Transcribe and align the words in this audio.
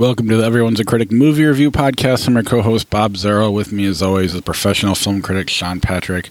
Welcome 0.00 0.28
to 0.30 0.36
the 0.38 0.46
Everyone's 0.46 0.80
a 0.80 0.84
Critic 0.86 1.12
movie 1.12 1.44
review 1.44 1.70
podcast. 1.70 2.26
I'm 2.26 2.32
your 2.32 2.42
co-host 2.42 2.88
Bob 2.88 3.18
Zero. 3.18 3.50
With 3.50 3.70
me, 3.70 3.84
as 3.84 4.00
always, 4.00 4.34
is 4.34 4.40
professional 4.40 4.94
film 4.94 5.20
critic 5.20 5.50
Sean 5.50 5.78
Patrick. 5.78 6.28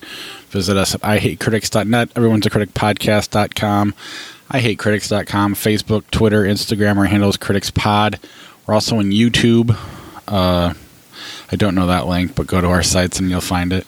Visit 0.50 0.76
us 0.76 0.96
at 0.96 1.02
ihatecritics.net, 1.02 2.10
everyone's 2.16 2.48
a 2.48 2.50
critic 2.50 2.74
podcast.com, 2.74 3.94
ihatecritics.com, 4.50 5.54
Facebook, 5.54 6.10
Twitter, 6.10 6.46
Instagram. 6.46 6.98
Our 6.98 7.06
handle 7.06 7.30
is 7.30 7.38
Critics 7.38 7.70
Pod. 7.70 8.20
We're 8.66 8.74
also 8.74 8.98
on 8.98 9.12
YouTube. 9.12 9.78
Uh, 10.28 10.74
I 11.52 11.56
don't 11.56 11.76
know 11.76 11.86
that 11.86 12.08
link, 12.08 12.34
but 12.34 12.48
go 12.48 12.62
to 12.62 12.68
our 12.70 12.82
sites 12.82 13.20
and 13.20 13.30
you'll 13.30 13.40
find 13.40 13.72
it. 13.72 13.86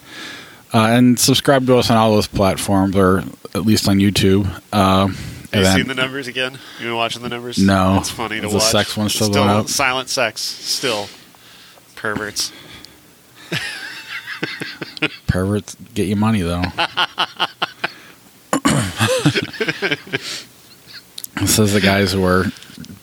Uh, 0.72 0.89
and 0.91 1.20
subscribe 1.20 1.66
to 1.66 1.77
us 1.77 1.89
on 1.89 1.98
all 1.98 2.11
those 2.11 2.27
platforms, 2.27 2.95
or 2.95 3.23
at 3.55 3.66
least 3.66 3.89
on 3.89 3.98
YouTube. 3.98 4.48
Uh, 4.72 5.08
Have 5.53 5.63
you 5.63 5.71
seen 5.71 5.87
the 5.87 5.95
numbers 5.95 6.27
again? 6.27 6.57
You 6.79 6.85
been 6.85 6.95
watching 6.95 7.21
the 7.23 7.29
numbers? 7.29 7.57
No. 7.57 7.97
It's 7.97 8.09
funny 8.09 8.39
to 8.39 8.47
the 8.47 8.53
watch. 8.53 8.63
sex 8.63 8.95
one 8.95 9.09
still 9.09 9.27
still 9.27 9.43
going 9.43 9.49
up? 9.49 9.67
silent 9.67 10.07
sex. 10.09 10.41
Still 10.41 11.07
perverts. 11.95 12.53
perverts 15.27 15.75
get 15.93 16.07
you 16.07 16.15
money 16.15 16.41
though. 16.41 16.61
this 21.35 21.59
is 21.59 21.73
the 21.73 21.81
guys 21.81 22.13
who 22.13 22.23
are 22.23 22.45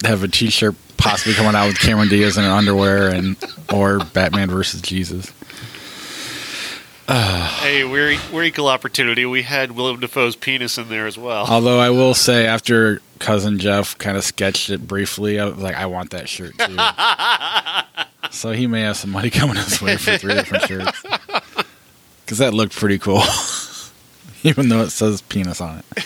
have 0.04 0.22
a 0.22 0.28
T-shirt 0.28 0.74
possibly 0.96 1.34
coming 1.34 1.54
out 1.54 1.66
with 1.66 1.78
Cameron 1.78 2.08
Diaz 2.08 2.38
in 2.38 2.44
underwear 2.44 3.08
and 3.08 3.36
or 3.72 3.98
Batman 3.98 4.50
versus 4.50 4.80
Jesus. 4.80 5.32
Hey, 7.08 7.84
we're 7.84 8.18
we're 8.32 8.44
equal 8.44 8.68
opportunity. 8.68 9.24
We 9.24 9.42
had 9.42 9.72
Willem 9.72 10.00
Dafoe's 10.00 10.36
penis 10.36 10.78
in 10.78 10.88
there 10.88 11.06
as 11.06 11.16
well. 11.16 11.46
Although 11.46 11.78
I 11.78 11.90
will 11.90 12.14
say, 12.14 12.46
after 12.46 13.00
cousin 13.18 13.58
Jeff 13.58 13.96
kind 13.98 14.16
of 14.16 14.24
sketched 14.24 14.70
it 14.70 14.86
briefly, 14.86 15.40
I 15.40 15.46
was 15.46 15.58
like, 15.58 15.76
I 15.76 15.86
want 15.86 16.10
that 16.10 16.28
shirt 16.28 16.58
too. 16.58 16.76
so 18.30 18.52
he 18.52 18.66
may 18.66 18.82
have 18.82 18.96
some 18.96 19.10
money 19.10 19.30
coming 19.30 19.56
his 19.56 19.80
way 19.80 19.96
for 19.96 20.18
three 20.18 20.34
different 20.34 20.64
shirts 20.64 21.02
because 22.24 22.38
that 22.38 22.52
looked 22.54 22.76
pretty 22.76 22.98
cool, 22.98 23.22
even 24.42 24.68
though 24.68 24.82
it 24.82 24.90
says 24.90 25.22
penis 25.22 25.60
on 25.60 25.82
it. 25.96 26.04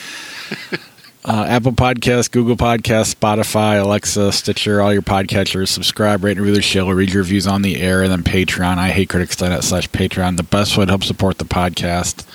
Uh, 1.25 1.45
Apple 1.49 1.71
Podcasts, 1.71 2.29
Google 2.29 2.57
Podcasts, 2.57 3.15
Spotify, 3.15 3.81
Alexa, 3.81 4.33
Stitcher, 4.33 4.83
all 4.83 4.93
your 4.93 5.03
podcatchers. 5.03 5.69
Subscribe, 5.69 6.25
rate, 6.25 6.33
and 6.33 6.41
review 6.41 6.57
the 6.57 6.63
show. 6.63 6.91
Read 6.91 7.11
your 7.11 7.23
reviews 7.23 7.47
on 7.47 7.63
the 7.63 7.81
air, 7.81 8.03
and 8.03 8.11
then 8.11 8.25
Patreon. 8.25 8.79
I 8.79 8.89
hate 8.91 9.09
critics.net 9.09 9.63
slash 9.63 9.89
Patreon. 9.91 10.37
The 10.37 10.43
best 10.43 10.77
way 10.77 10.85
to 10.85 10.91
help 10.91 11.05
support 11.05 11.39
the 11.39 11.45
podcast. 11.45 12.27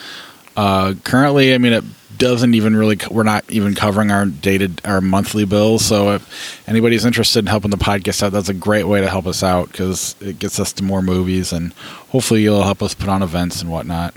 Uh, 0.55 0.93
currently, 1.03 1.53
I 1.53 1.57
mean, 1.57 1.73
it 1.73 1.83
doesn't 2.17 2.53
even 2.53 2.77
really. 2.77 2.97
We're 3.11 3.23
not 3.23 3.43
even 3.49 3.75
covering 3.75 4.09
our 4.09 4.25
dated, 4.25 4.79
our 4.85 5.01
monthly 5.01 5.43
bills. 5.43 5.83
So, 5.83 6.13
if 6.13 6.63
anybody's 6.65 7.03
interested 7.03 7.39
in 7.39 7.47
helping 7.47 7.71
the 7.71 7.77
podcast 7.77 8.23
out, 8.23 8.31
that's 8.31 8.47
a 8.47 8.53
great 8.53 8.85
way 8.85 9.01
to 9.01 9.09
help 9.09 9.27
us 9.27 9.43
out 9.43 9.69
because 9.69 10.15
it 10.21 10.39
gets 10.39 10.61
us 10.61 10.71
to 10.73 10.83
more 10.83 11.01
movies, 11.01 11.51
and 11.51 11.73
hopefully, 11.73 12.41
you'll 12.41 12.63
help 12.63 12.81
us 12.81 12.93
put 12.93 13.09
on 13.09 13.21
events 13.21 13.61
and 13.61 13.69
whatnot. 13.69 14.15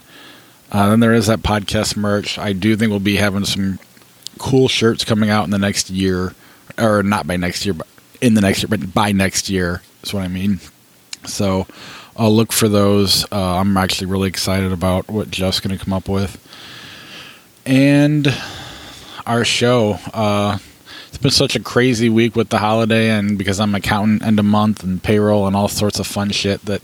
Uh, 0.70 0.90
then 0.90 1.00
there 1.00 1.12
is 1.12 1.26
that 1.26 1.40
podcast 1.40 1.96
merch. 1.96 2.38
I 2.38 2.52
do 2.52 2.76
think 2.76 2.90
we'll 2.90 3.00
be 3.00 3.16
having 3.16 3.44
some 3.44 3.80
cool 4.40 4.68
shirts 4.68 5.04
coming 5.04 5.28
out 5.28 5.44
in 5.44 5.50
the 5.50 5.58
next 5.58 5.90
year, 5.90 6.34
or 6.78 7.02
not 7.02 7.26
by 7.26 7.36
next 7.36 7.64
year, 7.64 7.74
but 7.74 7.86
in 8.20 8.34
the 8.34 8.40
next 8.40 8.62
year, 8.62 8.68
but 8.68 8.92
by 8.92 9.12
next 9.12 9.50
year 9.50 9.82
is 10.02 10.14
what 10.14 10.22
I 10.22 10.28
mean. 10.28 10.60
So 11.26 11.66
I'll 12.16 12.34
look 12.34 12.50
for 12.50 12.66
those. 12.66 13.30
Uh, 13.30 13.58
I'm 13.58 13.76
actually 13.76 14.06
really 14.06 14.28
excited 14.28 14.72
about 14.72 15.08
what 15.08 15.30
Jeff's 15.30 15.60
going 15.60 15.76
to 15.76 15.84
come 15.84 15.92
up 15.92 16.08
with, 16.08 16.38
and 17.66 18.34
our 19.26 19.44
show. 19.44 19.98
Uh, 20.12 20.58
it's 21.08 21.18
been 21.18 21.30
such 21.30 21.54
a 21.54 21.60
crazy 21.60 22.08
week 22.08 22.34
with 22.34 22.48
the 22.48 22.58
holiday, 22.58 23.10
and 23.10 23.36
because 23.36 23.60
I'm 23.60 23.74
accountant 23.74 24.22
end 24.22 24.38
of 24.38 24.46
month 24.46 24.82
and 24.82 25.02
payroll 25.02 25.46
and 25.46 25.54
all 25.54 25.68
sorts 25.68 25.98
of 25.98 26.06
fun 26.06 26.30
shit 26.30 26.64
that 26.64 26.82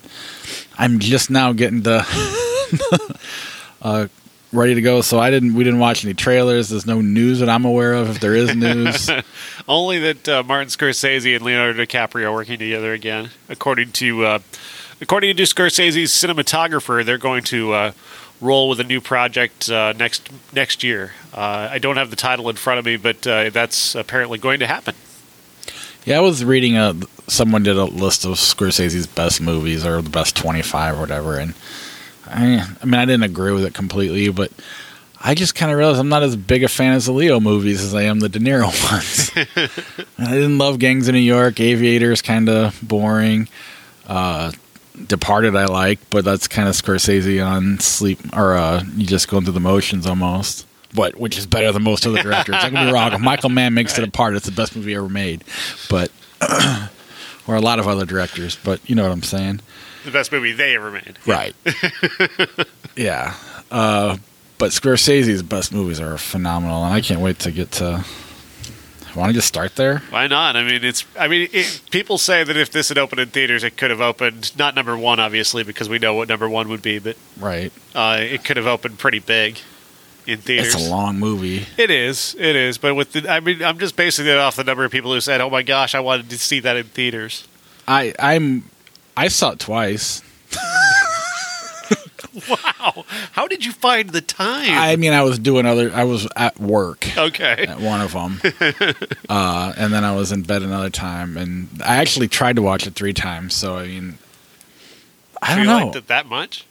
I'm 0.77 0.99
just 0.99 1.31
now 1.31 1.53
getting 1.53 1.85
to 1.85 2.05
uh, 3.83 4.09
ready 4.53 4.75
to 4.75 4.83
go. 4.83 5.01
So 5.01 5.19
I 5.19 5.31
didn't. 5.31 5.55
We 5.55 5.65
didn't 5.65 5.81
watch 5.81 6.05
any 6.05 6.15
trailers. 6.15 6.69
There's 6.69 6.87
no 6.87 7.01
news 7.01 7.41
that 7.41 7.49
I'm 7.49 7.65
aware 7.65 7.95
of. 7.95 8.11
If 8.11 8.21
there 8.21 8.35
is 8.35 8.55
news, 8.55 9.11
Only 9.69 9.99
that 10.01 10.29
uh, 10.29 10.43
Martin 10.43 10.69
Scorsese 10.69 11.35
and 11.35 11.45
Leonardo 11.45 11.85
DiCaprio 11.85 12.25
are 12.25 12.33
working 12.33 12.59
together 12.59 12.93
again, 12.93 13.31
according 13.49 13.93
to 13.93 14.25
uh, 14.25 14.39
according 15.01 15.37
to 15.37 15.43
Scorsese's 15.43 16.11
cinematographer. 16.11 17.05
They're 17.05 17.19
going 17.19 17.43
to 17.45 17.73
uh, 17.73 17.93
roll 18.41 18.69
with 18.69 18.81
a 18.81 18.85
new 18.85 19.01
project 19.01 19.69
uh, 19.71 19.93
next 19.97 20.31
next 20.53 20.83
year. 20.85 21.13
Uh, 21.35 21.69
I 21.71 21.79
don't 21.79 21.97
have 21.97 22.11
the 22.11 22.17
title 22.17 22.49
in 22.49 22.57
front 22.57 22.79
of 22.79 22.85
me, 22.85 22.97
but 22.97 23.27
uh, 23.27 23.51
that's 23.51 23.95
apparently 23.95 24.39
going 24.39 24.61
to 24.61 24.67
happen. 24.67 24.95
yeah, 26.05 26.19
I 26.19 26.21
was 26.21 26.45
reading 26.45 26.77
a. 26.77 26.95
Someone 27.29 27.65
did 27.65 27.77
a 27.77 27.85
list 27.85 28.25
of 28.25 28.33
Scorsese's 28.35 29.09
best 29.09 29.41
movies 29.41 29.85
or 29.85 30.01
the 30.01 30.11
best 30.11 30.37
25 30.37 30.97
or 30.97 31.01
whatever, 31.01 31.39
and 31.39 31.55
I. 32.29 32.67
I 32.83 32.85
mean, 32.85 32.95
I 32.95 33.05
didn't 33.05 33.25
agree 33.25 33.53
with 33.53 33.65
it 33.65 33.75
completely, 33.75 34.29
but. 34.31 34.51
I 35.19 35.35
just 35.35 35.55
kind 35.55 35.73
of 35.73 35.79
realized 35.79 35.99
I'm 35.99 36.11
not 36.11 36.23
as 36.23 36.37
big 36.37 36.63
a 36.63 36.69
fan 36.69 36.95
of 36.95 37.05
the 37.05 37.11
Leo 37.11 37.41
movies 37.41 37.83
as 37.83 37.95
I 37.95 38.03
am 38.03 38.21
the 38.21 38.29
De 38.29 38.39
Niro 38.39 38.65
ones. 38.93 39.31
I 40.19 40.31
didn't 40.35 40.59
love 40.59 40.79
Gangs 40.79 41.09
of 41.09 41.15
New 41.15 41.21
York. 41.21 41.55
Aviator's 41.55 42.21
kind 42.23 42.49
of 42.49 42.79
boring. 42.83 43.49
Uh, 44.07 44.53
Departed 45.05 45.55
I 45.57 45.67
like, 45.67 45.99
but 46.11 46.25
that's 46.25 46.49
kind 46.49 46.69
of 46.69 46.75
Scorsese 46.75 47.45
on 47.45 47.79
sleep 47.81 48.19
or 48.35 48.55
uh, 48.55 48.83
you 48.95 49.07
just 49.07 49.29
going 49.29 49.45
through 49.45 49.53
the 49.53 49.61
motions 49.61 50.07
almost. 50.07 50.67
But 50.95 51.17
which 51.17 51.37
is 51.37 51.47
better 51.47 51.71
than 51.71 51.83
most 51.83 52.07
other 52.07 52.23
directors. 52.23 52.57
Don't 52.63 52.73
be 52.73 52.93
wrong. 52.93 53.13
If 53.13 53.21
Michael 53.21 53.51
Mann 53.51 53.75
makes 53.75 53.99
it 53.99 54.09
apart, 54.09 54.37
it's 54.37 54.47
the 54.47 54.53
best 54.53 54.75
movie 54.75 54.95
ever 54.95 55.09
made. 55.09 55.45
But 55.91 56.11
or 57.47 57.57
a 57.57 57.61
lot 57.61 57.79
of 57.79 57.87
other 57.87 58.07
directors, 58.07 58.57
but 58.63 58.81
you 58.89 58.95
know 58.95 59.03
what 59.03 59.13
I'm 59.13 59.23
saying. 59.23 59.61
The 60.07 60.13
best 60.13 60.31
movie 60.33 60.53
they 60.53 60.77
ever 60.77 60.91
made. 60.93 61.19
Right. 61.27 61.55
yeah. 62.97 63.35
Uh, 63.71 64.17
but 64.57 64.71
Scorsese's 64.71 65.43
best 65.43 65.73
movies 65.73 66.01
are 66.01 66.17
phenomenal, 66.17 66.85
and 66.85 66.95
I 66.95 67.01
can't 67.01 67.21
wait 67.21 67.41
to 67.41 67.51
get 67.51 67.73
to. 67.73 68.05
Want 69.17 69.31
to 69.31 69.35
just 69.35 69.49
start 69.49 69.77
there? 69.77 69.99
Why 70.11 70.27
not? 70.27 70.57
I 70.57 70.63
mean, 70.63 70.85
it's. 70.85 71.05
I 71.19 71.27
mean, 71.27 71.49
it, 71.53 71.81
people 71.91 72.19
say 72.19 72.45
that 72.45 72.57
if 72.57 72.71
this 72.71 72.89
had 72.91 72.99
opened 72.99 73.19
in 73.21 73.29
theaters, 73.31 73.65
it 73.65 73.77
could 73.77 73.91
have 73.91 74.01
opened 74.01 74.57
not 74.59 74.75
number 74.77 74.97
one, 74.97 75.19
obviously, 75.19 75.65
because 75.65 75.89
we 75.89 75.99
know 75.99 76.15
what 76.15 76.29
number 76.29 76.49
one 76.49 76.69
would 76.69 76.83
be, 76.83 76.99
but 77.01 77.17
Right. 77.41 77.73
uh, 77.95 78.19
it 78.21 78.45
could 78.45 78.59
have 78.59 78.67
opened 78.67 78.99
pretty 78.99 79.19
big 79.19 79.59
in 80.27 80.39
theaters. 80.39 80.75
It's 80.75 80.87
a 80.87 80.91
long 80.91 81.19
movie. 81.19 81.65
It 81.79 81.91
is. 81.91 82.37
It 82.39 82.55
is. 82.57 82.77
But 82.79 82.95
with 82.95 83.13
the, 83.13 83.29
I 83.29 83.41
mean, 83.41 83.63
I'm 83.65 83.79
just 83.79 83.97
basing 83.97 84.27
it 84.27 84.37
off 84.37 84.55
the 84.55 84.65
number 84.65 84.85
of 84.85 84.93
people 84.93 85.13
who 85.13 85.21
said, 85.21 85.41
"Oh 85.41 85.49
my 85.51 85.63
gosh, 85.63 85.95
I 85.95 86.01
wanted 86.01 86.29
to 86.31 86.39
see 86.39 86.61
that 86.61 86.77
in 86.77 86.85
theaters." 86.85 87.49
I 87.89 88.13
I'm 88.19 88.65
I 89.17 89.29
saw 89.29 89.53
it 89.53 89.59
twice. 89.59 90.23
Wow, 92.51 93.07
how 93.33 93.49
did 93.49 93.65
you 93.65 93.73
find 93.73 94.11
the 94.11 94.21
time? 94.21 94.69
I 94.69 94.97
mean, 94.97 95.15
I 95.15 95.23
was 95.23 95.39
doing 95.39 95.65
other. 95.65 95.91
I 95.95 96.05
was 96.05 96.29
at 96.37 96.61
work 96.61 97.07
okay. 97.17 97.65
at 97.67 97.81
one 97.81 98.03
of 98.03 98.13
them, 98.13 98.41
uh, 99.31 99.73
and 99.77 99.91
then 99.91 100.05
I 100.05 100.15
was 100.15 100.33
in 100.33 100.43
bed 100.43 100.63
another 100.63 100.91
time, 100.91 101.39
and 101.39 101.69
I 101.83 101.97
actually 101.97 102.29
tried 102.29 102.57
to 102.57 102.63
watch 102.63 102.87
it 102.87 102.95
three 102.95 103.15
times. 103.15 103.55
So 103.55 103.77
I 103.77 103.87
mean, 103.87 104.19
I 105.41 105.49
So 105.49 105.55
don't 105.57 105.65
you 105.65 105.71
know. 105.71 105.85
liked 105.87 105.97
it 105.97 106.09
that 106.09 106.27
much? 106.27 106.67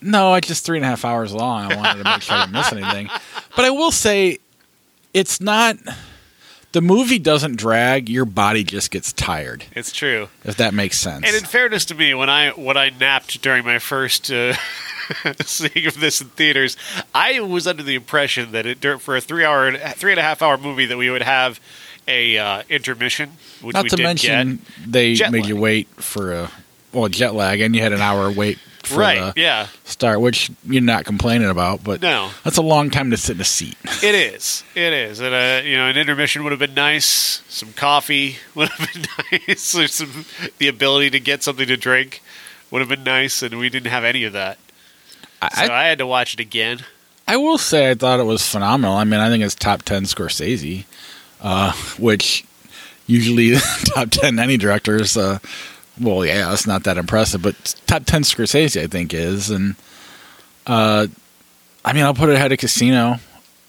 No, 0.00 0.34
it's 0.34 0.46
just 0.46 0.64
three 0.64 0.78
and 0.78 0.84
a 0.84 0.88
half 0.88 1.04
hours 1.04 1.32
long. 1.32 1.72
I 1.72 1.76
wanted 1.76 2.04
to 2.04 2.10
make 2.10 2.22
sure 2.22 2.36
I 2.36 2.42
didn't 2.42 2.52
miss 2.52 2.72
anything. 2.72 3.10
But 3.56 3.64
I 3.64 3.70
will 3.70 3.90
say, 3.90 4.38
it's 5.12 5.40
not. 5.40 5.76
The 6.72 6.80
movie 6.80 7.18
doesn't 7.18 7.56
drag. 7.56 8.08
Your 8.08 8.24
body 8.24 8.62
just 8.62 8.90
gets 8.92 9.12
tired, 9.12 9.64
It's 9.74 9.90
true. 9.92 10.28
if 10.44 10.56
that 10.56 10.72
makes 10.72 10.98
sense. 10.98 11.26
And 11.26 11.34
in 11.36 11.44
fairness 11.44 11.84
to 11.86 11.94
me, 11.94 12.14
when 12.14 12.30
I 12.30 12.50
when 12.50 12.76
I 12.76 12.90
napped 12.90 13.42
during 13.42 13.64
my 13.64 13.78
first 13.80 14.30
uh, 14.30 14.54
seeing 15.44 15.86
of 15.86 15.98
this 15.98 16.20
in 16.20 16.28
theaters, 16.28 16.76
I 17.14 17.40
was 17.40 17.66
under 17.66 17.82
the 17.82 17.96
impression 17.96 18.52
that 18.52 18.66
it 18.66 19.00
for 19.00 19.16
a 19.16 19.20
three 19.20 19.44
hour, 19.44 19.72
three 19.76 20.12
and 20.12 20.20
a 20.20 20.22
half 20.22 20.42
hour 20.42 20.56
movie 20.58 20.86
that 20.86 20.96
we 20.96 21.10
would 21.10 21.22
have 21.22 21.60
a 22.06 22.38
uh, 22.38 22.62
intermission, 22.68 23.32
which 23.62 23.74
not 23.74 23.88
to 23.88 23.96
mention, 24.00 24.56
get. 24.56 24.92
they 24.92 25.14
Jet 25.14 25.32
made 25.32 25.40
lag. 25.42 25.48
you 25.48 25.56
wait 25.56 25.88
for 25.96 26.32
a 26.32 26.50
well 26.92 27.08
jet 27.08 27.34
lag, 27.34 27.60
and 27.60 27.74
you 27.74 27.82
had 27.82 27.92
an 27.92 28.00
hour 28.00 28.30
wait 28.30 28.58
Right? 28.92 29.32
Yeah. 29.36 29.68
start, 29.84 30.20
which 30.20 30.50
you're 30.64 30.82
not 30.82 31.04
complaining 31.04 31.48
about. 31.48 31.84
But 31.84 32.02
No. 32.02 32.30
that's 32.44 32.56
a 32.56 32.62
long 32.62 32.90
time 32.90 33.10
to 33.10 33.16
sit 33.16 33.36
in 33.36 33.40
a 33.40 33.44
seat. 33.44 33.76
It 34.02 34.14
is. 34.14 34.64
It 34.74 34.92
is. 34.94 35.20
And 35.20 35.34
uh, 35.34 35.60
you 35.62 35.76
know, 35.76 35.86
an 35.86 35.96
intermission 35.98 36.42
would 36.42 36.52
have 36.52 36.58
been 36.58 36.74
nice. 36.74 37.42
Some 37.48 37.74
coffee 37.74 38.36
would 38.54 38.68
have 38.70 38.92
been 38.92 39.04
nice. 39.46 39.74
Or 39.76 39.86
some 39.88 40.24
the 40.58 40.68
ability 40.68 41.10
to 41.10 41.20
get 41.20 41.42
something 41.42 41.66
to 41.66 41.76
drink 41.76 42.22
would 42.70 42.80
have 42.80 42.88
been 42.88 43.04
nice, 43.04 43.42
and 43.42 43.58
we 43.58 43.68
didn't 43.68 43.90
have 43.90 44.04
any 44.04 44.24
of 44.24 44.32
that. 44.32 44.58
So 45.54 45.64
I, 45.64 45.84
I, 45.84 45.86
had 45.86 45.98
to 45.98 46.06
watch 46.06 46.34
it 46.34 46.40
again. 46.40 46.80
I 47.28 47.36
will 47.36 47.58
say 47.58 47.90
I 47.90 47.94
thought 47.94 48.20
it 48.20 48.24
was 48.24 48.46
phenomenal. 48.46 48.96
I 48.96 49.04
mean, 49.04 49.20
I 49.20 49.28
think 49.28 49.44
it's 49.44 49.54
top 49.54 49.82
ten 49.82 50.04
Scorsese, 50.04 50.84
uh, 51.40 51.72
which 51.98 52.44
usually 53.06 53.56
top 53.84 54.10
ten 54.10 54.38
any 54.38 54.56
directors. 54.56 55.16
Uh, 55.16 55.38
well, 56.00 56.24
yeah, 56.24 56.52
it's 56.52 56.66
not 56.66 56.84
that 56.84 56.96
impressive, 56.98 57.42
but 57.42 57.76
top 57.86 58.04
ten 58.04 58.22
Scorsese 58.22 58.80
I 58.80 58.86
think 58.86 59.12
is, 59.14 59.50
and 59.50 59.76
uh, 60.66 61.06
I 61.84 61.92
mean, 61.92 62.04
I'll 62.04 62.14
put 62.14 62.28
it 62.28 62.36
ahead 62.36 62.52
of 62.52 62.58
Casino. 62.58 63.16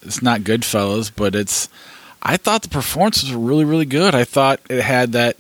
It's 0.02 0.22
not 0.22 0.42
Goodfellas, 0.42 1.12
but 1.16 1.36
it's. 1.36 1.70
I 2.24 2.38
thought 2.38 2.62
the 2.62 2.70
performances 2.70 3.32
were 3.32 3.40
really, 3.40 3.66
really 3.66 3.86
good. 3.86 4.14
I 4.14 4.26
thought 4.26 4.60
it 4.70 4.82
had 4.82 5.14
that 5.14 5.38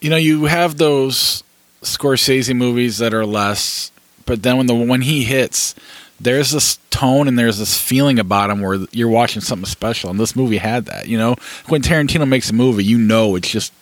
you 0.00 0.10
know, 0.10 0.16
you 0.16 0.44
have 0.44 0.78
those 0.78 1.42
Scorsese 1.82 2.54
movies 2.54 2.98
that 2.98 3.14
are 3.14 3.26
less, 3.26 3.90
but 4.26 4.42
then 4.42 4.56
when 4.56 4.66
the 4.66 4.74
when 4.74 5.02
he 5.02 5.24
hits, 5.24 5.74
there's 6.20 6.50
this 6.50 6.78
tone 6.90 7.28
and 7.28 7.38
there's 7.38 7.58
this 7.58 7.78
feeling 7.78 8.18
about 8.18 8.50
him 8.50 8.60
where 8.60 8.78
you're 8.92 9.08
watching 9.08 9.42
something 9.42 9.66
special, 9.66 10.10
and 10.10 10.18
this 10.18 10.36
movie 10.36 10.58
had 10.58 10.86
that. 10.86 11.08
You 11.08 11.18
know, 11.18 11.36
when 11.68 11.82
Tarantino 11.82 12.26
makes 12.28 12.50
a 12.50 12.54
movie, 12.54 12.84
you 12.84 12.98
know 12.98 13.36
it's 13.36 13.50
just. 13.50 13.72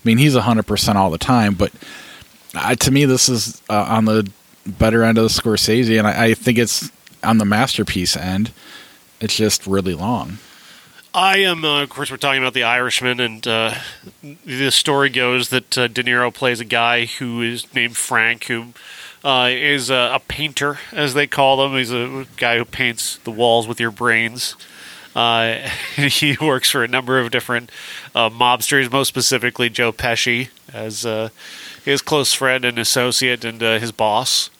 I 0.00 0.08
mean, 0.08 0.18
he's 0.18 0.34
hundred 0.34 0.66
percent 0.66 0.96
all 0.96 1.10
the 1.10 1.18
time, 1.18 1.54
but 1.54 1.72
uh, 2.54 2.74
to 2.74 2.90
me, 2.90 3.04
this 3.04 3.28
is 3.28 3.60
uh, 3.68 3.84
on 3.88 4.06
the 4.06 4.30
better 4.66 5.02
end 5.04 5.18
of 5.18 5.24
the 5.24 5.30
Scorsese, 5.30 5.98
and 5.98 6.06
I, 6.06 6.26
I 6.26 6.34
think 6.34 6.58
it's 6.58 6.90
on 7.22 7.38
the 7.38 7.44
masterpiece 7.44 8.16
end. 8.16 8.52
It's 9.20 9.36
just 9.36 9.66
really 9.66 9.94
long. 9.94 10.38
I 11.12 11.38
am, 11.38 11.64
uh, 11.64 11.82
of 11.82 11.90
course, 11.90 12.10
we're 12.10 12.18
talking 12.18 12.40
about 12.40 12.54
The 12.54 12.62
Irishman, 12.62 13.18
and 13.18 13.46
uh, 13.46 13.74
the 14.22 14.70
story 14.70 15.10
goes 15.10 15.48
that 15.48 15.76
uh, 15.76 15.88
De 15.88 16.04
Niro 16.04 16.32
plays 16.32 16.60
a 16.60 16.64
guy 16.64 17.06
who 17.06 17.42
is 17.42 17.72
named 17.74 17.96
Frank, 17.96 18.44
who 18.44 18.72
uh, 19.24 19.48
is 19.50 19.90
a, 19.90 20.12
a, 20.14 20.20
painter, 20.28 20.78
as 20.92 21.14
they 21.14 21.26
call 21.26 21.56
them. 21.56 21.76
He's 21.76 21.92
a 21.92 22.26
guy 22.36 22.58
who 22.58 22.64
paints 22.64 23.16
the 23.24 23.32
walls 23.32 23.66
with 23.66 23.80
your 23.80 23.90
brains. 23.90 24.54
Uh, 25.14 25.68
he 25.96 26.36
works 26.40 26.70
for 26.70 26.84
a 26.84 26.88
number 26.88 27.18
of 27.18 27.30
different 27.30 27.70
uh, 28.14 28.30
mobsters, 28.30 28.90
most 28.90 29.08
specifically 29.08 29.68
Joe 29.68 29.92
Pesci, 29.92 30.48
as 30.72 31.02
his 31.84 32.02
close 32.02 32.32
friend 32.32 32.64
and 32.64 32.78
associate 32.78 33.44
and 33.44 33.60
his 33.60 33.92
boss. 33.92 34.50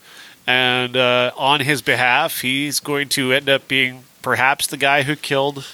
And 0.46 0.96
on 0.96 1.60
his 1.60 1.82
behalf, 1.82 2.40
he's 2.40 2.80
going 2.80 3.08
to 3.10 3.32
end 3.32 3.48
up 3.48 3.68
being 3.68 4.04
perhaps 4.22 4.66
the 4.66 4.76
guy 4.76 5.02
who 5.02 5.16
killed 5.16 5.66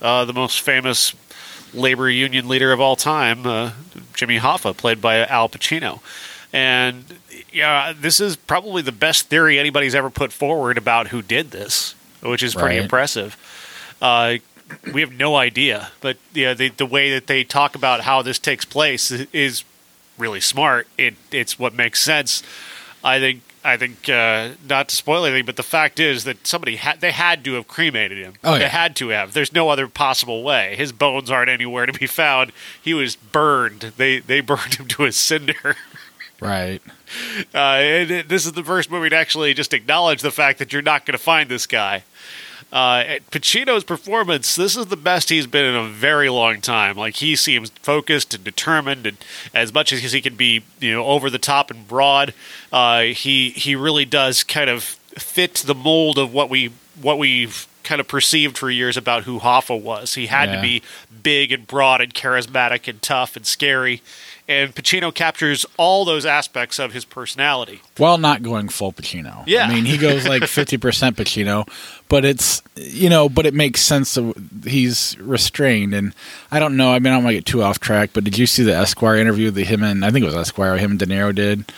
uh, 0.00 0.24
the 0.24 0.32
most 0.32 0.60
famous 0.60 1.14
labor 1.72 2.10
union 2.10 2.48
leader 2.48 2.72
of 2.72 2.80
all 2.80 2.96
time, 2.96 3.46
uh, 3.46 3.72
Jimmy 4.14 4.38
Hoffa, 4.38 4.76
played 4.76 5.00
by 5.00 5.24
Al 5.26 5.48
Pacino. 5.48 6.00
And 6.52 7.04
yeah, 7.52 7.92
this 7.96 8.18
is 8.18 8.36
probably 8.36 8.82
the 8.82 8.92
best 8.92 9.28
theory 9.28 9.58
anybody's 9.58 9.94
ever 9.94 10.10
put 10.10 10.32
forward 10.32 10.78
about 10.78 11.08
who 11.08 11.22
did 11.22 11.50
this, 11.52 11.94
which 12.22 12.42
is 12.42 12.54
pretty 12.54 12.76
right. 12.76 12.82
impressive. 12.82 13.36
Uh, 14.00 14.36
we 14.92 15.00
have 15.00 15.12
no 15.12 15.36
idea, 15.36 15.90
but 16.00 16.16
yeah, 16.32 16.54
the, 16.54 16.68
the 16.68 16.86
way 16.86 17.10
that 17.10 17.26
they 17.26 17.44
talk 17.44 17.74
about 17.74 18.02
how 18.02 18.22
this 18.22 18.38
takes 18.38 18.64
place 18.64 19.10
is 19.10 19.64
really 20.16 20.40
smart. 20.40 20.86
It 20.96 21.14
it's 21.32 21.58
what 21.58 21.74
makes 21.74 22.00
sense. 22.00 22.42
I 23.02 23.18
think 23.18 23.42
I 23.64 23.76
think 23.76 24.08
uh, 24.08 24.50
not 24.68 24.88
to 24.88 24.96
spoil 24.96 25.24
anything, 25.24 25.44
but 25.44 25.56
the 25.56 25.62
fact 25.62 26.00
is 26.00 26.24
that 26.24 26.46
somebody 26.46 26.76
had 26.76 27.00
they 27.00 27.10
had 27.10 27.44
to 27.44 27.54
have 27.54 27.68
cremated 27.68 28.18
him. 28.18 28.34
Oh, 28.42 28.52
yeah. 28.52 28.60
They 28.60 28.68
had 28.68 28.96
to 28.96 29.08
have. 29.08 29.32
There's 29.32 29.52
no 29.52 29.68
other 29.68 29.86
possible 29.86 30.42
way. 30.42 30.76
His 30.76 30.92
bones 30.92 31.30
aren't 31.30 31.50
anywhere 31.50 31.86
to 31.86 31.92
be 31.92 32.06
found. 32.06 32.52
He 32.80 32.94
was 32.94 33.16
burned. 33.16 33.92
They 33.96 34.20
they 34.20 34.40
burned 34.40 34.74
him 34.74 34.88
to 34.88 35.04
a 35.04 35.12
cinder. 35.12 35.76
Right. 36.40 36.80
Uh, 37.54 37.58
and 37.58 38.28
this 38.28 38.46
is 38.46 38.52
the 38.52 38.64
first 38.64 38.90
movie 38.90 39.10
to 39.10 39.16
actually 39.16 39.52
just 39.52 39.74
acknowledge 39.74 40.22
the 40.22 40.30
fact 40.30 40.58
that 40.58 40.72
you're 40.72 40.80
not 40.80 41.04
going 41.04 41.12
to 41.12 41.22
find 41.22 41.50
this 41.50 41.66
guy. 41.66 42.04
Uh, 42.72 43.18
Pacino's 43.30 43.82
performance, 43.82 44.54
this 44.54 44.76
is 44.76 44.86
the 44.86 44.96
best 44.96 45.28
he's 45.28 45.46
been 45.46 45.64
in 45.64 45.74
a 45.74 45.88
very 45.88 46.28
long 46.28 46.60
time. 46.60 46.96
Like 46.96 47.16
he 47.16 47.34
seems 47.34 47.70
focused 47.82 48.32
and 48.34 48.44
determined, 48.44 49.06
and 49.06 49.16
as 49.52 49.74
much 49.74 49.92
as 49.92 50.12
he 50.12 50.20
can 50.20 50.36
be, 50.36 50.62
you 50.78 50.92
know, 50.92 51.04
over 51.04 51.30
the 51.30 51.38
top 51.38 51.70
and 51.70 51.86
broad, 51.88 52.32
uh, 52.72 53.02
he 53.02 53.50
he 53.50 53.74
really 53.74 54.04
does 54.04 54.44
kind 54.44 54.70
of 54.70 54.84
fit 54.84 55.54
the 55.66 55.74
mold 55.74 56.18
of 56.18 56.32
what 56.32 56.48
we 56.48 56.72
what 57.00 57.18
we've 57.18 57.66
kind 57.82 58.00
of 58.00 58.06
perceived 58.06 58.56
for 58.56 58.70
years 58.70 58.96
about 58.96 59.24
who 59.24 59.40
Hoffa 59.40 59.80
was. 59.80 60.14
He 60.14 60.26
had 60.26 60.48
yeah. 60.48 60.56
to 60.56 60.62
be 60.62 60.82
big 61.22 61.50
and 61.50 61.66
broad 61.66 62.00
and 62.00 62.14
charismatic 62.14 62.86
and 62.86 63.02
tough 63.02 63.36
and 63.36 63.44
scary 63.44 64.02
and 64.50 64.74
Pacino 64.74 65.14
captures 65.14 65.64
all 65.76 66.04
those 66.04 66.26
aspects 66.26 66.80
of 66.80 66.92
his 66.92 67.04
personality 67.04 67.80
while 67.96 68.18
not 68.18 68.42
going 68.42 68.68
full 68.68 68.92
Pacino. 68.92 69.44
Yeah, 69.46 69.66
I 69.66 69.72
mean 69.72 69.84
he 69.84 69.96
goes 69.96 70.26
like 70.26 70.44
fifty 70.48 70.76
percent 70.76 71.16
Pacino, 71.16 71.68
but 72.08 72.24
it's 72.24 72.60
you 72.74 73.08
know, 73.08 73.28
but 73.28 73.46
it 73.46 73.54
makes 73.54 73.80
sense. 73.80 74.16
Of, 74.16 74.34
he's 74.64 75.16
restrained, 75.20 75.94
and 75.94 76.12
I 76.50 76.58
don't 76.58 76.76
know. 76.76 76.92
I 76.92 76.98
mean, 76.98 77.12
I 77.12 77.16
don't 77.16 77.24
want 77.24 77.34
to 77.34 77.38
get 77.38 77.46
too 77.46 77.62
off 77.62 77.78
track, 77.78 78.10
but 78.12 78.24
did 78.24 78.36
you 78.36 78.46
see 78.46 78.64
the 78.64 78.74
Esquire 78.74 79.16
interview 79.16 79.52
that 79.52 79.66
him 79.66 79.84
and 79.84 80.04
I 80.04 80.10
think 80.10 80.24
it 80.24 80.26
was 80.26 80.36
Esquire, 80.36 80.76
him 80.76 80.90
and 80.90 81.00
De 81.00 81.06
Niro 81.06 81.32
did? 81.32 81.72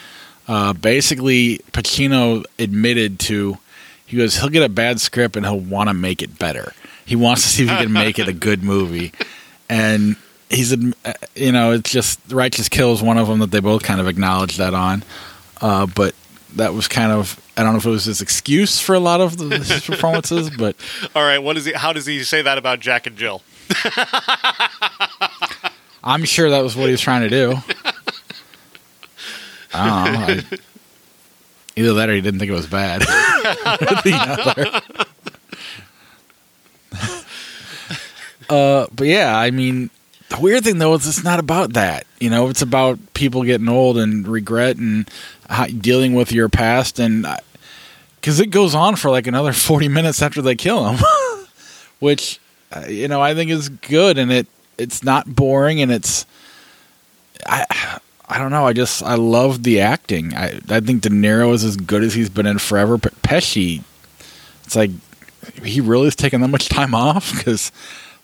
Uh, 0.48 0.72
basically, 0.72 1.58
Pacino 1.72 2.44
admitted 2.58 3.19
to 3.20 3.58
he 4.06 4.16
goes 4.16 4.36
he'll 4.36 4.48
get 4.48 4.62
a 4.62 4.70
bad 4.70 4.98
script 4.98 5.36
and 5.36 5.44
he'll 5.44 5.60
want 5.60 5.90
to 5.90 5.94
make 5.94 6.22
it 6.22 6.38
better. 6.38 6.72
He 7.04 7.16
wants 7.16 7.42
to 7.42 7.48
see 7.48 7.64
if 7.64 7.70
he 7.70 7.76
can 7.76 7.92
make 7.92 8.19
it 8.19 8.28
a 8.28 8.32
good 8.32 8.62
movie, 8.62 9.12
and 9.69 10.16
he's 10.52 10.72
uh, 10.72 11.12
you 11.34 11.52
know 11.52 11.72
it's 11.72 11.90
just 11.90 12.20
righteous 12.31 12.69
kill 12.69 12.93
is 12.93 13.02
one 13.02 13.19
of 13.19 13.26
them 13.28 13.38
that 13.40 13.50
they 13.50 13.60
both 13.60 13.82
kind 13.82 14.00
of 14.00 14.08
acknowledged 14.08 14.58
that 14.58 14.75
on 14.75 15.02
uh, 15.60 15.87
but 15.87 16.14
that 16.56 16.75
was 16.75 16.88
kind 16.88 17.12
of 17.12 17.40
I 17.56 17.62
don't 17.62 17.72
know 17.72 17.78
if 17.78 17.87
it 17.87 17.90
was 17.90 18.04
his 18.06 18.20
excuse 18.20 18.81
for 18.81 18.94
a 18.94 19.00
lot 19.00 19.20
of 19.20 19.37
the, 19.37 19.58
his 19.58 19.84
performances, 19.87 20.50
but 20.50 20.75
all 21.14 21.22
right, 21.22 21.38
what 21.38 21.56
is 21.56 21.64
he? 21.66 21.72
How 21.72 21.93
does 21.93 22.06
he 22.06 22.25
say 22.25 22.43
that 22.43 22.58
about 22.58 22.81
Jack 22.81 23.06
and 23.06 23.16
Jill? 23.16 23.43
I'm 26.04 26.25
sure 26.25 26.50
that 26.50 26.62
was 26.62 26.75
what 26.76 26.87
he 26.87 26.93
was 26.93 27.00
trying 27.00 27.22
to 27.22 27.28
do. 27.28 27.56
I 29.75 30.05
don't 30.05 30.12
know. 30.12 30.43
I, 30.52 30.58
either 31.76 31.94
that 31.94 32.10
or 32.10 32.14
he 32.14 32.20
didn't 32.20 32.40
think 32.40 32.50
it 32.50 32.55
was 32.55 32.66
bad. 32.66 33.02
uh, 38.48 38.87
but 38.94 39.06
yeah, 39.06 39.38
I 39.38 39.50
mean, 39.50 39.88
the 40.32 40.40
weird 40.40 40.64
thing 40.64 40.79
though 40.79 40.94
is 40.94 41.06
it's 41.06 41.25
not 41.25 41.38
about 41.38 41.75
that. 41.75 42.06
You 42.19 42.31
know, 42.31 42.49
it's 42.49 42.62
about 42.62 42.99
people 43.14 43.43
getting 43.43 43.69
old 43.69 43.99
and 43.99 44.26
regret 44.26 44.76
and 44.76 45.08
how, 45.49 45.67
dealing 45.67 46.14
with 46.14 46.32
your 46.32 46.49
past 46.49 46.99
and 46.99 47.26
because 48.17 48.40
it 48.40 48.46
goes 48.46 48.75
on 48.75 48.96
for 48.96 49.11
like 49.11 49.26
another 49.26 49.52
40 49.52 49.88
minutes 49.88 50.23
after 50.23 50.40
they 50.40 50.55
kill 50.55 50.88
him 50.88 51.05
which 51.99 52.40
uh, 52.73 52.87
you 52.88 53.08
know 53.08 53.20
i 53.20 53.34
think 53.34 53.50
is 53.50 53.69
good 53.69 54.17
and 54.17 54.32
it 54.32 54.46
it's 54.79 55.02
not 55.02 55.34
boring 55.34 55.82
and 55.82 55.93
it's 55.93 56.25
i 57.46 57.67
i 58.29 58.38
don't 58.38 58.50
know 58.50 58.67
i 58.67 58.72
just 58.72 59.03
i 59.03 59.15
love 59.15 59.62
the 59.62 59.81
acting 59.81 60.32
i 60.34 60.58
i 60.69 60.81
think 60.81 61.03
de 61.03 61.10
niro 61.10 61.53
is 61.53 61.65
as 61.65 61.77
good 61.77 62.03
as 62.03 62.15
he's 62.15 62.31
been 62.31 62.46
in 62.46 62.58
forever 62.58 62.96
but 62.96 63.15
pesci 63.22 63.82
it's 64.65 64.77
like 64.77 64.91
he 65.65 65.81
really 65.81 66.08
is 66.08 66.17
taking 66.17 66.41
that 66.41 66.48
much 66.48 66.69
time 66.69 66.94
off 66.94 67.36
because 67.36 67.72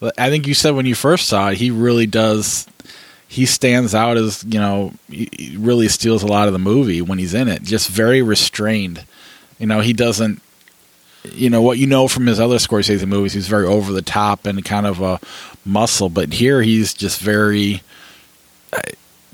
I 0.01 0.31
think 0.31 0.47
you 0.47 0.55
said 0.55 0.75
when 0.75 0.87
you 0.87 0.95
first 0.95 1.29
saw 1.29 1.51
it, 1.51 1.59
he 1.59 1.71
really 1.71 2.07
does. 2.07 2.67
He 3.27 3.47
stands 3.47 3.95
out 3.95 4.17
as 4.17 4.45
you 4.45 4.59
know, 4.59 4.95
he 5.09 5.57
really 5.59 5.89
steals 5.89 6.23
a 6.23 6.27
lot 6.27 6.47
of 6.47 6.53
the 6.53 6.59
movie 6.59 7.03
when 7.03 7.19
he's 7.19 7.35
in 7.35 7.49
it. 7.49 7.63
Just 7.63 7.89
very 7.89 8.23
restrained. 8.23 9.05
You 9.59 9.67
know, 9.67 9.81
he 9.81 9.93
doesn't. 9.93 10.41
You 11.25 11.51
know 11.51 11.61
what 11.61 11.79
you 11.79 11.87
know 11.87 12.07
from 12.07 12.27
his 12.27 12.39
other 12.39 12.57
Scorsese 12.57 13.07
movies. 13.07 13.33
He's 13.33 13.49
very 13.49 13.67
over 13.67 13.93
the 13.93 14.03
top 14.03 14.47
and 14.47 14.65
kind 14.65 14.87
of 14.87 15.01
a 15.01 15.21
muscle, 15.65 16.09
but 16.09 16.33
here 16.33 16.63
he's 16.63 16.95
just 16.95 17.21
very, 17.21 17.83
uh, 18.73 18.81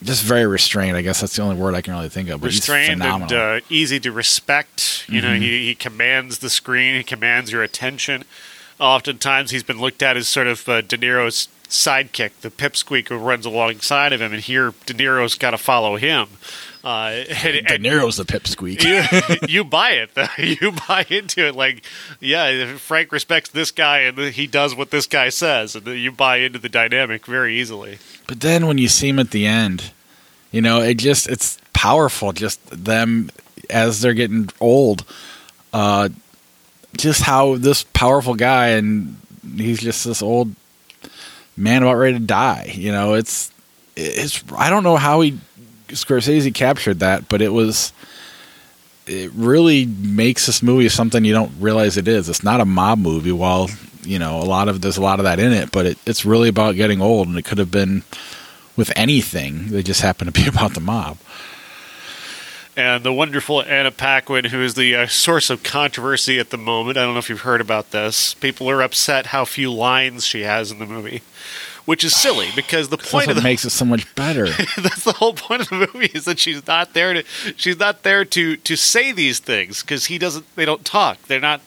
just 0.02 0.24
very 0.24 0.46
restrained. 0.46 0.96
I 0.96 1.02
guess 1.02 1.20
that's 1.20 1.36
the 1.36 1.42
only 1.42 1.56
word 1.56 1.74
I 1.74 1.82
can 1.82 1.92
really 1.92 2.08
think 2.08 2.30
of. 2.30 2.40
But 2.40 2.46
restrained 2.46 3.02
and 3.02 3.32
uh, 3.32 3.60
easy 3.68 4.00
to 4.00 4.10
respect. 4.10 5.04
You 5.08 5.20
mm-hmm. 5.20 5.28
know, 5.28 5.38
he, 5.38 5.66
he 5.66 5.74
commands 5.74 6.38
the 6.38 6.50
screen. 6.50 6.96
He 6.96 7.04
commands 7.04 7.52
your 7.52 7.62
attention 7.62 8.24
oftentimes 8.80 9.50
he's 9.50 9.62
been 9.62 9.80
looked 9.80 10.02
at 10.02 10.16
as 10.16 10.28
sort 10.28 10.46
of 10.46 10.68
uh, 10.68 10.80
De 10.80 10.96
Niro's 10.96 11.48
sidekick, 11.68 12.32
the 12.40 12.50
pipsqueak 12.50 13.08
who 13.08 13.16
runs 13.16 13.46
alongside 13.46 14.12
of 14.12 14.20
him, 14.20 14.32
and 14.32 14.42
here 14.42 14.74
De 14.86 14.94
Niro's 14.94 15.34
got 15.34 15.50
to 15.50 15.58
follow 15.58 15.96
him. 15.96 16.28
Uh, 16.82 17.24
and, 17.42 17.66
De 17.66 17.78
Niro's 17.78 18.16
the 18.16 18.24
pipsqueak. 18.24 18.82
you, 18.82 19.48
you 19.48 19.64
buy 19.64 19.90
it. 19.90 20.10
You 20.60 20.72
buy 20.86 21.06
into 21.08 21.46
it. 21.46 21.54
Like, 21.54 21.82
yeah, 22.20 22.76
Frank 22.76 23.10
respects 23.12 23.50
this 23.50 23.70
guy, 23.70 24.00
and 24.00 24.18
he 24.18 24.46
does 24.46 24.74
what 24.74 24.90
this 24.90 25.06
guy 25.06 25.30
says, 25.30 25.74
and 25.74 25.86
you 25.86 26.12
buy 26.12 26.38
into 26.38 26.58
the 26.58 26.68
dynamic 26.68 27.26
very 27.26 27.58
easily. 27.58 27.98
But 28.26 28.40
then 28.40 28.66
when 28.66 28.78
you 28.78 28.88
see 28.88 29.08
him 29.08 29.18
at 29.18 29.30
the 29.30 29.46
end, 29.46 29.92
you 30.50 30.60
know, 30.60 30.82
it 30.82 30.98
just 30.98 31.28
it's 31.28 31.58
powerful. 31.72 32.32
Just 32.32 32.60
them 32.84 33.30
as 33.70 34.00
they're 34.00 34.14
getting 34.14 34.50
old. 34.60 35.04
Uh, 35.72 36.10
just 36.96 37.22
how 37.22 37.56
this 37.56 37.84
powerful 37.92 38.34
guy 38.34 38.68
and 38.68 39.16
he's 39.56 39.80
just 39.80 40.04
this 40.04 40.22
old 40.22 40.54
man 41.56 41.82
about 41.82 41.96
ready 41.96 42.14
to 42.14 42.24
die. 42.24 42.72
You 42.74 42.92
know, 42.92 43.14
it's 43.14 43.50
it's 43.96 44.42
I 44.56 44.70
don't 44.70 44.82
know 44.84 44.96
how 44.96 45.20
he 45.20 45.38
Scorsese 45.88 46.52
captured 46.54 47.00
that, 47.00 47.28
but 47.28 47.42
it 47.42 47.50
was 47.50 47.92
it 49.06 49.30
really 49.34 49.84
makes 49.86 50.46
this 50.46 50.62
movie 50.62 50.88
something 50.88 51.24
you 51.24 51.34
don't 51.34 51.52
realize 51.60 51.96
it 51.96 52.08
is. 52.08 52.28
It's 52.28 52.42
not 52.42 52.60
a 52.60 52.64
mob 52.64 52.98
movie. 52.98 53.32
While 53.32 53.68
you 54.02 54.18
know 54.18 54.38
a 54.40 54.44
lot 54.44 54.68
of 54.68 54.80
there's 54.80 54.96
a 54.96 55.02
lot 55.02 55.20
of 55.20 55.24
that 55.24 55.38
in 55.38 55.52
it, 55.52 55.70
but 55.70 55.86
it, 55.86 55.98
it's 56.06 56.24
really 56.24 56.48
about 56.48 56.76
getting 56.76 57.00
old, 57.00 57.28
and 57.28 57.38
it 57.38 57.44
could 57.44 57.58
have 57.58 57.70
been 57.70 58.02
with 58.76 58.92
anything. 58.96 59.68
They 59.68 59.82
just 59.82 60.00
happened 60.00 60.34
to 60.34 60.40
be 60.40 60.48
about 60.54 60.74
the 60.74 60.80
mob 60.80 61.18
and 62.76 63.04
the 63.04 63.12
wonderful 63.12 63.62
Anna 63.62 63.90
Paquin, 63.90 64.46
who 64.46 64.60
is 64.60 64.74
the 64.74 64.94
uh, 64.94 65.06
source 65.06 65.50
of 65.50 65.62
controversy 65.62 66.38
at 66.38 66.50
the 66.50 66.58
moment. 66.58 66.96
I 66.96 67.02
don't 67.02 67.14
know 67.14 67.18
if 67.18 67.28
you've 67.28 67.40
heard 67.40 67.60
about 67.60 67.90
this. 67.90 68.34
People 68.34 68.68
are 68.68 68.82
upset 68.82 69.26
how 69.26 69.44
few 69.44 69.72
lines 69.72 70.26
she 70.26 70.42
has 70.42 70.70
in 70.70 70.78
the 70.78 70.86
movie, 70.86 71.22
which 71.84 72.02
is 72.02 72.14
silly 72.14 72.48
because 72.56 72.88
the 72.88 72.98
point 72.98 73.28
of 73.28 73.36
the 73.36 73.42
makes 73.42 73.64
it 73.64 73.70
so 73.70 73.84
much 73.84 74.12
better. 74.14 74.46
that's 74.78 75.04
the 75.04 75.12
whole 75.12 75.34
point 75.34 75.62
of 75.62 75.68
the 75.68 75.88
movie 75.92 76.10
is 76.14 76.24
that 76.24 76.38
she's 76.38 76.66
not 76.66 76.94
there 76.94 77.14
to 77.14 77.22
she's 77.56 77.78
not 77.78 78.02
there 78.02 78.24
to 78.24 78.56
to 78.56 78.76
say 78.76 79.12
these 79.12 79.38
things 79.38 79.82
because 79.82 80.06
he 80.06 80.18
doesn't 80.18 80.44
they 80.56 80.64
don't 80.64 80.84
talk 80.84 81.20
they're 81.22 81.40
not 81.40 81.60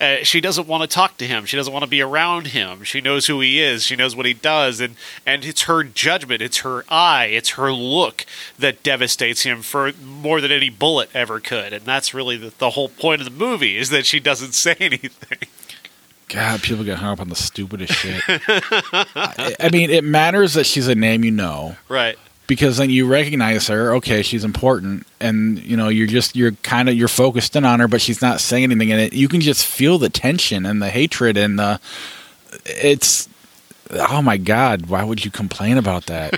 uh, 0.00 0.16
she 0.22 0.40
doesn't 0.40 0.66
want 0.66 0.82
to 0.82 0.86
talk 0.86 1.16
to 1.18 1.26
him. 1.26 1.46
She 1.46 1.56
doesn't 1.56 1.72
want 1.72 1.82
to 1.84 1.88
be 1.88 2.02
around 2.02 2.48
him. 2.48 2.82
She 2.84 3.00
knows 3.00 3.26
who 3.26 3.40
he 3.40 3.60
is. 3.60 3.84
She 3.84 3.96
knows 3.96 4.14
what 4.14 4.26
he 4.26 4.34
does. 4.34 4.80
And 4.80 4.96
and 5.24 5.44
it's 5.44 5.62
her 5.62 5.82
judgment. 5.84 6.42
It's 6.42 6.58
her 6.58 6.84
eye. 6.88 7.26
It's 7.26 7.50
her 7.50 7.72
look 7.72 8.26
that 8.58 8.82
devastates 8.82 9.42
him 9.42 9.62
for 9.62 9.92
more 10.02 10.40
than 10.40 10.52
any 10.52 10.70
bullet 10.70 11.08
ever 11.14 11.40
could. 11.40 11.72
And 11.72 11.84
that's 11.84 12.12
really 12.12 12.36
the, 12.36 12.52
the 12.58 12.70
whole 12.70 12.88
point 12.88 13.20
of 13.22 13.24
the 13.24 13.30
movie 13.30 13.76
is 13.76 13.90
that 13.90 14.04
she 14.06 14.20
doesn't 14.20 14.52
say 14.54 14.76
anything. 14.80 15.48
God, 16.28 16.60
people 16.60 16.82
get 16.84 16.98
hung 16.98 17.12
up 17.12 17.20
on 17.20 17.28
the 17.28 17.36
stupidest 17.36 17.92
shit. 17.92 18.20
I, 18.28 19.54
I 19.60 19.70
mean, 19.70 19.90
it 19.90 20.02
matters 20.02 20.54
that 20.54 20.66
she's 20.66 20.88
a 20.88 20.94
name 20.94 21.24
you 21.24 21.30
know. 21.30 21.76
Right 21.88 22.18
because 22.46 22.76
then 22.76 22.90
you 22.90 23.06
recognize 23.06 23.68
her. 23.68 23.94
Okay, 23.96 24.22
she's 24.22 24.44
important, 24.44 25.06
and 25.20 25.58
you 25.58 25.76
know 25.76 25.88
you're 25.88 26.06
just 26.06 26.36
you're 26.36 26.52
kind 26.52 26.88
of 26.88 26.94
you're 26.94 27.08
focused 27.08 27.56
in 27.56 27.64
on 27.64 27.80
her, 27.80 27.88
but 27.88 28.00
she's 28.00 28.22
not 28.22 28.40
saying 28.40 28.64
anything, 28.64 28.92
and 28.92 29.00
it 29.00 29.12
you 29.12 29.28
can 29.28 29.40
just 29.40 29.66
feel 29.66 29.98
the 29.98 30.08
tension 30.08 30.66
and 30.66 30.80
the 30.80 30.90
hatred 30.90 31.36
and 31.36 31.58
the 31.58 31.80
it's. 32.64 33.28
Oh 33.88 34.20
my 34.20 34.36
God! 34.36 34.86
Why 34.86 35.04
would 35.04 35.24
you 35.24 35.30
complain 35.30 35.78
about 35.78 36.06
that, 36.06 36.36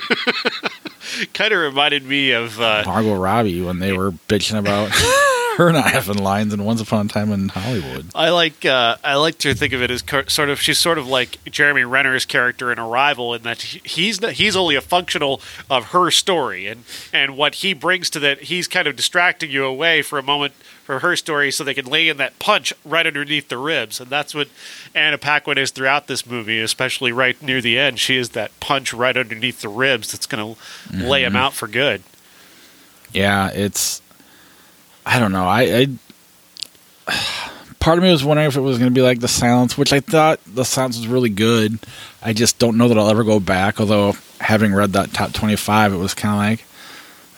kind 1.33 1.53
of 1.55 1.61
reminded 1.61 2.05
me 2.05 2.33
of 2.33 2.61
uh, 2.61 2.83
Margot 2.85 3.15
Robbie, 3.15 3.63
when 3.63 3.79
they 3.79 3.95
were 3.95 4.13
bitching 4.13 4.59
about 4.59 4.91
her 5.59 5.73
not 5.73 5.91
having 5.91 6.19
lines 6.19 6.55
in 6.55 6.65
Once 6.65 6.81
Upon 6.81 7.07
a 7.07 7.09
Time 7.09 7.31
in 7.31 7.49
Hollywood? 7.51 8.07
I 8.15 8.31
like 8.31 8.65
uh, 8.65 8.97
I 9.05 9.17
like 9.17 9.39
to 9.39 9.55
think 9.55 9.73
of 9.73 9.83
it 9.83 9.91
as 9.91 10.03
co- 10.03 10.25
sort 10.27 10.49
of 10.49 10.61
she's 10.61 10.79
sort 10.79 10.99
of 10.99 11.07
like 11.07 11.45
Jeremy 11.45 11.85
Renner's 11.85 12.25
character 12.25 12.73
in 12.73 12.79
Arrival 12.79 13.35
in 13.35 13.43
that 13.43 13.61
he's 13.61 14.21
not, 14.21 14.33
he's 14.33 14.57
only 14.57 14.75
a 14.77 14.81
functional 14.81 15.41
of 15.69 15.87
her 15.87 16.11
story 16.11 16.67
and 16.67 16.85
and 17.13 17.37
what 17.37 17.57
he 17.57 17.75
brings 17.75 18.09
to 18.11 18.19
that 18.21 18.43
he's 18.43 18.67
kind 18.67 18.89
of 18.89 18.97
distracting 18.97 19.51
you 19.51 19.65
away 19.65 20.01
for 20.03 20.19
a 20.19 20.23
moment 20.23 20.55
from 20.85 21.01
her 21.01 21.15
story 21.17 21.51
so 21.51 21.63
they 21.63 21.75
can 21.75 21.85
lay 21.85 22.09
in 22.09 22.17
that 22.17 22.39
punch 22.39 22.73
right 22.85 23.07
underneath 23.07 23.49
the 23.49 23.59
ribs 23.59 24.01
and 24.01 24.09
that's 24.09 24.35
what 24.35 24.49
Anna 24.95 25.19
Paquin 25.19 25.59
is 25.59 25.71
throughout 25.71 26.07
this 26.07 26.25
movie 26.25 26.61
especially 26.61 27.13
right 27.13 27.41
near 27.43 27.61
the 27.61 27.79
end 27.79 27.99
she 27.99 28.17
is 28.17 28.31
that 28.31 28.59
punch 28.61 28.95
right 28.95 29.17
underneath 29.17 29.61
the 29.61 29.69
ribs 29.69 30.13
that's 30.13 30.27
going 30.27 30.55
to 30.55 30.61
lay 31.07 31.25
him 31.25 31.37
out 31.37 31.53
for 31.53 31.69
good 31.69 32.03
Yeah, 33.13 33.51
it's. 33.51 34.01
I 35.11 35.19
don't 35.19 35.33
know. 35.33 35.47
I, 35.47 35.63
I 37.09 37.15
part 37.81 37.97
of 37.99 38.05
me 38.05 38.11
was 38.11 38.23
wondering 38.25 38.47
if 38.49 38.57
it 38.57 38.61
was 38.61 38.77
going 38.79 38.91
to 38.91 38.95
be 38.95 39.01
like 39.03 39.21
the 39.21 39.29
silence, 39.29 39.79
which 39.79 39.93
I 39.93 40.01
thought 40.01 40.41
the 40.47 40.65
silence 40.65 40.99
was 40.99 41.09
really 41.09 41.31
good. 41.31 41.79
I 42.23 42.33
just 42.35 42.59
don't 42.59 42.77
know 42.77 42.89
that 42.89 42.99
I'll 42.99 43.09
ever 43.09 43.25
go 43.25 43.41
back. 43.41 43.81
Although 43.81 44.17
having 44.41 44.75
read 44.75 44.93
that 44.93 45.13
top 45.15 45.33
twenty-five, 45.33 45.93
it 45.95 45.97
was 45.97 46.13
kind 46.15 46.35
of 46.35 46.39
like 46.39 46.67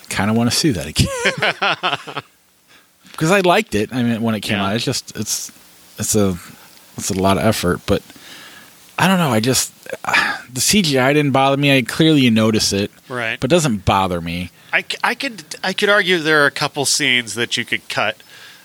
I 0.01 0.13
kind 0.13 0.29
of 0.29 0.35
want 0.35 0.51
to 0.51 0.55
see 0.55 0.71
that 0.71 0.87
again 0.87 2.23
because 3.11 3.31
I 3.31 3.39
liked 3.41 3.73
it. 3.75 3.93
I 3.93 4.03
mean, 4.03 4.21
when 4.21 4.35
it 4.35 4.41
came 4.41 4.57
Yeah. 4.57 4.67
out, 4.67 4.75
it's 4.75 4.83
just 4.85 5.15
it's 5.15 5.51
it's 5.97 6.15
a 6.15 6.37
it's 6.97 7.09
a 7.09 7.13
lot 7.19 7.37
of 7.37 7.43
effort, 7.45 7.79
but 7.85 8.01
I 8.99 9.07
don't 9.07 9.17
know. 9.17 9.29
I 9.31 9.39
just 9.39 9.71
the 10.51 10.59
CGI 10.59 11.13
didn't 11.13 11.31
bother 11.31 11.57
me. 11.57 11.75
I 11.75 11.81
clearly 11.81 12.21
you 12.21 12.31
notice 12.31 12.73
it, 12.73 12.91
right 13.09 13.39
but 13.39 13.51
it 13.51 13.55
doesn't 13.55 13.85
bother 13.85 14.21
me. 14.21 14.51
I, 14.73 14.85
I 15.03 15.15
could 15.15 15.43
I 15.63 15.73
could 15.73 15.89
argue 15.89 16.19
there 16.19 16.43
are 16.43 16.47
a 16.47 16.51
couple 16.51 16.85
scenes 16.85 17.35
that 17.35 17.57
you 17.57 17.65
could 17.65 17.87
cut 17.89 18.21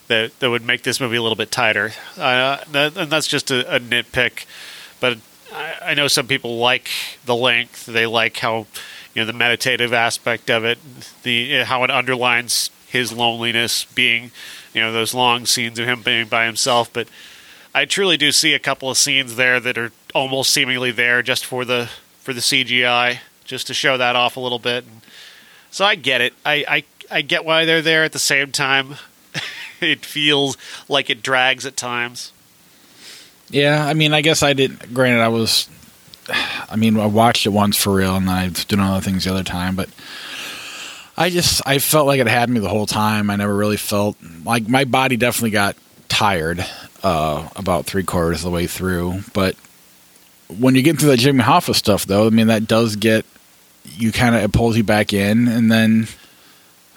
that 0.09 0.39
that 0.39 0.51
would 0.51 0.65
make 0.65 0.83
this 0.83 1.01
movie 1.01 1.17
a 1.17 1.23
little 1.23 1.37
bit 1.37 1.51
tighter, 1.51 1.93
uh, 2.17 2.59
that, 2.71 2.97
and 2.97 3.11
that's 3.11 3.27
just 3.27 3.51
a, 3.51 3.77
a 3.77 3.81
nitpick. 3.81 4.47
But 5.01 5.19
I, 5.53 5.75
I 5.83 5.95
know 5.95 6.09
some 6.09 6.27
people 6.27 6.59
like 6.59 6.89
the 7.25 7.35
length. 7.35 7.87
They 7.87 8.07
like 8.07 8.37
how 8.39 8.67
you 9.15 9.23
know 9.23 9.27
the 9.27 9.33
meditative 9.33 9.93
aspect 9.93 10.51
of 10.51 10.65
it, 10.65 10.79
the 11.23 11.65
how 11.65 11.83
it 11.85 11.91
underlines 11.91 12.71
his 12.87 13.13
loneliness, 13.13 13.85
being 13.85 14.31
you 14.73 14.81
know 14.81 14.93
those 14.93 15.15
long 15.15 15.47
scenes 15.47 15.79
of 15.79 15.87
him 15.87 16.03
being 16.03 16.29
by 16.29 16.47
himself. 16.47 16.93
But 16.93 17.09
I 17.75 17.85
truly 17.85 18.17
do 18.17 18.33
see 18.33 18.55
a 18.55 18.59
couple 18.59 18.91
of 18.91 18.97
scenes 18.97 19.37
there 19.37 19.61
that 19.61 19.77
are 19.77 19.93
almost 20.17 20.51
seemingly 20.51 20.91
there 20.91 21.23
just 21.23 21.45
for 21.45 21.65
the 21.65 21.91
for 22.21 22.33
the 22.33 22.41
CGI, 22.41 23.19
just 23.45 23.67
to 23.69 23.75
show 23.75 23.97
that 23.97 24.17
off 24.17 24.37
a 24.37 24.41
little 24.41 24.59
bit. 24.59 24.85
So 25.71 25.85
I 25.85 25.95
get 25.95 26.21
it. 26.23 26.33
I, 26.45 26.65
I 26.67 26.85
I 27.11 27.23
get 27.23 27.45
why 27.45 27.67
they're 27.67 27.83
there. 27.83 28.03
At 28.03 28.13
the 28.13 28.19
same 28.19 28.51
time, 28.51 28.95
it 29.81 30.05
feels 30.05 30.57
like 30.89 31.11
it 31.11 31.23
drags 31.23 31.67
at 31.67 31.77
times. 31.77 32.33
Yeah, 33.51 33.87
I 33.87 33.95
mean, 33.95 34.13
I 34.13 34.23
guess 34.23 34.43
I 34.43 34.55
didn't. 34.55 34.93
Granted, 34.95 35.21
I 35.21 35.29
was. 35.29 35.69
I 36.29 36.77
mean, 36.77 36.99
I 36.99 37.07
watched 37.07 37.47
it 37.47 37.51
once 37.51 37.77
for 37.77 37.95
real, 37.95 38.17
and 38.17 38.29
I 38.29 38.49
was 38.49 38.65
doing 38.65 38.81
other 38.81 39.03
things 39.03 39.25
the 39.25 39.31
other 39.31 39.45
time. 39.45 39.77
But 39.77 39.91
I 41.17 41.31
just, 41.31 41.63
I 41.67 41.79
felt 41.79 42.07
like 42.07 42.21
it 42.21 42.27
had 42.27 42.51
me 42.51 42.59
the 42.59 42.69
whole 42.69 42.87
time. 42.87 43.31
I 43.31 43.37
never 43.37 43.55
really 43.55 43.77
felt 43.77 44.17
like 44.45 44.67
my 44.69 44.85
body 44.85 45.17
definitely 45.17 45.51
got 45.51 45.77
tired 46.09 46.65
uh, 47.03 47.49
about 47.55 47.85
three 47.87 48.03
quarters 48.03 48.39
of 48.39 48.45
the 48.45 48.51
way 48.51 48.67
through. 48.67 49.21
But 49.33 49.57
when 50.49 50.75
you 50.75 50.83
get 50.83 50.99
through 50.99 51.11
that 51.11 51.19
Jimmy 51.19 51.43
Hoffa 51.43 51.75
stuff, 51.75 52.07
though, 52.07 52.27
I 52.27 52.31
mean, 52.31 52.49
that 52.49 52.67
does 52.67 52.97
get 52.97 53.25
you 53.85 54.13
kind 54.13 54.35
of 54.35 54.43
it 54.43 54.53
pulls 54.53 54.77
you 54.77 54.85
back 54.85 55.13
in, 55.13 55.49
and 55.49 55.71
then 55.71 56.09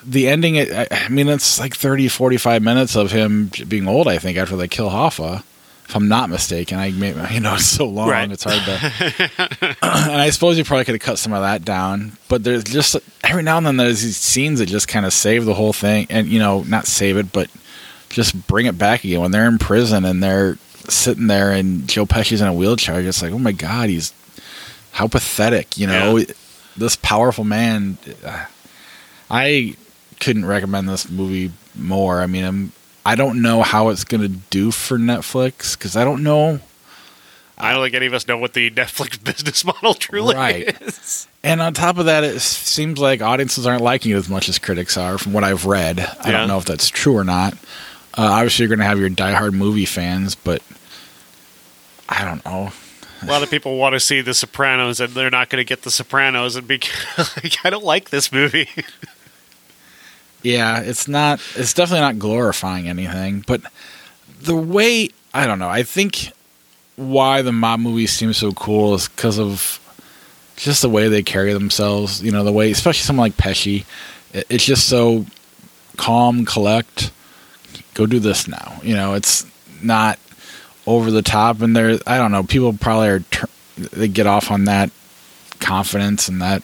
the 0.03 0.27
ending. 0.27 0.55
It, 0.55 0.91
I, 0.91 1.09
mean, 1.09 1.27
it's 1.27 1.59
like 1.59 1.75
30, 1.75 2.07
45 2.07 2.61
minutes 2.61 2.95
of 2.95 3.11
him 3.11 3.51
being 3.67 3.87
old. 3.87 4.07
I 4.07 4.17
think 4.17 4.37
after 4.37 4.55
they 4.55 4.67
kill 4.67 4.89
Hoffa 4.89 5.43
if 5.89 5.95
I'm 5.95 6.07
not 6.07 6.29
mistaken. 6.29 6.77
I 6.77 6.85
you 7.31 7.39
know 7.39 7.55
it's 7.55 7.65
so 7.65 7.87
long, 7.87 8.09
Right. 8.09 8.31
it's 8.31 8.43
hard 8.43 8.61
to. 8.63 9.75
and 9.81 10.21
I 10.21 10.29
suppose 10.29 10.57
you 10.57 10.63
probably 10.63 10.85
could 10.85 10.93
have 10.95 11.01
cut 11.01 11.17
some 11.17 11.33
of 11.33 11.41
that 11.41 11.65
down, 11.65 12.13
but 12.27 12.43
there's 12.43 12.63
just 12.63 12.95
every 13.23 13.41
now 13.41 13.57
and 13.57 13.65
then 13.65 13.77
there's 13.77 14.03
these 14.03 14.17
scenes 14.17 14.59
that 14.59 14.67
just 14.67 14.87
kind 14.87 15.05
of 15.05 15.13
save 15.13 15.45
the 15.45 15.55
whole 15.55 15.73
thing, 15.73 16.05
and 16.11 16.27
you 16.27 16.37
know, 16.37 16.61
not 16.61 16.85
save 16.85 17.17
it, 17.17 17.31
but 17.31 17.49
just 18.09 18.47
bring 18.47 18.67
it 18.67 18.77
back 18.77 19.03
again 19.03 19.19
when 19.21 19.31
they're 19.31 19.47
in 19.47 19.57
prison 19.57 20.05
and 20.05 20.21
they're 20.21 20.57
sitting 20.91 21.27
there 21.27 21.51
and 21.51 21.87
Joe 21.87 22.05
Pesci's 22.05 22.41
in 22.41 22.47
a 22.47 22.53
wheelchair. 22.53 23.01
Just 23.01 23.21
like, 23.21 23.31
oh 23.31 23.39
my 23.39 23.51
god, 23.51 23.89
he's 23.89 24.13
how 24.91 25.07
pathetic, 25.07 25.77
you 25.77 25.87
know, 25.87 26.17
Yeah. 26.17 26.25
this 26.77 26.95
powerful 26.95 27.43
man. 27.43 27.97
I 29.29 29.75
couldn't 30.19 30.45
recommend 30.45 30.89
this 30.89 31.09
movie 31.09 31.51
more. 31.75 32.21
I 32.21 32.27
mean, 32.27 32.43
I'm. 32.45 32.71
I 33.05 33.15
don't 33.15 33.41
know 33.41 33.61
how 33.63 33.89
it's 33.89 34.03
going 34.03 34.21
to 34.21 34.27
do 34.27 34.71
for 34.71 34.97
Netflix 34.99 35.77
because 35.77 35.95
I 35.95 36.03
don't 36.03 36.21
know. 36.21 36.59
I 37.57 37.73
don't 37.73 37.83
think 37.83 37.95
any 37.95 38.05
of 38.05 38.13
us 38.13 38.27
know 38.27 38.37
what 38.37 38.53
the 38.53 38.69
Netflix 38.71 39.21
business 39.23 39.65
model 39.65 39.93
truly 39.93 40.35
Right. 40.35 40.79
is. 40.81 41.27
And 41.43 41.61
on 41.61 41.73
top 41.73 41.97
of 41.97 42.05
that, 42.05 42.23
it 42.23 42.39
seems 42.41 42.99
like 42.99 43.21
audiences 43.21 43.65
aren't 43.65 43.81
liking 43.81 44.11
it 44.11 44.15
as 44.15 44.29
much 44.29 44.47
as 44.49 44.59
critics 44.59 44.97
are, 44.97 45.17
from 45.17 45.33
what 45.33 45.43
I've 45.43 45.65
read. 45.65 45.99
I 45.99 46.29
Yeah. 46.29 46.37
don't 46.39 46.47
know 46.49 46.57
if 46.57 46.65
that's 46.65 46.89
true 46.89 47.15
or 47.17 47.23
not. 47.23 47.53
Uh, 48.17 48.23
obviously, 48.23 48.63
you're 48.63 48.69
going 48.75 48.79
to 48.79 48.85
have 48.85 48.99
your 48.99 49.09
diehard 49.09 49.53
movie 49.53 49.85
fans, 49.85 50.35
but 50.35 50.61
I 52.09 52.25
don't 52.25 52.43
know. 52.43 52.71
A 53.21 53.25
lot 53.25 53.43
of 53.43 53.49
people 53.49 53.77
want 53.77 53.93
to 53.93 53.99
see 53.99 54.21
The 54.21 54.33
Sopranos, 54.33 54.99
and 54.99 55.13
they're 55.13 55.29
not 55.29 55.49
going 55.49 55.59
to 55.61 55.67
get 55.67 55.83
The 55.83 55.91
Sopranos, 55.91 56.55
and 56.55 56.67
be 56.67 56.81
like, 57.17 57.63
I 57.63 57.69
don't 57.69 57.83
like 57.83 58.09
this 58.09 58.31
movie. 58.31 58.69
Yeah, 60.41 60.79
it's 60.79 61.07
not. 61.07 61.41
It's 61.55 61.73
definitely 61.73 62.01
not 62.01 62.17
glorifying 62.19 62.87
anything. 62.87 63.43
But 63.45 63.61
the 64.41 64.55
way 64.55 65.09
I 65.33 65.45
don't 65.45 65.59
know. 65.59 65.69
I 65.69 65.83
think 65.83 66.31
why 66.95 67.41
the 67.41 67.51
mob 67.51 67.79
movies 67.79 68.11
seem 68.11 68.33
so 68.33 68.51
cool 68.51 68.95
is 68.95 69.07
because 69.07 69.39
of 69.39 69.79
just 70.55 70.81
the 70.81 70.89
way 70.89 71.07
they 71.07 71.23
carry 71.23 71.53
themselves. 71.53 72.23
You 72.23 72.31
know, 72.31 72.43
the 72.43 72.51
way, 72.51 72.71
especially 72.71 73.03
someone 73.03 73.25
like 73.25 73.37
Pesci, 73.37 73.85
it's 74.33 74.65
just 74.65 74.87
so 74.87 75.25
calm, 75.97 76.45
collect. 76.45 77.11
Go 77.93 78.05
do 78.05 78.19
this 78.19 78.47
now. 78.47 78.79
You 78.83 78.95
know, 78.95 79.13
it's 79.13 79.45
not 79.81 80.19
over 80.89 81.11
the 81.11 81.21
top. 81.21 81.61
And 81.61 81.75
there, 81.75 81.99
I 82.07 82.17
don't 82.17 82.31
know. 82.31 82.43
People 82.43 82.73
probably 82.73 83.07
are 83.09 83.23
they 83.77 84.07
get 84.07 84.27
off 84.27 84.51
on 84.51 84.65
that 84.65 84.89
confidence 85.59 86.27
and 86.27 86.41
that. 86.41 86.63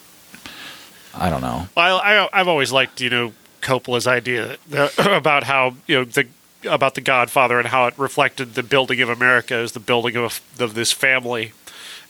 I 1.13 1.29
don't 1.29 1.41
know. 1.41 1.67
Well, 1.75 2.01
I, 2.03 2.17
I, 2.17 2.29
I've 2.33 2.47
always 2.47 2.73
liked, 2.73 2.99
you 2.99 3.09
know, 3.09 3.33
Coppola's 3.61 4.07
idea 4.07 4.57
about 4.97 5.43
how, 5.43 5.75
you 5.87 5.99
know, 5.99 6.03
the 6.03 6.27
about 6.65 6.95
the 6.95 7.01
Godfather 7.01 7.59
and 7.59 7.67
how 7.67 7.85
it 7.85 7.93
reflected 7.97 8.55
the 8.55 8.63
building 8.63 8.99
of 8.99 9.07
America 9.07 9.53
as 9.53 9.73
the 9.73 9.79
building 9.79 10.17
of, 10.17 10.41
of 10.59 10.73
this 10.73 10.91
family, 10.91 11.51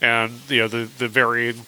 and 0.01 0.39
you 0.48 0.60
know 0.60 0.67
the 0.69 0.89
the 0.98 1.10
varying 1.10 1.65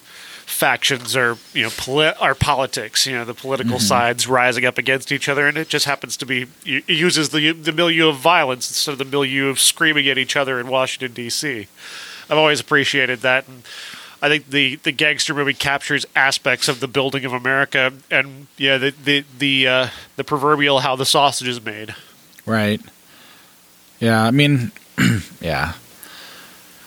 factions 0.57 1.15
are 1.15 1.37
you 1.53 1.63
know 1.63 1.69
poli- 1.77 2.13
are 2.19 2.33
politics. 2.33 3.05
You 3.05 3.13
know 3.13 3.25
the 3.25 3.33
political 3.33 3.79
sides 3.79 4.27
rising 4.27 4.65
up 4.65 4.77
against 4.77 5.11
each 5.11 5.29
other, 5.29 5.47
and 5.47 5.57
it 5.57 5.69
just 5.69 5.85
happens 5.85 6.17
to 6.17 6.25
be 6.25 6.47
it 6.65 6.89
uses 6.89 7.29
the 7.29 7.51
the 7.51 7.71
milieu 7.71 8.09
of 8.09 8.17
violence 8.17 8.69
instead 8.69 8.93
of 8.93 8.97
the 8.97 9.05
milieu 9.05 9.49
of 9.49 9.59
screaming 9.59 10.07
at 10.07 10.17
each 10.17 10.35
other 10.35 10.59
in 10.59 10.67
Washington 10.67 11.13
D.C. 11.13 11.67
I've 12.29 12.37
always 12.37 12.59
appreciated 12.59 13.19
that, 13.19 13.47
and 13.47 13.63
I 14.21 14.29
think 14.29 14.49
the, 14.49 14.75
the 14.77 14.91
gangster 14.91 15.33
movie 15.33 15.53
captures 15.53 16.05
aspects 16.15 16.67
of 16.67 16.79
the 16.79 16.87
building 16.87 17.23
of 17.23 17.33
America, 17.33 17.93
and 18.09 18.47
yeah, 18.57 18.77
the 18.77 18.91
the 18.91 19.23
the 19.37 19.67
uh, 19.67 19.87
the 20.15 20.23
proverbial 20.23 20.79
how 20.79 20.95
the 20.95 21.05
sausage 21.05 21.47
is 21.47 21.63
made. 21.63 21.95
Right. 22.45 22.81
Yeah, 23.99 24.23
I 24.23 24.31
mean, 24.31 24.71
yeah. 25.41 25.73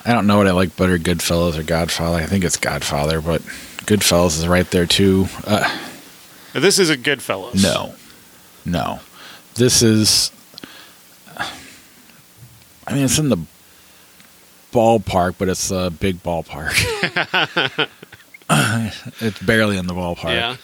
I 0.04 0.12
don't 0.12 0.26
know 0.26 0.38
what 0.38 0.46
I 0.46 0.52
like 0.52 0.76
better, 0.76 0.98
Goodfellas 0.98 1.58
or 1.58 1.62
Godfather. 1.62 2.18
I 2.18 2.26
think 2.26 2.44
it's 2.44 2.56
Godfather, 2.56 3.20
but 3.20 3.42
Goodfellas 3.86 4.38
is 4.38 4.48
right 4.48 4.68
there 4.70 4.86
too. 4.86 5.26
Uh, 5.46 5.78
This 6.54 6.78
isn't 6.78 7.02
Goodfellas. 7.02 7.62
no, 7.62 7.94
no, 8.64 9.00
this 9.54 9.82
is. 9.82 10.30
I 12.86 12.94
mean, 12.94 13.04
it's 13.04 13.18
in 13.18 13.28
the 13.28 13.36
ballpark, 14.72 15.36
but 15.38 15.48
it's 15.48 15.70
a 15.70 15.90
big 15.90 16.22
ballpark. 16.22 16.72
it's 19.20 19.38
barely 19.42 19.76
in 19.76 19.86
the 19.86 19.94
ballpark. 19.94 20.34
Yeah. 20.34 20.56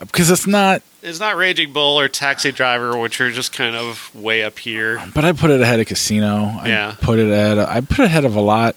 because 0.00 0.30
it's 0.30 0.46
not. 0.46 0.82
It's 1.02 1.18
not 1.18 1.36
Raging 1.36 1.72
Bull 1.72 1.98
or 1.98 2.08
Taxi 2.08 2.52
Driver, 2.52 2.96
which 2.98 3.20
are 3.20 3.30
just 3.30 3.52
kind 3.52 3.74
of 3.74 4.14
way 4.14 4.42
up 4.42 4.58
here. 4.58 5.02
But 5.14 5.24
I 5.24 5.32
put 5.32 5.50
it 5.50 5.60
ahead 5.60 5.80
of 5.80 5.86
Casino. 5.86 6.58
I 6.60 6.68
Yeah. 6.68 6.94
put 7.00 7.18
it 7.18 7.30
ahead. 7.30 7.58
Of, 7.58 7.68
I 7.68 7.80
put 7.80 8.00
it 8.00 8.04
ahead 8.06 8.24
of 8.26 8.36
a 8.36 8.40
lot 8.40 8.76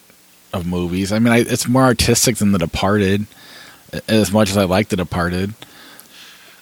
of 0.53 0.65
movies. 0.65 1.11
I 1.11 1.19
mean, 1.19 1.33
I, 1.33 1.39
it's 1.39 1.67
more 1.67 1.83
artistic 1.83 2.37
than 2.37 2.51
The 2.53 2.59
Departed. 2.59 3.25
As 4.07 4.31
much 4.31 4.49
as 4.49 4.57
I 4.57 4.63
like 4.63 4.87
The 4.89 4.95
Departed, 4.95 5.53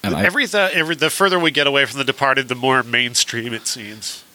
and 0.04 0.14
I, 0.14 0.22
the, 0.24 0.70
every 0.74 0.96
the 0.96 1.10
further 1.10 1.40
we 1.40 1.50
get 1.50 1.66
away 1.66 1.86
from 1.86 2.00
The 2.00 2.04
Departed, 2.04 2.50
the 2.50 2.56
more 2.56 2.84
mainstream 2.84 3.54
it 3.54 3.68
seems. 3.68 4.26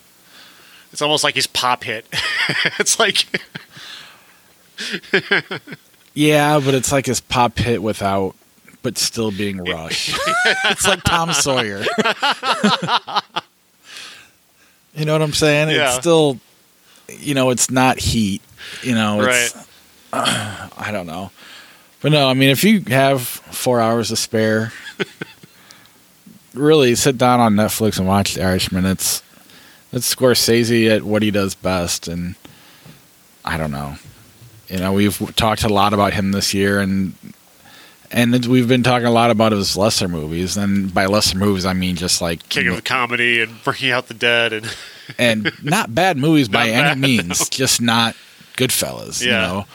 It's 0.92 1.02
almost 1.02 1.22
like 1.22 1.34
he's 1.34 1.46
pop 1.46 1.84
hit. 1.84 2.06
it's 2.78 2.98
like 2.98 3.26
yeah, 6.14 6.58
but 6.58 6.72
it's 6.74 6.90
like 6.90 7.04
his 7.04 7.20
pop 7.20 7.58
hit 7.58 7.82
without, 7.82 8.34
but 8.82 8.98
still 8.98 9.30
being 9.30 9.58
rushed. 9.58 10.16
it's 10.64 10.86
like 10.86 11.02
Tom 11.02 11.32
Sawyer. 11.32 11.84
you 14.94 15.04
know 15.04 15.12
what 15.12 15.22
I'm 15.22 15.32
saying? 15.32 15.70
Yeah. 15.70 15.88
It's 15.88 15.96
still, 15.96 16.38
you 17.08 17.34
know, 17.34 17.50
it's 17.50 17.70
not 17.70 17.98
heat. 17.98 18.42
You 18.82 18.94
know, 18.94 19.22
it's, 19.22 19.56
right. 19.56 19.66
I 20.78 20.90
don't 20.92 21.06
know. 21.06 21.30
But 22.00 22.12
no, 22.12 22.28
I 22.28 22.34
mean, 22.34 22.50
if 22.50 22.62
you 22.62 22.80
have 22.88 23.22
four 23.22 23.80
hours 23.80 24.08
to 24.08 24.16
spare, 24.16 24.72
really 26.56 26.94
sit 26.94 27.18
down 27.18 27.40
on 27.40 27.54
Netflix 27.54 27.98
and 27.98 28.08
watch 28.08 28.34
The 28.34 28.44
Irishman. 28.44 28.84
It's 28.86 29.22
it's 29.92 30.14
Scorsese 30.14 30.90
at 30.90 31.02
what 31.02 31.22
he 31.22 31.30
does 31.30 31.54
best, 31.54 32.08
and 32.08 32.34
I 33.44 33.56
don't 33.56 33.70
know. 33.70 33.96
You 34.68 34.78
know, 34.78 34.92
we've 34.92 35.34
talked 35.36 35.62
a 35.62 35.68
lot 35.68 35.92
about 35.92 36.12
him 36.12 36.32
this 36.32 36.52
year, 36.52 36.80
and 36.80 37.14
and 38.10 38.46
we've 38.46 38.68
been 38.68 38.82
talking 38.82 39.06
a 39.06 39.10
lot 39.10 39.30
about 39.30 39.52
his 39.52 39.76
lesser 39.76 40.08
movies. 40.08 40.56
And 40.56 40.92
by 40.92 41.06
lesser 41.06 41.38
movies, 41.38 41.64
I 41.64 41.72
mean 41.72 41.96
just 41.96 42.20
like 42.20 42.48
King 42.48 42.68
of 42.68 42.76
the 42.76 42.82
Comedy 42.82 43.40
and 43.42 43.62
Bringing 43.62 43.90
Out 43.90 44.08
the 44.08 44.14
Dead 44.14 44.52
and 44.52 44.76
and 45.18 45.52
not 45.62 45.94
bad 45.94 46.16
movies 46.16 46.48
by 46.48 46.70
Not 46.70 46.74
any 46.74 46.88
bad, 46.88 46.98
means, 47.26 47.48
just 47.48 47.80
not 47.80 48.16
Goodfellas. 48.56 49.24
You 49.24 49.30
know, 49.30 49.66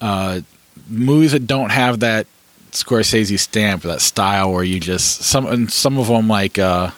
uh, 0.00 0.40
movies 0.88 1.32
that 1.32 1.46
don't 1.46 1.70
have 1.70 2.00
that 2.00 2.26
Scorsese 2.72 3.38
stamp, 3.38 3.82
that 3.82 4.00
style, 4.00 4.52
where 4.52 4.64
you 4.64 4.80
just 4.80 5.22
some 5.22 5.46
and 5.46 5.72
some 5.72 5.98
of 5.98 6.08
them 6.08 6.28
like 6.28 6.58
uh, 6.58 6.90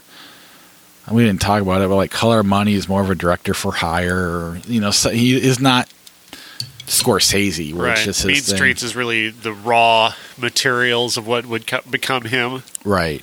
we 1.10 1.24
didn't 1.24 1.40
talk 1.40 1.62
about 1.62 1.82
it, 1.82 1.88
but 1.88 1.96
like 1.96 2.10
Color 2.10 2.40
of 2.40 2.46
Money 2.46 2.74
is 2.74 2.88
more 2.88 3.02
of 3.02 3.10
a 3.10 3.14
director 3.14 3.54
for 3.54 3.72
hire, 3.72 4.16
or 4.16 4.60
you 4.66 4.80
know, 4.80 4.90
so 4.90 5.10
he 5.10 5.34
is 5.34 5.60
not 5.60 5.91
Scorsese, 6.86 7.72
where 7.74 7.88
it's 7.90 8.00
right. 8.00 8.04
just 8.04 8.24
Mean 8.26 8.36
thing. 8.36 8.56
Streets 8.56 8.82
is 8.82 8.94
really 8.96 9.30
the 9.30 9.52
raw 9.52 10.14
materials 10.36 11.16
of 11.16 11.26
what 11.26 11.46
would 11.46 11.66
co- 11.66 11.80
become 11.90 12.24
him. 12.24 12.62
Right. 12.84 13.22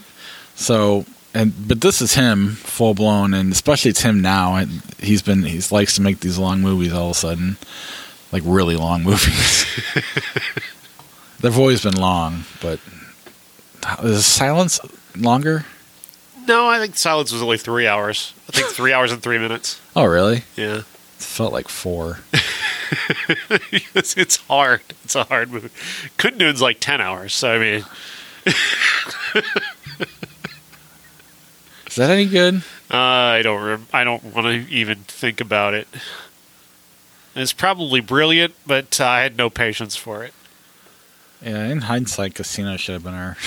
So, 0.56 1.06
and 1.34 1.54
but 1.68 1.82
this 1.82 2.02
is 2.02 2.14
him 2.16 2.52
full 2.54 2.94
blown, 2.94 3.34
and 3.34 3.52
especially 3.52 3.92
it's 3.92 4.02
him 4.02 4.22
now. 4.22 4.56
And 4.56 4.82
he's 5.00 5.22
been 5.22 5.44
he 5.44 5.62
likes 5.72 5.96
to 5.96 6.02
make 6.02 6.20
these 6.22 6.38
long 6.38 6.62
movies 6.62 6.94
all 6.94 7.06
of 7.06 7.12
a 7.12 7.20
sudden, 7.20 7.58
like 8.32 8.44
really 8.46 8.76
long 8.76 9.04
movies. 9.06 9.66
They've 11.42 11.58
always 11.58 11.84
been 11.84 11.96
long, 11.96 12.44
but 12.62 12.80
is 14.04 14.26
Silence 14.26 14.80
longer? 15.16 15.66
No, 16.48 16.68
I 16.68 16.80
think 16.80 16.96
Silence 16.98 17.32
was 17.32 17.42
only 17.42 17.58
three 17.58 17.88
hours. 17.88 18.34
I 18.48 18.52
think 18.52 18.68
three 18.70 18.92
hours 18.92 19.12
and 19.12 19.22
three 19.22 19.38
minutes. 19.38 19.80
Oh, 19.96 20.06
really? 20.06 20.44
Yeah. 20.56 20.82
Felt 21.20 21.54
like 21.54 21.68
four. 21.68 22.20
it's, 23.94 24.18
it's 24.18 24.38
hard. 24.38 24.82
It's 25.04 25.16
a 25.16 25.24
hard 25.26 25.52
movie. 25.52 25.70
Kundun's 26.18 26.62
like 26.62 26.80
10 26.80 27.02
hours. 27.02 27.34
So, 27.34 27.52
I 27.52 27.60
mean, 27.60 27.86
Is 31.88 31.96
that 31.96 32.10
any 32.10 32.26
good? 32.26 32.56
uh, 32.92 32.98
I 32.98 33.42
don't 33.42 33.64
rem- 33.64 33.88
I 33.92 34.04
don't 34.04 34.24
want 34.24 34.46
to 34.48 34.52
even 34.74 35.00
think 35.00 35.42
about 35.42 35.74
it. 35.74 35.88
It's 37.36 37.54
probably 37.54 38.00
brilliant, 38.00 38.54
but 38.66 39.00
uh, 39.02 39.06
I 39.08 39.22
had 39.22 39.38
no 39.38 39.50
patience 39.50 39.96
for 39.96 40.24
it. 40.24 40.34
Yeah, 41.42 41.66
in 41.68 41.82
hindsight, 41.82 42.36
Casino 42.36 42.78
should 42.78 42.94
have 42.94 43.04
been 43.04 43.14
our. 43.14 43.38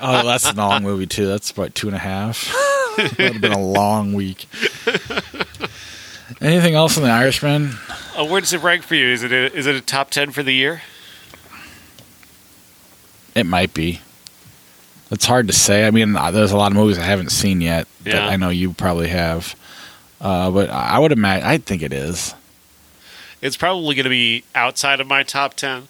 oh, 0.00 0.22
that's 0.24 0.48
a 0.50 0.54
long 0.54 0.82
movie 0.82 1.06
too. 1.06 1.26
That's 1.26 1.50
about 1.50 1.74
two 1.74 1.86
and 1.88 1.96
a 1.96 1.98
half. 1.98 2.52
that 2.96 3.14
would 3.18 3.32
have 3.32 3.40
been 3.40 3.52
a 3.52 3.58
long 3.60 4.12
week. 4.14 4.46
Anything 6.44 6.74
else 6.74 6.98
on 6.98 7.04
the 7.04 7.08
Irishman? 7.08 7.70
Uh, 8.14 8.26
where 8.26 8.38
does 8.38 8.52
it 8.52 8.62
rank 8.62 8.82
for 8.82 8.94
you? 8.94 9.06
Is 9.06 9.22
it 9.22 9.32
a, 9.32 9.50
is 9.56 9.66
it 9.66 9.74
a 9.74 9.80
top 9.80 10.10
10 10.10 10.30
for 10.30 10.42
the 10.42 10.52
year? 10.52 10.82
It 13.34 13.46
might 13.46 13.72
be. 13.72 14.00
It's 15.10 15.24
hard 15.24 15.46
to 15.46 15.54
say. 15.54 15.86
I 15.86 15.90
mean, 15.90 16.14
uh, 16.14 16.30
there's 16.30 16.52
a 16.52 16.56
lot 16.58 16.70
of 16.70 16.76
movies 16.76 16.98
I 16.98 17.04
haven't 17.04 17.30
seen 17.30 17.62
yet 17.62 17.88
that 18.02 18.14
Yeah. 18.14 18.26
I 18.28 18.36
know 18.36 18.50
you 18.50 18.74
probably 18.74 19.08
have. 19.08 19.56
Uh, 20.20 20.50
but 20.50 20.68
I 20.68 20.98
would 20.98 21.12
imagine. 21.12 21.46
I 21.46 21.56
think 21.56 21.80
it 21.80 21.94
is. 21.94 22.34
It's 23.40 23.56
probably 23.56 23.94
going 23.94 24.04
to 24.04 24.10
be 24.10 24.44
outside 24.54 25.00
of 25.00 25.06
my 25.06 25.22
top 25.22 25.54
10 25.54 25.88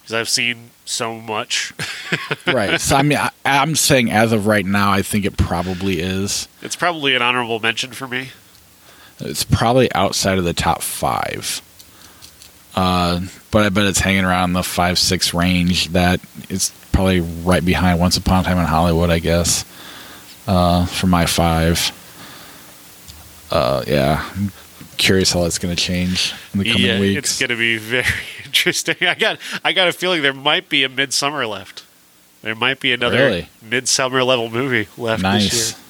because 0.00 0.14
I've 0.14 0.28
seen 0.30 0.70
so 0.86 1.20
much. 1.20 1.74
right. 2.46 2.80
So 2.80 2.96
I 2.96 3.02
mean, 3.02 3.18
I, 3.18 3.30
I'm 3.44 3.76
saying 3.76 4.10
as 4.10 4.32
of 4.32 4.46
right 4.46 4.64
now, 4.64 4.90
I 4.90 5.02
think 5.02 5.26
it 5.26 5.36
probably 5.36 6.00
is. 6.00 6.48
it's 6.62 6.76
probably 6.76 7.14
an 7.14 7.20
honorable 7.20 7.60
mention 7.60 7.92
for 7.92 8.08
me. 8.08 8.30
It's 9.24 9.44
probably 9.44 9.92
outside 9.94 10.38
of 10.38 10.44
the 10.44 10.52
top 10.52 10.82
five. 10.82 11.60
Uh, 12.74 13.20
but 13.50 13.64
I 13.64 13.68
bet 13.68 13.84
it's 13.86 13.98
hanging 13.98 14.24
around 14.24 14.54
the 14.54 14.62
five 14.62 14.98
six 14.98 15.34
range. 15.34 15.88
That 15.88 16.20
it's 16.48 16.70
probably 16.92 17.20
right 17.20 17.64
behind 17.64 18.00
Once 18.00 18.16
Upon 18.16 18.40
a 18.40 18.44
Time 18.44 18.58
in 18.58 18.64
Hollywood, 18.64 19.10
I 19.10 19.18
guess. 19.18 19.64
Uh, 20.46 20.86
for 20.86 21.06
my 21.06 21.26
five. 21.26 21.92
Uh, 23.50 23.84
yeah, 23.86 24.28
I'm 24.34 24.50
curious 24.96 25.32
how 25.32 25.42
that's 25.42 25.58
going 25.58 25.74
to 25.76 25.80
change 25.80 26.32
in 26.54 26.60
the 26.60 26.72
coming 26.72 26.86
yeah, 26.86 26.98
weeks. 26.98 27.32
it's 27.32 27.38
going 27.38 27.50
to 27.50 27.56
be 27.56 27.76
very 27.76 28.06
interesting. 28.44 28.96
I 29.02 29.14
got 29.14 29.38
I 29.62 29.72
got 29.72 29.88
a 29.88 29.92
feeling 29.92 30.22
there 30.22 30.32
might 30.32 30.68
be 30.68 30.84
a 30.84 30.88
Midsommar 30.88 31.48
left. 31.48 31.84
There 32.40 32.54
might 32.54 32.80
be 32.80 32.92
another 32.92 33.18
Really? 33.18 33.48
Midsommar 33.64 34.26
level 34.26 34.50
movie 34.50 34.88
left 34.96 35.18
this 35.18 35.22
nice. 35.22 35.70
year. 35.70 35.80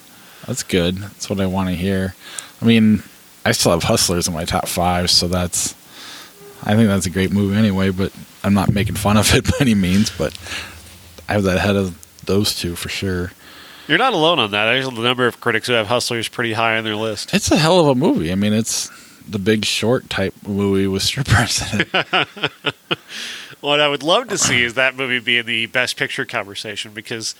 That's 0.47 0.62
good. 0.64 0.97
That's 0.99 1.31
what 1.31 1.40
I 1.40 1.47
want 1.47 1.68
to 1.71 1.75
hear. 1.77 2.14
I 2.61 2.64
mean, 2.64 3.03
I 3.44 3.52
still 3.52 3.72
have 3.72 3.83
Hustlers 3.83 4.28
in 4.28 4.35
my 4.35 4.44
top 4.44 4.68
five, 4.68 5.11
so 5.11 5.28
that's. 5.28 5.74
I 6.64 6.76
think 6.76 6.88
that's 6.88 7.07
a 7.07 7.11
great 7.11 7.33
movie 7.33 7.57
anyway, 7.57 7.90
but 7.90 8.12
I'm 8.44 8.55
not 8.55 8.72
making 8.72 8.94
fun 8.94 9.16
of 9.16 9.35
it 9.35 9.44
by 9.50 9.57
any 9.61 9.74
means. 9.74 10.11
But 10.16 10.37
I 11.28 11.33
have 11.33 11.42
that 11.44 11.57
ahead 11.57 11.76
of 11.76 11.98
those 12.24 12.55
two 12.55 12.76
for 12.76 12.88
sure. 12.88 13.33
You're 13.88 13.98
not 13.98 14.12
alone 14.12 14.38
on 14.38 14.52
that. 14.52 14.66
There's 14.66 14.87
a 14.87 14.92
number 14.92 15.26
of 15.26 15.40
critics 15.40 15.66
who 15.66 15.72
have 15.72 15.88
Hustlers 15.88 16.28
pretty 16.28 16.52
high 16.52 16.78
on 16.78 16.85
their 16.85 16.94
list. 16.94 17.35
It's 17.35 17.50
a 17.50 17.57
hell 17.57 17.81
of 17.81 17.88
a 17.88 17.94
movie. 17.96 18.31
I 18.31 18.37
mean, 18.37 18.52
it's 18.52 18.90
the 19.28 19.40
Big 19.40 19.64
Short 19.64 20.09
type 20.09 20.35
movie 20.46 20.87
with 20.87 21.02
strippers 21.02 21.62
in 21.72 21.87
it. 21.92 22.74
What 23.62 23.78
I 23.78 23.87
would 23.87 24.02
love 24.02 24.26
to 24.28 24.38
see 24.38 24.64
is 24.64 24.74
that 24.74 24.96
movie 24.96 25.20
be 25.20 25.38
in 25.38 25.46
the 25.46 25.66
Best 25.66 25.96
Picture 25.96 26.24
conversation 26.24 26.90
because 26.92 27.37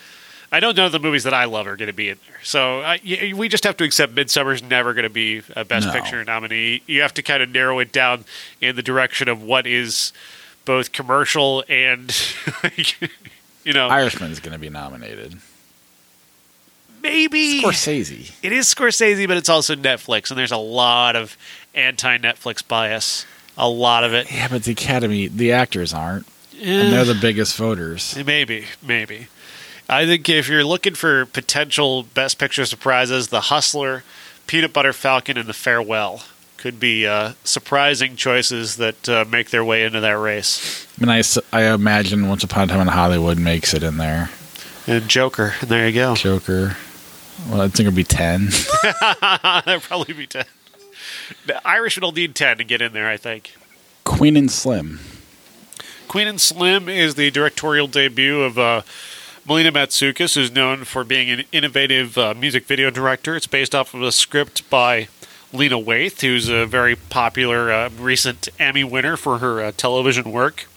I 0.55 0.61
don't 0.61 0.77
know 0.77 0.91
the 0.91 0.99
movies 1.01 1.25
that 1.25 1.33
I 1.33 1.47
love 1.47 1.67
are 1.67 1.77
going 1.77 1.87
to 1.89 1.95
be 1.95 2.11
in 2.11 2.19
there. 2.29 2.37
So 2.43 2.81
I, 2.83 3.01
we 3.35 3.49
just 3.49 3.65
have 3.65 3.77
to 3.79 3.85
accept 3.85 4.15
Midsommar's 4.15 4.63
never 4.63 4.93
going 4.93 5.05
to 5.05 5.09
be 5.11 5.41
a 5.57 5.65
Best 5.65 5.87
No. 5.87 5.93
Picture 5.95 6.23
nominee. 6.25 6.83
You 6.87 7.01
have 7.01 7.15
to 7.15 7.23
kind 7.23 7.43
of 7.43 7.49
narrow 7.49 7.79
it 7.79 7.91
down 7.91 8.27
in 8.61 8.77
the 8.77 8.83
direction 8.83 9.29
of 9.29 9.43
what 9.43 9.67
is 9.67 10.13
both 10.67 10.93
commercial 10.93 11.65
and, 11.71 12.15
like, 12.63 13.01
you 13.65 13.73
know, 13.73 13.89
Irishman's 13.89 14.41
going 14.41 14.53
to 14.53 14.59
be 14.59 14.69
nominated. 14.69 15.39
maybe 17.03 17.63
Scorsese. 17.63 18.33
it 18.43 18.53
is 18.53 18.73
Scorsese, 18.73 19.27
but 19.27 19.37
it's 19.37 19.49
also 19.49 19.75
Netflix, 19.75 20.31
and 20.31 20.39
there's 20.39 20.53
a 20.53 20.57
lot 20.59 21.17
of 21.17 21.37
anti-Netflix 21.75 22.67
bias. 22.67 23.25
A 23.57 23.69
lot 23.69 24.05
of 24.05 24.13
it. 24.15 24.31
Yeah, 24.33 24.49
but 24.49 24.65
the 24.65 24.73
Academy, 24.73 25.29
the 25.29 25.53
actors 25.53 25.93
aren't, 25.93 26.27
and 26.63 26.93
they're 26.93 27.05
the 27.05 27.15
biggest 27.21 27.57
voters. 27.57 28.17
Maybe, 28.25 28.67
maybe. 28.83 29.29
I 29.93 30.07
think 30.07 30.29
if 30.29 30.49
you're 30.49 30.65
looking 30.65 30.95
for 30.95 31.27
potential 31.27 32.03
Best 32.03 32.39
Picture 32.39 32.65
surprises, 32.65 33.29
The 33.29 33.43
Hustler, 33.43 34.05
Peanut 34.47 34.73
Butter 34.73 34.95
Falcon, 34.95 35.37
and 35.37 35.47
The 35.47 35.53
Farewell 35.53 36.23
could 36.57 36.81
be 36.81 37.07
uh, 37.07 37.33
surprising 37.45 38.17
choices 38.17 38.77
that 38.77 39.07
uh, 39.09 39.25
make 39.31 39.51
their 39.51 39.65
way 39.65 39.85
into 39.85 40.01
that 40.01 40.13
race. 40.13 40.87
I 40.97 41.05
mean, 41.05 41.11
I, 41.11 41.23
I 41.53 41.75
imagine 41.75 42.29
Once 42.29 42.43
Upon 42.43 42.65
a 42.65 42.67
Time 42.69 42.81
in 42.81 42.87
Hollywood 42.89 43.39
makes 43.39 43.75
it 43.75 43.83
in 43.83 43.99
there. 43.99 44.31
And 44.87 45.09
Joker, 45.09 45.55
there 45.63 45.87
you 45.87 45.95
go. 45.95 46.15
Joker. 46.15 46.77
Well, 47.51 47.61
I 47.61 47.69
think 47.69 47.81
it'd 47.81 47.95
be 47.95 48.05
ten. 48.05 48.49
That'd 49.01 49.83
probably 49.83 50.15
be 50.15 50.27
ten. 50.27 50.47
The 51.47 51.67
Irish 51.67 52.01
will 52.01 52.13
need 52.13 52.35
ten 52.35 52.57
to 52.59 52.65
get 52.65 52.81
in 52.81 52.93
there. 52.93 53.09
I 53.09 53.17
think. 53.17 53.55
Queen 54.05 54.37
and 54.37 54.51
Slim. 54.51 55.01
Queen 56.09 56.29
and 56.29 56.41
Slim 56.41 56.89
is 56.89 57.15
the 57.15 57.31
directorial 57.31 57.87
debut 57.87 58.43
of 58.43 58.59
uh, 58.59 58.83
Melina 59.45 59.73
Matsoukas, 59.73 60.37
who's 60.37 60.53
known 60.53 60.85
for 60.85 61.03
being 61.03 61.29
an 61.29 61.45
innovative 61.51 62.17
uh, 62.17 62.33
music 62.33 62.65
video 62.65 62.91
director. 62.91 63.35
It's 63.35 63.49
based 63.49 63.75
off 63.75 63.93
of 63.93 64.01
a 64.01 64.13
script 64.13 64.69
by 64.71 65.09
Lena 65.53 65.79
Waithe, 65.79 66.21
who's 66.21 66.49
a 66.49 66.65
very 66.65 66.95
popular 66.95 67.73
uh, 67.73 67.91
recent 67.99 68.49
Emmy 68.61 68.85
winner 68.85 69.17
for 69.17 69.39
her 69.39 69.61
uh, 69.61 69.73
television 69.77 70.31
work. 70.31 70.69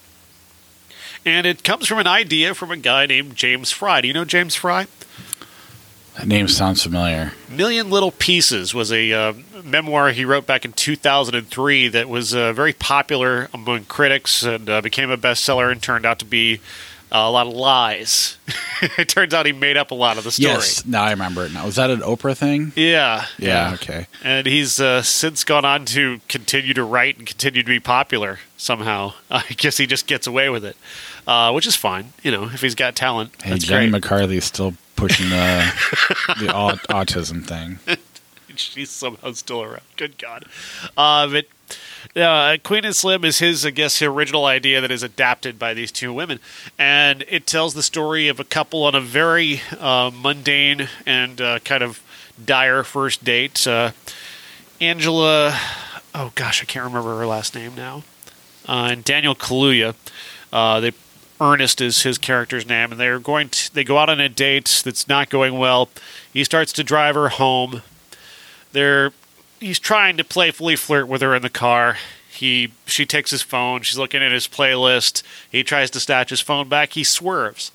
And 1.24 1.46
it 1.46 1.64
comes 1.64 1.88
from 1.88 2.00
an 2.00 2.08
idea 2.08 2.56
from 2.56 2.72
a 2.72 2.78
guy 2.78 3.06
named 3.06 3.36
James 3.36 3.72
Frey. 3.72 4.02
Do 4.02 4.08
you 4.08 4.14
know 4.16 4.26
James 4.26 4.56
Frey? 4.56 4.88
That 6.16 6.28
name 6.28 6.48
sounds 6.48 6.82
familiar. 6.82 7.34
Million 7.50 7.90
Little 7.92 8.12
Pieces 8.12 8.74
was 8.74 8.92
a 8.92 9.12
uh, 9.12 9.34
memoir 9.64 10.10
he 10.10 10.26
wrote 10.26 10.48
back 10.48 10.66
in 10.66 10.72
2003 10.72 11.90
that 11.90 12.10
was 12.10 12.34
uh, 12.34 12.52
very 12.54 12.74
popular 12.74 13.50
among 13.54 13.84
critics 13.86 14.42
and 14.42 14.70
uh, 14.70 14.82
became 14.82 15.12
a 15.12 15.18
bestseller 15.18 15.72
and 15.72 15.84
turned 15.84 16.06
out 16.06 16.18
to 16.20 16.26
be 16.26 16.62
a 17.20 17.30
lot 17.32 17.48
of 17.48 17.54
lies. 17.54 18.38
it 18.98 19.10
turns 19.10 19.34
out 19.34 19.46
he 19.46 19.52
made 19.52 19.78
up 19.78 19.92
a 19.92 19.96
lot 19.96 20.18
of 20.18 20.24
the 20.24 20.32
story. 20.32 20.54
Yes, 20.54 20.86
now 20.86 21.04
I 21.04 21.12
remember 21.12 21.46
it. 21.46 21.54
Now 21.54 21.66
was 21.66 21.76
that 21.76 21.90
an 21.90 22.00
Oprah 22.02 22.36
thing? 22.38 22.72
Yeah, 22.76 23.26
Yeah. 23.38 23.72
Okay. 23.76 24.08
And 24.24 24.46
he's 24.48 24.80
uh, 24.80 25.02
since 25.04 25.44
gone 25.44 25.66
on 25.66 25.86
to 25.86 26.20
continue 26.28 26.74
to 26.74 26.84
write 26.84 27.18
and 27.18 27.28
continue 27.28 27.62
to 27.64 27.68
be 27.68 27.80
popular 27.80 28.40
somehow. 28.58 29.14
I 29.32 29.44
guess 29.58 29.78
he 29.78 29.88
just 29.88 30.08
gets 30.08 30.28
away 30.28 30.50
with 30.50 30.66
it, 30.66 30.78
uh, 31.28 31.52
which 31.52 31.66
is 31.68 31.76
fine. 31.76 32.14
You 32.24 32.32
know, 32.32 32.46
if 32.46 32.62
he's 32.62 32.76
got 32.76 32.96
talent, 32.96 33.32
Hey, 33.42 33.52
that's 33.52 33.66
Jenny 33.66 33.90
great. 33.90 34.02
McCarthy's 34.02 34.46
still 34.46 34.74
pushing 34.96 35.30
the 35.30 35.72
the 36.40 36.56
au- 36.56 36.76
autism 36.90 37.46
thing. 37.46 37.80
She's 38.56 38.90
somehow 38.90 39.34
still 39.34 39.62
around. 39.64 39.82
Good 39.98 40.18
God. 40.18 40.46
Uh, 40.96 41.28
but 41.28 41.46
uh, 42.16 42.58
Queen 42.64 42.86
and 42.86 42.96
Slim 42.96 43.26
is 43.26 43.40
his, 43.40 43.66
I 43.66 43.72
guess, 43.72 44.02
original 44.02 44.46
idea 44.46 44.82
that 44.82 44.92
is 44.92 45.04
adapted 45.04 45.60
by 45.60 45.74
these 45.74 45.92
two 45.92 46.14
women. 46.14 46.40
And 46.78 47.24
it 47.28 47.46
tells 47.46 47.74
the 47.74 47.84
story 47.84 48.28
of 48.28 48.40
a 48.40 48.44
couple 48.44 48.84
on 48.84 48.96
a 48.96 49.02
very 49.02 49.62
uh, 49.80 50.12
mundane 50.14 50.88
and 51.06 51.42
uh, 51.42 51.60
kind 51.60 51.84
of 51.84 52.02
dire 52.44 52.84
first 52.84 53.24
date. 53.24 53.66
Uh, 53.68 53.92
Angela, 54.80 55.58
oh 56.14 56.32
gosh, 56.36 56.62
I 56.62 56.66
can't 56.66 56.86
remember 56.86 57.18
her 57.18 57.26
last 57.26 57.56
name 57.56 57.76
now. 57.76 58.04
Uh, 58.68 58.90
and 58.92 59.04
Daniel 59.04 59.36
Kaluuya. 59.36 59.96
Uh, 60.52 60.80
they 60.80 60.92
Ernest 61.40 61.82
is 61.82 62.04
his 62.04 62.18
character's 62.18 62.66
name, 62.66 62.92
and 62.92 63.00
they're 63.00 63.20
going 63.20 63.50
to 63.50 63.74
they 63.74 63.84
go 63.84 63.98
out 63.98 64.10
on 64.10 64.22
a 64.22 64.30
date 64.30 64.82
that's 64.86 65.08
not 65.08 65.30
going 65.30 65.58
well. 65.58 65.90
He 66.32 66.44
starts 66.44 66.72
to 66.74 66.84
drive 66.84 67.16
her 67.16 67.30
home. 67.30 67.82
They're 68.72 69.12
he's 69.60 69.80
trying 69.80 70.18
to 70.18 70.24
playfully 70.24 70.76
flirt 70.76 71.08
with 71.08 71.22
her 71.22 71.36
in 71.36 71.42
the 71.42 71.50
car. 71.50 71.98
He 72.30 72.72
she 72.86 73.06
takes 73.06 73.32
his 73.32 73.42
phone. 73.42 73.82
She's 73.82 73.98
looking 73.98 74.22
at 74.22 74.32
his 74.32 74.48
playlist. 74.48 75.24
He 75.50 75.64
tries 75.64 75.90
to 75.92 76.00
snatch 76.00 76.30
his 76.30 76.42
phone 76.42 76.68
back. 76.68 76.94
He 76.94 77.04
swerves, 77.04 77.72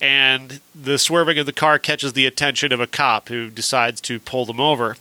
and 0.00 0.60
the 0.74 0.98
swerving 0.98 1.38
of 1.38 1.46
the 1.46 1.52
car 1.52 1.78
catches 1.78 2.12
the 2.12 2.26
attention 2.26 2.72
of 2.72 2.80
a 2.80 2.86
cop 2.86 3.28
who 3.28 3.50
decides 3.50 4.00
to 4.02 4.20
pull 4.20 4.44
them 4.44 4.60
over. 4.60 4.96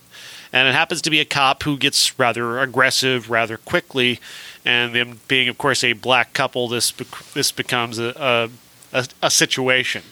And 0.51 0.67
it 0.67 0.73
happens 0.73 1.01
to 1.03 1.10
be 1.10 1.19
a 1.19 1.25
cop 1.25 1.63
who 1.63 1.77
gets 1.77 2.17
rather 2.17 2.60
aggressive 2.60 3.30
rather 3.30 3.58
quickly, 3.58 4.19
and 4.65 4.95
them 4.95 5.19
being, 5.27 5.49
of 5.49 5.58
course, 5.58 5.84
a 5.84 5.93
black 5.93 6.34
couple, 6.34 6.67
this 6.67 6.91
this 7.34 7.51
becomes 7.51 7.99
a 7.99 8.13
a, 8.93 8.97
a, 8.97 9.08
a 9.23 9.30
situation 9.30 10.03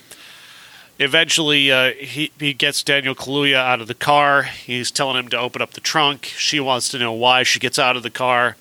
eventually 1.00 1.72
uh, 1.72 1.92
he, 1.92 2.32
he 2.40 2.54
gets 2.54 2.84
Daniel 2.84 3.16
Kaluuya 3.16 3.56
out 3.56 3.82
of 3.82 3.88
the 3.88 3.94
car. 3.94 4.44
He's 4.44 4.92
telling 4.92 5.18
him 5.18 5.30
to 5.30 5.38
open 5.38 5.62
up 5.62 5.72
the 5.72 5.82
trunk. 5.82 6.26
She 6.26 6.60
wants 6.60 6.90
to 6.90 7.00
know 7.00 7.14
why 7.14 7.44
she 7.44 7.60
gets 7.60 7.80
out 7.80 7.98
of 7.98 8.04
the 8.04 8.10
car. 8.10 8.56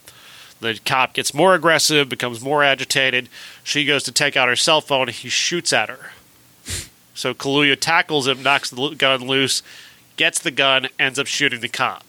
The 0.60 0.80
cop 0.84 1.14
gets 1.14 1.34
more 1.34 1.54
aggressive, 1.54 2.08
becomes 2.08 2.40
more 2.40 2.64
agitated. 2.64 3.28
She 3.62 3.84
goes 3.84 4.02
to 4.04 4.12
take 4.12 4.36
out 4.36 4.48
her 4.48 4.56
cell 4.56 4.80
phone. 4.80 5.08
He 5.08 5.28
shoots 5.28 5.72
at 5.72 5.88
her. 5.88 6.10
So 7.14 7.32
Kaluuya 7.32 7.78
tackles 7.78 8.26
him, 8.26 8.42
knocks 8.42 8.70
the 8.70 8.94
gun 8.96 9.26
loose, 9.26 9.62
gets 10.16 10.40
the 10.40 10.50
gun, 10.50 10.88
ends 10.98 11.18
up 11.18 11.26
shooting 11.26 11.60
the 11.60 11.68
cop. 11.68 12.04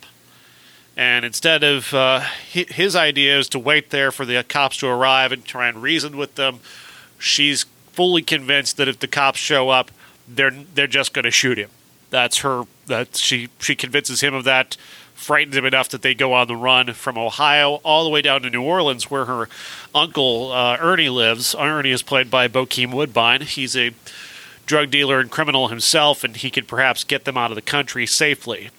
And 0.98 1.26
instead 1.26 1.64
of 1.64 1.94
uh, 1.94 2.22
his 2.50 2.96
idea 2.96 3.38
is 3.38 3.50
to 3.50 3.60
wait 3.60 3.90
there 3.90 4.12
for 4.12 4.26
the 4.26 4.44
cops 4.44 4.78
to 4.78 4.88
arrive 4.88 5.32
and 5.32 5.44
try 5.44 5.68
and 5.68 5.82
reason 5.82 6.18
with 6.18 6.36
them, 6.36 6.60
she's 7.20 7.66
fully 7.92 8.22
convinced 8.22 8.78
that 8.78 8.88
if 8.88 9.00
the 9.00 9.08
cops 9.08 9.40
show 9.40 9.70
up, 9.70 9.92
they're 10.28 10.52
they're 10.52 10.88
just 10.88 11.14
going 11.14 11.24
to 11.24 11.32
shoot 11.32 11.58
him. 11.58 11.70
That's 12.10 12.40
her. 12.40 12.64
That 12.88 13.16
she 13.16 13.50
she 13.60 13.76
convinces 13.76 14.22
him 14.22 14.34
of 14.34 14.44
that, 14.44 14.78
frightens 15.14 15.56
him 15.56 15.66
enough 15.66 15.90
that 15.90 16.02
they 16.02 16.14
go 16.14 16.34
on 16.34 16.48
the 16.48 16.56
run 16.56 16.94
from 16.94 17.18
Ohio 17.18 17.82
all 17.84 18.04
the 18.04 18.10
way 18.10 18.22
down 18.22 18.42
to 18.44 18.50
New 18.50 18.62
Orleans, 18.62 19.10
where 19.10 19.26
her 19.26 19.50
uncle 19.94 20.52
uh, 20.52 20.78
Ernie 20.80 21.10
lives. 21.10 21.56
Ernie 21.56 21.92
is 21.92 22.04
played 22.04 22.30
by 22.30 22.48
Bokeem 22.48 22.94
Woodbine. 22.94 23.42
He's 23.42 23.76
a 23.76 23.92
drug 24.66 24.92
dealer 24.92 25.20
and 25.20 25.32
criminal 25.32 25.68
himself, 25.68 26.24
and 26.24 26.36
he 26.36 26.50
could 26.50 26.68
perhaps 26.68 27.04
get 27.04 27.26
them 27.26 27.38
out 27.38 27.52
of 27.52 27.56
the 27.56 27.62
country 27.62 28.06
safely. 28.06 28.70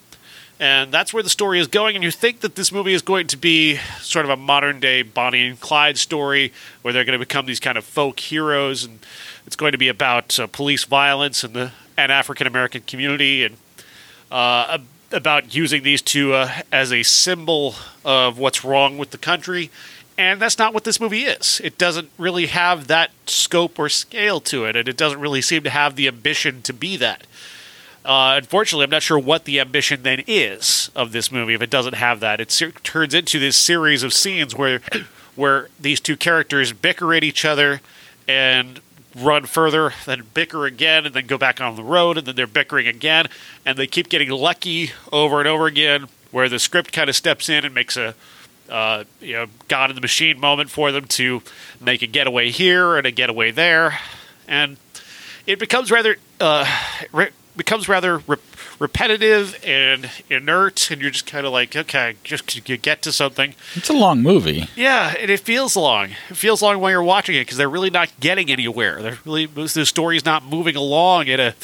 And 0.58 0.90
that's 0.90 1.12
where 1.12 1.22
the 1.22 1.28
story 1.28 1.60
is 1.60 1.68
going. 1.68 1.96
And 1.96 2.02
you 2.02 2.10
think 2.10 2.40
that 2.40 2.54
this 2.54 2.72
movie 2.72 2.94
is 2.94 3.02
going 3.02 3.26
to 3.28 3.36
be 3.36 3.76
sort 4.00 4.24
of 4.24 4.30
a 4.30 4.36
modern 4.36 4.80
day 4.80 5.02
Bonnie 5.02 5.46
and 5.46 5.60
Clyde 5.60 5.98
story 5.98 6.52
where 6.82 6.94
they're 6.94 7.04
going 7.04 7.18
to 7.18 7.24
become 7.24 7.44
these 7.44 7.60
kind 7.60 7.76
of 7.76 7.84
folk 7.84 8.18
heroes. 8.18 8.84
And 8.84 9.00
it's 9.46 9.56
going 9.56 9.72
to 9.72 9.78
be 9.78 9.88
about 9.88 10.38
uh, 10.38 10.46
police 10.46 10.84
violence 10.84 11.44
and 11.44 11.54
the 11.54 11.72
and 11.98 12.12
African 12.12 12.46
American 12.46 12.82
community 12.82 13.44
and 13.44 13.56
uh, 14.30 14.78
about 15.12 15.54
using 15.54 15.82
these 15.82 16.02
two 16.02 16.34
uh, 16.34 16.50
as 16.72 16.92
a 16.92 17.02
symbol 17.02 17.74
of 18.04 18.38
what's 18.38 18.64
wrong 18.64 18.98
with 18.98 19.10
the 19.10 19.18
country. 19.18 19.70
And 20.18 20.40
that's 20.40 20.58
not 20.58 20.72
what 20.72 20.84
this 20.84 20.98
movie 20.98 21.24
is. 21.24 21.60
It 21.62 21.76
doesn't 21.76 22.10
really 22.16 22.46
have 22.46 22.86
that 22.86 23.10
scope 23.26 23.78
or 23.78 23.88
scale 23.90 24.40
to 24.40 24.64
it, 24.64 24.74
and 24.74 24.88
it 24.88 24.96
doesn't 24.96 25.20
really 25.20 25.42
seem 25.42 25.62
to 25.64 25.70
have 25.70 25.94
the 25.94 26.08
ambition 26.08 26.62
to 26.62 26.72
be 26.72 26.96
that. 26.96 27.26
Uh, 28.06 28.34
unfortunately, 28.36 28.84
I'm 28.84 28.90
not 28.90 29.02
sure 29.02 29.18
what 29.18 29.46
the 29.46 29.58
ambition 29.58 30.04
then 30.04 30.22
is 30.28 30.92
of 30.94 31.10
this 31.10 31.32
movie 31.32 31.54
if 31.54 31.60
it 31.60 31.70
doesn't 31.70 31.96
have 31.96 32.20
that. 32.20 32.40
It 32.40 32.52
ser- 32.52 32.70
turns 32.70 33.14
into 33.14 33.40
this 33.40 33.56
series 33.56 34.04
of 34.04 34.12
scenes 34.14 34.54
where 34.54 34.80
where 35.34 35.68
these 35.78 36.00
two 36.00 36.16
characters 36.16 36.72
bicker 36.72 37.12
at 37.12 37.24
each 37.24 37.44
other 37.44 37.80
and 38.28 38.80
run 39.16 39.44
further, 39.44 39.92
then 40.04 40.22
bicker 40.34 40.66
again, 40.66 41.04
and 41.04 41.14
then 41.14 41.26
go 41.26 41.36
back 41.36 41.60
on 41.60 41.74
the 41.74 41.82
road, 41.82 42.16
and 42.16 42.26
then 42.26 42.36
they're 42.36 42.46
bickering 42.46 42.86
again, 42.86 43.26
and 43.64 43.76
they 43.76 43.86
keep 43.86 44.08
getting 44.08 44.30
lucky 44.30 44.92
over 45.10 45.40
and 45.40 45.48
over 45.48 45.66
again, 45.66 46.06
where 46.30 46.48
the 46.48 46.58
script 46.58 46.92
kind 46.92 47.10
of 47.10 47.16
steps 47.16 47.48
in 47.48 47.64
and 47.64 47.74
makes 47.74 47.96
a 47.96 48.14
uh, 48.70 49.02
you 49.20 49.32
know 49.32 49.46
God 49.66 49.90
in 49.90 49.96
the 49.96 50.00
machine 50.00 50.38
moment 50.38 50.70
for 50.70 50.92
them 50.92 51.06
to 51.06 51.42
make 51.80 52.02
a 52.02 52.06
getaway 52.06 52.52
here 52.52 52.96
and 52.96 53.04
a 53.04 53.10
getaway 53.10 53.50
there, 53.50 53.98
and 54.46 54.76
it 55.44 55.58
becomes 55.58 55.90
rather 55.90 56.16
uh, 56.40 56.64
becomes 57.56 57.88
rather 57.88 58.18
re- 58.18 58.36
repetitive 58.78 59.58
and 59.64 60.10
inert, 60.28 60.90
and 60.90 61.00
you're 61.00 61.10
just 61.10 61.26
kind 61.26 61.46
of 61.46 61.52
like, 61.52 61.74
okay, 61.74 62.16
just 62.22 62.68
you 62.68 62.76
get 62.76 63.02
to 63.02 63.12
something. 63.12 63.54
It's 63.74 63.88
a 63.88 63.94
long 63.94 64.22
movie. 64.22 64.68
Yeah, 64.76 65.14
and 65.18 65.30
it 65.30 65.40
feels 65.40 65.76
long. 65.76 66.10
It 66.28 66.36
feels 66.36 66.62
long 66.62 66.80
while 66.80 66.90
you're 66.90 67.02
watching 67.02 67.34
it 67.36 67.42
because 67.42 67.56
they're 67.56 67.68
really 67.68 67.90
not 67.90 68.10
getting 68.20 68.50
anywhere. 68.50 69.02
They're 69.02 69.18
really 69.24 69.46
the 69.46 69.86
story's 69.86 70.24
not 70.24 70.44
moving 70.44 70.76
along 70.76 71.28
at 71.28 71.40
a 71.40 71.54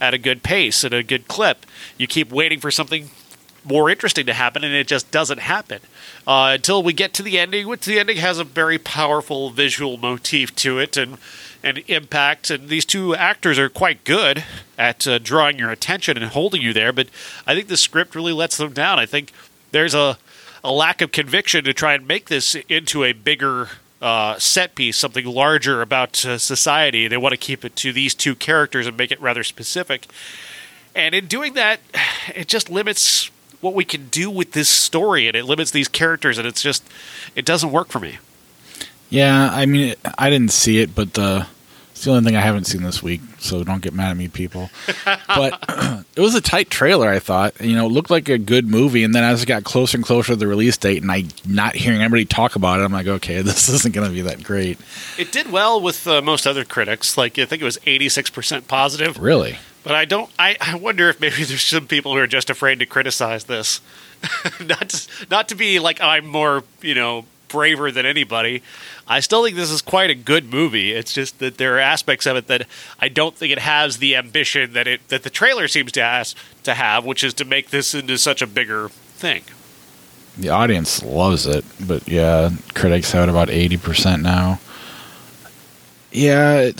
at 0.00 0.14
a 0.14 0.18
good 0.18 0.42
pace, 0.42 0.84
at 0.84 0.92
a 0.92 1.02
good 1.02 1.28
clip. 1.28 1.66
You 1.98 2.06
keep 2.06 2.32
waiting 2.32 2.60
for 2.60 2.70
something 2.70 3.10
more 3.64 3.90
interesting 3.90 4.26
to 4.26 4.34
happen, 4.34 4.64
and 4.64 4.74
it 4.74 4.86
just 4.86 5.10
doesn't 5.10 5.40
happen 5.40 5.80
uh, 6.26 6.52
until 6.54 6.82
we 6.82 6.92
get 6.92 7.14
to 7.14 7.22
the 7.22 7.38
ending. 7.38 7.66
Which 7.66 7.84
the 7.84 7.98
ending 7.98 8.18
has 8.18 8.38
a 8.38 8.44
very 8.44 8.78
powerful 8.78 9.50
visual 9.50 9.96
motif 9.96 10.54
to 10.56 10.78
it, 10.78 10.96
and 10.96 11.18
and 11.62 11.78
impact. 11.88 12.50
And 12.50 12.68
these 12.68 12.84
two 12.84 13.14
actors 13.14 13.58
are 13.58 13.68
quite 13.68 14.04
good 14.04 14.44
at 14.78 15.06
uh, 15.06 15.18
drawing 15.18 15.58
your 15.58 15.70
attention 15.70 16.16
and 16.16 16.26
holding 16.26 16.62
you 16.62 16.72
there. 16.72 16.92
But 16.92 17.08
I 17.46 17.54
think 17.54 17.68
the 17.68 17.76
script 17.76 18.14
really 18.14 18.32
lets 18.32 18.56
them 18.56 18.72
down. 18.72 18.98
I 18.98 19.06
think 19.06 19.32
there's 19.72 19.94
a 19.94 20.18
a 20.62 20.72
lack 20.72 21.02
of 21.02 21.12
conviction 21.12 21.64
to 21.64 21.74
try 21.74 21.94
and 21.94 22.08
make 22.08 22.28
this 22.28 22.54
into 22.68 23.04
a 23.04 23.12
bigger 23.12 23.68
uh, 24.00 24.38
set 24.38 24.74
piece, 24.74 24.96
something 24.96 25.26
larger 25.26 25.82
about 25.82 26.24
uh, 26.24 26.38
society. 26.38 27.06
They 27.06 27.16
want 27.16 27.32
to 27.32 27.38
keep 27.38 27.64
it 27.64 27.76
to 27.76 27.92
these 27.92 28.14
two 28.14 28.34
characters 28.34 28.86
and 28.86 28.96
make 28.96 29.10
it 29.10 29.20
rather 29.20 29.42
specific. 29.42 30.06
And 30.94 31.14
in 31.14 31.26
doing 31.26 31.54
that, 31.54 31.80
it 32.34 32.48
just 32.48 32.70
limits 32.70 33.30
what 33.64 33.74
we 33.74 33.84
can 33.84 34.08
do 34.08 34.30
with 34.30 34.52
this 34.52 34.68
story, 34.68 35.26
and 35.26 35.34
it 35.34 35.46
limits 35.46 35.70
these 35.70 35.88
characters, 35.88 36.36
and 36.38 36.46
it's 36.46 36.62
just 36.62 36.84
it 37.34 37.44
doesn't 37.44 37.72
work 37.72 37.88
for 37.88 37.98
me. 37.98 38.18
Yeah, 39.08 39.48
I 39.50 39.66
mean, 39.66 39.94
I 40.18 40.28
didn't 40.30 40.52
see 40.52 40.80
it, 40.80 40.94
but 40.94 41.14
the 41.14 41.46
it's 41.92 42.04
the 42.04 42.10
only 42.10 42.24
thing 42.24 42.36
I 42.36 42.40
haven't 42.40 42.64
seen 42.64 42.82
this 42.82 43.02
week, 43.02 43.20
so 43.38 43.62
don't 43.64 43.80
get 43.80 43.94
mad 43.94 44.10
at 44.10 44.16
me, 44.16 44.28
people. 44.28 44.70
But 45.28 45.64
it 46.16 46.20
was 46.20 46.34
a 46.34 46.40
tight 46.40 46.70
trailer, 46.70 47.08
I 47.08 47.18
thought. 47.18 47.60
You 47.60 47.74
know, 47.74 47.86
it 47.86 47.90
looked 47.90 48.10
like 48.10 48.28
a 48.28 48.38
good 48.38 48.68
movie, 48.68 49.02
and 49.02 49.14
then 49.14 49.24
as 49.24 49.42
it 49.42 49.46
got 49.46 49.64
closer 49.64 49.96
and 49.96 50.04
closer 50.04 50.32
to 50.32 50.36
the 50.36 50.46
release 50.46 50.76
date, 50.76 51.02
and 51.02 51.10
I 51.10 51.24
not 51.46 51.74
hearing 51.74 52.00
anybody 52.00 52.24
talk 52.24 52.56
about 52.56 52.80
it, 52.80 52.84
I'm 52.84 52.92
like, 52.92 53.06
okay, 53.06 53.40
this 53.42 53.68
isn't 53.68 53.94
going 53.94 54.08
to 54.08 54.14
be 54.14 54.20
that 54.22 54.42
great. 54.42 54.78
It 55.18 55.32
did 55.32 55.50
well 55.50 55.80
with 55.80 56.06
uh, 56.06 56.20
most 56.20 56.46
other 56.46 56.64
critics. 56.64 57.16
Like 57.16 57.38
I 57.38 57.46
think 57.46 57.62
it 57.62 57.64
was 57.64 57.78
eighty 57.86 58.08
six 58.08 58.28
percent 58.28 58.68
positive. 58.68 59.18
Really? 59.18 59.56
But 59.84 59.94
I 59.94 60.06
don't. 60.06 60.30
I, 60.38 60.56
I 60.60 60.76
wonder 60.76 61.08
if 61.10 61.20
maybe 61.20 61.44
there's 61.44 61.62
some 61.62 61.86
people 61.86 62.14
who 62.14 62.18
are 62.18 62.26
just 62.26 62.50
afraid 62.50 62.80
to 62.80 62.86
criticize 62.86 63.44
this, 63.44 63.80
not 64.60 64.88
to, 64.88 65.26
not 65.30 65.48
to 65.50 65.54
be 65.54 65.78
like 65.78 66.00
I'm 66.00 66.26
more 66.26 66.64
you 66.80 66.94
know 66.94 67.26
braver 67.48 67.92
than 67.92 68.04
anybody. 68.04 68.62
I 69.06 69.20
still 69.20 69.44
think 69.44 69.54
this 69.54 69.70
is 69.70 69.82
quite 69.82 70.10
a 70.10 70.14
good 70.14 70.50
movie. 70.50 70.92
It's 70.92 71.12
just 71.12 71.38
that 71.38 71.58
there 71.58 71.76
are 71.76 71.78
aspects 71.78 72.26
of 72.26 72.36
it 72.36 72.48
that 72.48 72.66
I 72.98 73.08
don't 73.08 73.36
think 73.36 73.52
it 73.52 73.60
has 73.60 73.98
the 73.98 74.16
ambition 74.16 74.72
that 74.72 74.88
it 74.88 75.06
that 75.08 75.22
the 75.22 75.30
trailer 75.30 75.68
seems 75.68 75.92
to 75.92 76.00
ask 76.00 76.36
to 76.64 76.74
have, 76.74 77.04
which 77.04 77.22
is 77.22 77.34
to 77.34 77.44
make 77.44 77.70
this 77.70 77.94
into 77.94 78.16
such 78.18 78.42
a 78.42 78.46
bigger 78.46 78.88
thing. 78.88 79.44
The 80.38 80.48
audience 80.48 81.02
loves 81.04 81.46
it, 81.46 81.64
but 81.86 82.08
yeah, 82.08 82.50
critics 82.74 83.12
have 83.12 83.28
it 83.28 83.30
about 83.30 83.50
eighty 83.50 83.76
percent 83.76 84.22
now. 84.22 84.60
Yeah, 86.10 86.70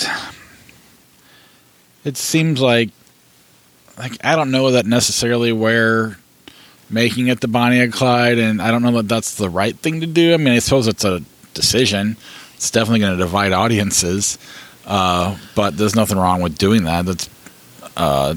it 2.05 2.17
seems 2.17 2.61
like 2.61 2.91
like 3.99 4.25
I 4.25 4.37
don't 4.37 4.51
know 4.51 4.73
that 4.73 4.87
necessarily 4.87 5.53
where 5.53 6.19
making 6.91 7.29
it 7.29 7.41
the 7.41 7.49
Bonnie 7.49 7.81
and 7.81 7.93
Clyde, 7.93 8.39
and 8.39 8.61
I 8.61 8.71
don't 8.71 8.83
know 8.83 8.93
that 8.93 9.09
that's 9.09 9.35
the 9.37 9.49
right 9.49 9.77
thing 9.77 10.01
to 10.01 10.07
do. 10.07 10.35
I 10.35 10.37
mean, 10.37 10.55
I 10.55 10.59
suppose 10.59 10.87
it's 10.87 11.05
a 11.05 11.23
decision. 11.55 12.17
It's 12.57 12.71
definitely 12.71 13.01
going 13.01 13.19
to 13.19 13.25
divide 13.25 13.53
audiences, 13.53 14.39
uh, 14.87 15.37
but 15.55 15.77
there's 15.77 15.97
nothing 15.97 16.19
wrong 16.19 16.41
with 16.41 16.57
doing 16.57 16.85
that. 16.85 17.07
That's 17.07 17.31
uh, 17.97 18.35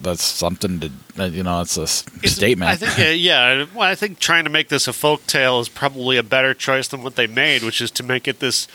that's 0.00 0.22
something 0.22 0.80
to 0.80 0.90
you 1.28 1.42
know. 1.42 1.60
It's 1.60 1.76
a 1.76 1.82
s- 1.82 2.04
statement. 2.24 2.70
I 2.70 2.76
think, 2.76 2.98
uh, 2.98 3.10
yeah. 3.12 3.66
Well, 3.74 3.88
I 3.88 3.94
think 3.94 4.18
trying 4.18 4.44
to 4.44 4.50
make 4.50 4.68
this 4.68 4.88
a 4.88 4.92
folk 4.92 5.26
tale 5.26 5.60
is 5.60 5.68
probably 5.68 6.16
a 6.16 6.22
better 6.22 6.54
choice 6.54 6.88
than 6.88 7.02
what 7.02 7.16
they 7.16 7.26
made, 7.26 7.62
which 7.62 7.80
is 7.80 7.90
to 7.92 8.02
make 8.02 8.26
it 8.28 8.40
this 8.40 8.68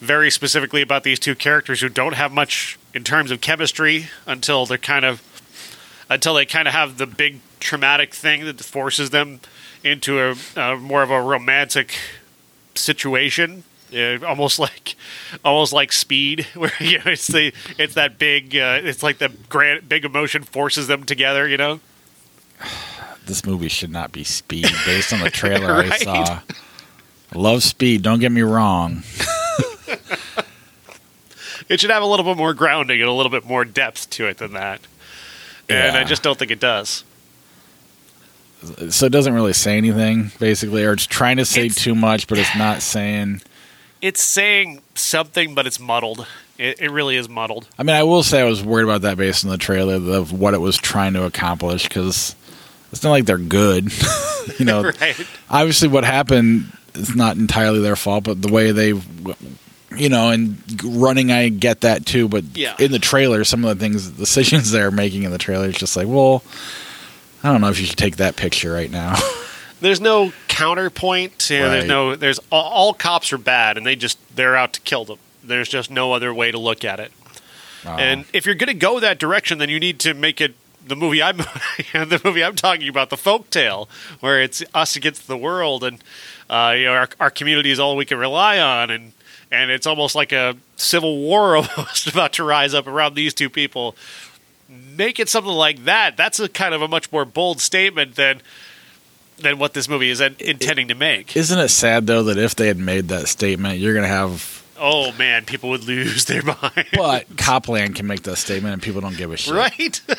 very 0.00 0.30
specifically 0.30 0.80
about 0.80 1.02
these 1.02 1.18
two 1.18 1.34
characters 1.34 1.80
who 1.80 1.88
don't 1.88 2.14
have 2.14 2.30
much 2.32 2.77
in 2.94 3.04
terms 3.04 3.30
of 3.30 3.40
chemistry 3.40 4.06
until 4.26 4.66
they're 4.66 4.78
kind 4.78 5.04
of 5.04 5.22
until 6.10 6.34
they 6.34 6.46
kind 6.46 6.66
of 6.66 6.74
have 6.74 6.98
the 6.98 7.06
big 7.06 7.40
traumatic 7.60 8.14
thing 8.14 8.44
that 8.44 8.60
forces 8.60 9.10
them 9.10 9.40
into 9.84 10.18
a, 10.18 10.34
uh, 10.56 10.76
more 10.76 11.02
of 11.02 11.10
a 11.10 11.20
romantic 11.20 11.94
situation. 12.74 13.64
Uh, 13.94 14.18
almost 14.26 14.58
like, 14.58 14.96
almost 15.44 15.72
like 15.72 15.92
Speed, 15.92 16.46
where 16.54 16.72
you 16.80 16.98
know 16.98 17.12
it's 17.12 17.26
the 17.26 17.52
it's 17.78 17.94
that 17.94 18.18
big, 18.18 18.56
uh, 18.56 18.80
it's 18.82 19.02
like 19.02 19.18
the 19.18 19.32
grand 19.48 19.88
big 19.88 20.04
emotion 20.04 20.42
forces 20.42 20.86
them 20.86 21.04
together. 21.04 21.48
You 21.48 21.56
know, 21.56 21.80
this 23.26 23.44
movie 23.46 23.68
should 23.68 23.90
not 23.90 24.12
be 24.12 24.24
Speed 24.24 24.68
based 24.84 25.12
on 25.12 25.20
the 25.20 25.30
trailer 25.30 25.72
I 25.72 25.96
saw. 25.98 26.40
Love 27.34 27.62
Speed. 27.62 28.02
Don't 28.02 28.20
get 28.20 28.32
me 28.32 28.42
wrong. 28.42 29.02
It 31.68 31.80
should 31.80 31.90
have 31.90 32.02
a 32.02 32.06
little 32.06 32.24
bit 32.24 32.36
more 32.36 32.54
grounding 32.54 33.00
and 33.00 33.08
a 33.08 33.12
little 33.12 33.30
bit 33.30 33.44
more 33.44 33.64
depth 33.64 34.10
to 34.10 34.26
it 34.26 34.38
than 34.38 34.52
that. 34.54 34.80
And 35.68 35.96
I 35.96 36.04
just 36.04 36.22
don't 36.22 36.38
think 36.38 36.50
it 36.50 36.60
does. 36.60 37.04
So 38.90 39.06
it 39.06 39.12
doesn't 39.12 39.34
really 39.34 39.52
say 39.52 39.76
anything, 39.76 40.32
basically, 40.40 40.84
or 40.84 40.92
it's 40.94 41.06
trying 41.06 41.36
to 41.36 41.44
say 41.44 41.66
It's- 41.66 41.76
too 41.82 41.94
much, 41.94 42.26
but 42.26 42.38
it's 42.38 42.56
not 42.56 42.82
saying. 42.82 43.42
It's 44.00 44.22
saying 44.22 44.80
something, 44.94 45.54
but 45.54 45.66
it's 45.66 45.78
muddled. 45.78 46.26
It, 46.56 46.80
it 46.80 46.90
really 46.90 47.16
is 47.16 47.28
muddled. 47.28 47.68
I 47.78 47.82
mean, 47.84 47.94
I 47.94 48.02
will 48.02 48.22
say 48.24 48.40
I 48.40 48.44
was 48.44 48.62
worried 48.64 48.84
about 48.84 49.02
that 49.02 49.16
based 49.16 49.44
on 49.44 49.50
the 49.50 49.58
trailer 49.58 49.94
of 49.94 50.32
what 50.32 50.54
it 50.54 50.60
was 50.60 50.76
trying 50.76 51.12
to 51.14 51.24
accomplish 51.24 51.84
because 51.84 52.34
it's 52.92 53.02
not 53.04 53.10
like 53.10 53.26
they're 53.26 53.38
good. 53.38 53.92
you 54.58 54.64
know, 54.64 54.82
Right. 55.00 55.16
obviously 55.50 55.86
what 55.88 56.02
happened 56.04 56.72
is 56.94 57.14
not 57.14 57.36
entirely 57.36 57.80
their 57.80 57.94
fault, 57.96 58.24
but 58.24 58.40
the 58.42 58.50
way 58.52 58.72
they, 58.72 58.92
you 59.96 60.08
know, 60.08 60.30
and 60.30 60.58
running, 60.84 61.30
I 61.32 61.48
get 61.48 61.80
that 61.82 62.04
too. 62.06 62.28
But 62.28 62.44
Yeah. 62.54 62.74
in 62.78 62.92
the 62.92 62.98
trailer, 62.98 63.44
some 63.44 63.64
of 63.64 63.78
the 63.78 63.82
things, 63.84 64.08
decisions 64.10 64.70
they're 64.72 64.90
making 64.90 65.22
in 65.24 65.30
the 65.30 65.38
trailer, 65.38 65.68
it's 65.68 65.78
just 65.78 65.96
like, 65.96 66.06
well, 66.08 66.42
I 67.42 67.50
don't 67.52 67.60
know 67.60 67.68
if 67.68 67.78
you 67.80 67.86
should 67.86 67.98
take 67.98 68.16
that 68.16 68.36
picture 68.36 68.72
right 68.72 68.90
now. 68.90 69.14
There's 69.80 70.00
no 70.00 70.32
counterpoint. 70.48 71.50
You 71.50 71.60
know, 71.60 71.70
There's 71.70 71.84
no. 71.84 72.16
There's 72.16 72.40
all, 72.50 72.64
all 72.64 72.94
cops 72.94 73.32
are 73.32 73.38
bad, 73.38 73.76
and 73.76 73.86
they 73.86 73.94
just 73.94 74.18
they're 74.34 74.56
out 74.56 74.72
to 74.72 74.80
kill 74.80 75.04
them. 75.04 75.18
There's 75.44 75.68
just 75.68 75.88
no 75.90 76.12
other 76.12 76.34
way 76.34 76.50
to 76.50 76.58
look 76.58 76.84
at 76.84 76.98
it. 76.98 77.12
And 77.86 78.24
if 78.34 78.44
you're 78.44 78.56
going 78.56 78.68
to 78.68 78.74
go 78.74 79.00
that 79.00 79.18
direction, 79.18 79.58
then 79.58 79.68
you 79.70 79.78
need 79.80 79.98
to 80.00 80.12
make 80.12 80.40
it 80.42 80.54
the 80.84 80.96
movie 80.96 81.22
I'm 81.22 81.36
the 81.92 82.20
movie 82.24 82.42
I'm 82.42 82.56
talking 82.56 82.88
about, 82.88 83.08
the 83.10 83.16
folk 83.16 83.50
tale, 83.50 83.88
where 84.20 84.42
it's 84.42 84.62
us 84.74 84.96
against 84.96 85.26
the 85.28 85.36
world, 85.38 85.84
and 85.84 86.02
uh, 86.50 86.74
you 86.76 86.84
know 86.86 86.92
our, 86.94 87.08
our 87.20 87.30
community 87.30 87.70
is 87.70 87.78
all 87.78 87.94
we 87.96 88.04
can 88.04 88.18
rely 88.18 88.58
on, 88.58 88.90
and 88.90 89.12
and 89.50 89.70
it's 89.70 89.86
almost 89.86 90.14
like 90.14 90.32
a 90.32 90.56
civil 90.76 91.18
war 91.18 91.56
almost 91.78 92.06
about 92.06 92.32
to 92.34 92.44
rise 92.44 92.74
up 92.74 92.86
around 92.86 93.14
these 93.14 93.34
two 93.34 93.50
people. 93.50 93.96
Make 94.68 95.18
it 95.18 95.28
something 95.28 95.52
like 95.52 95.84
that. 95.84 96.16
That's 96.16 96.38
a 96.40 96.48
kind 96.48 96.74
of 96.74 96.82
a 96.82 96.88
much 96.88 97.10
more 97.12 97.24
bold 97.24 97.60
statement 97.60 98.16
than 98.16 98.42
than 99.38 99.58
what 99.58 99.72
this 99.72 99.88
movie 99.88 100.10
is 100.10 100.20
in- 100.20 100.34
intending 100.40 100.88
to 100.88 100.94
make. 100.94 101.36
Isn't 101.36 101.58
it 101.58 101.68
sad 101.68 102.06
though 102.06 102.24
that 102.24 102.36
if 102.38 102.56
they 102.56 102.66
had 102.66 102.78
made 102.78 103.08
that 103.08 103.28
statement, 103.28 103.78
you're 103.78 103.94
gonna 103.94 104.08
have. 104.08 104.64
oh 104.78 105.12
man, 105.12 105.44
people 105.44 105.70
would 105.70 105.84
lose 105.84 106.24
their 106.26 106.42
mind. 106.62 106.86
But 106.92 107.36
Copland 107.38 107.94
can 107.94 108.06
make 108.06 108.24
that 108.24 108.36
statement 108.36 108.72
and 108.74 108.82
people 108.82 109.00
don't 109.00 109.16
give 109.16 109.32
a 109.32 109.36
shit. 109.36 109.54
right? 109.54 110.00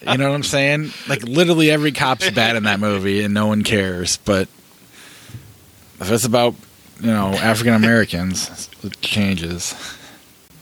You 0.00 0.16
know 0.18 0.28
what 0.30 0.34
I'm 0.36 0.42
saying? 0.44 0.90
Like 1.08 1.22
literally 1.24 1.70
every 1.70 1.92
cop's 1.92 2.30
bad 2.30 2.56
in 2.56 2.62
that 2.62 2.80
movie 2.80 3.22
and 3.22 3.34
no 3.34 3.46
one 3.48 3.62
cares. 3.64 4.16
But 4.18 4.48
if 6.00 6.10
it's 6.10 6.24
about 6.24 6.54
you 7.00 7.08
know 7.08 7.28
African 7.28 7.74
Americans, 7.74 8.70
it 8.82 9.00
changes. 9.00 9.74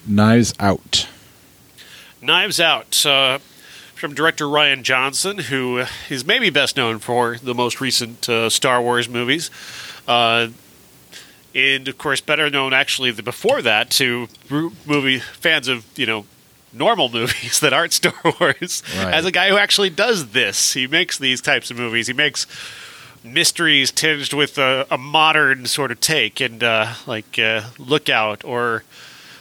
Knives 0.06 0.52
Out. 0.60 1.08
Knives 2.20 2.60
Out 2.60 3.06
uh, 3.06 3.38
from 3.94 4.14
director 4.14 4.44
Rian 4.46 4.82
Johnson, 4.82 5.38
who 5.38 5.84
is 6.10 6.26
maybe 6.26 6.50
best 6.50 6.76
known 6.76 6.98
for 6.98 7.36
the 7.38 7.54
most 7.54 7.80
recent 7.80 8.28
uh, 8.28 8.50
Star 8.50 8.82
Wars 8.82 9.08
movies. 9.08 9.50
Uh, 10.06 10.48
and 11.54 11.88
of 11.88 11.96
course, 11.98 12.20
better 12.20 12.50
known 12.50 12.72
actually 12.72 13.12
the, 13.12 13.22
before 13.22 13.62
that 13.62 13.90
to 13.90 14.28
movie 14.50 15.20
fans 15.20 15.68
of 15.68 15.86
you 15.96 16.06
know 16.06 16.26
normal 16.72 17.08
movies 17.12 17.60
that 17.60 17.72
aren't 17.72 17.92
Star 17.92 18.14
Wars. 18.24 18.82
Right. 18.96 19.14
As 19.14 19.24
a 19.24 19.30
guy 19.30 19.48
who 19.48 19.56
actually 19.56 19.90
does 19.90 20.30
this, 20.30 20.74
he 20.74 20.86
makes 20.86 21.18
these 21.18 21.40
types 21.40 21.70
of 21.70 21.78
movies. 21.78 22.06
He 22.08 22.12
makes 22.12 22.46
mysteries 23.24 23.90
tinged 23.90 24.32
with 24.32 24.58
a, 24.58 24.86
a 24.90 24.98
modern 24.98 25.66
sort 25.66 25.90
of 25.90 26.00
take, 26.00 26.40
and 26.40 26.62
uh, 26.62 26.94
like 27.06 27.38
uh, 27.38 27.62
Lookout 27.78 28.44
or 28.44 28.84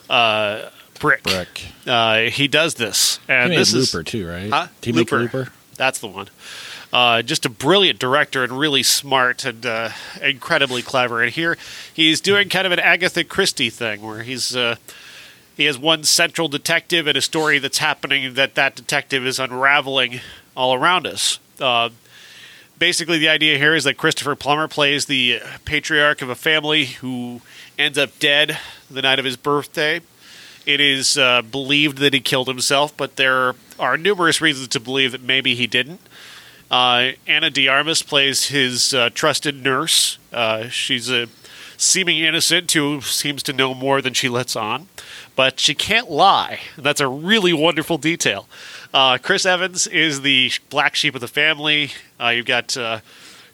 uh, 0.10 0.70
Brick. 1.00 1.24
Brick. 1.24 1.66
Uh, 1.86 2.22
he 2.22 2.48
does 2.48 2.76
this, 2.76 3.20
and 3.28 3.52
this 3.52 3.74
Looper 3.74 4.04
too, 4.04 4.28
right? 4.28 4.50
Huh? 4.50 4.68
Did 4.82 4.96
Looper. 4.96 5.20
Looper? 5.20 5.48
that's 5.76 6.00
the 6.00 6.08
one. 6.08 6.30
Uh, 6.92 7.24
just 7.24 7.44
a 7.46 7.50
brilliant 7.50 7.98
director 8.00 8.44
and 8.44 8.58
really 8.58 8.84
smart 8.84 9.46
and 9.46 9.66
uh, 9.66 9.90
incredibly 10.22 10.84
clever. 10.84 11.24
And 11.24 11.32
here 11.32 11.58
he's 11.92 12.22
doing 12.22 12.50
kind 12.50 12.68
of 12.68 12.72
an 12.72 12.80
Agatha 12.80 13.24
Christie 13.24 13.72
thing, 13.72 14.02
where 14.02 14.22
he's 14.22 14.56
uh, 14.56 14.76
he 15.58 15.66
has 15.66 15.78
one 15.78 16.04
central 16.04 16.48
detective 16.48 17.08
and 17.08 17.18
a 17.18 17.22
story 17.22 17.60
that's 17.60 17.80
happening 17.80 18.36
that 18.36 18.56
that 18.56 18.76
detective 18.76 19.26
is 19.26 19.40
unraveling 19.40 20.22
all 20.56 20.74
around 20.74 21.08
us. 21.08 21.40
Basically, 22.84 23.18
the 23.18 23.30
idea 23.30 23.58
here 23.58 23.74
is 23.74 23.86
that 23.86 23.96
Christopher 23.96 24.36
Plummer 24.36 24.68
plays 24.68 25.06
the 25.06 25.40
patriarch 25.64 26.22
of 26.22 26.28
a 26.28 26.36
family 26.36 26.84
who 26.84 27.40
ends 27.80 27.98
up 27.98 28.20
dead 28.20 28.60
the 28.92 29.02
night 29.02 29.20
of 29.20 29.24
his 29.24 29.38
birthday. 29.38 30.02
It 30.66 30.82
is 30.82 31.18
uh, 31.18 31.44
believed 31.44 32.00
that 32.00 32.14
he 32.14 32.20
killed 32.20 32.50
himself, 32.50 32.96
but 32.98 33.16
there 33.16 33.56
are 33.80 33.98
numerous 33.98 34.42
reasons 34.42 34.68
to 34.68 34.82
believe 34.82 35.14
that 35.14 35.22
maybe 35.22 35.56
he 35.56 35.66
didn't. 35.66 36.02
Uh, 36.70 37.12
Ana 37.26 37.50
de 37.50 37.70
Armas 37.70 38.04
plays 38.04 38.50
his 38.50 38.94
uh, 38.94 39.10
trusted 39.14 39.64
nurse. 39.64 40.18
Uh, 40.34 40.68
she's 40.68 41.10
a 41.10 41.28
seeming 41.84 42.20
innocent 42.20 42.72
who 42.72 43.02
seems 43.02 43.44
to 43.44 43.54
know 43.54 43.74
more 43.74 44.02
than 44.02 44.14
she 44.14 44.30
lets 44.30 44.56
on, 44.56 44.88
but 45.36 45.60
she 45.60 45.74
can't 45.76 46.10
lie. 46.10 46.60
That's 46.78 47.02
a 47.02 47.08
really 47.08 47.54
wonderful 47.54 47.98
detail. 47.98 48.48
Uh, 48.94 49.18
Chris 49.18 49.46
Evans 49.46 49.88
is 49.88 50.22
the 50.22 50.52
black 50.70 50.96
sheep 50.96 51.16
of 51.16 51.22
the 51.22 51.28
family. 51.28 51.92
Uh, 52.20 52.30
you've 52.30 52.46
got 52.46 52.76
uh, 52.78 53.00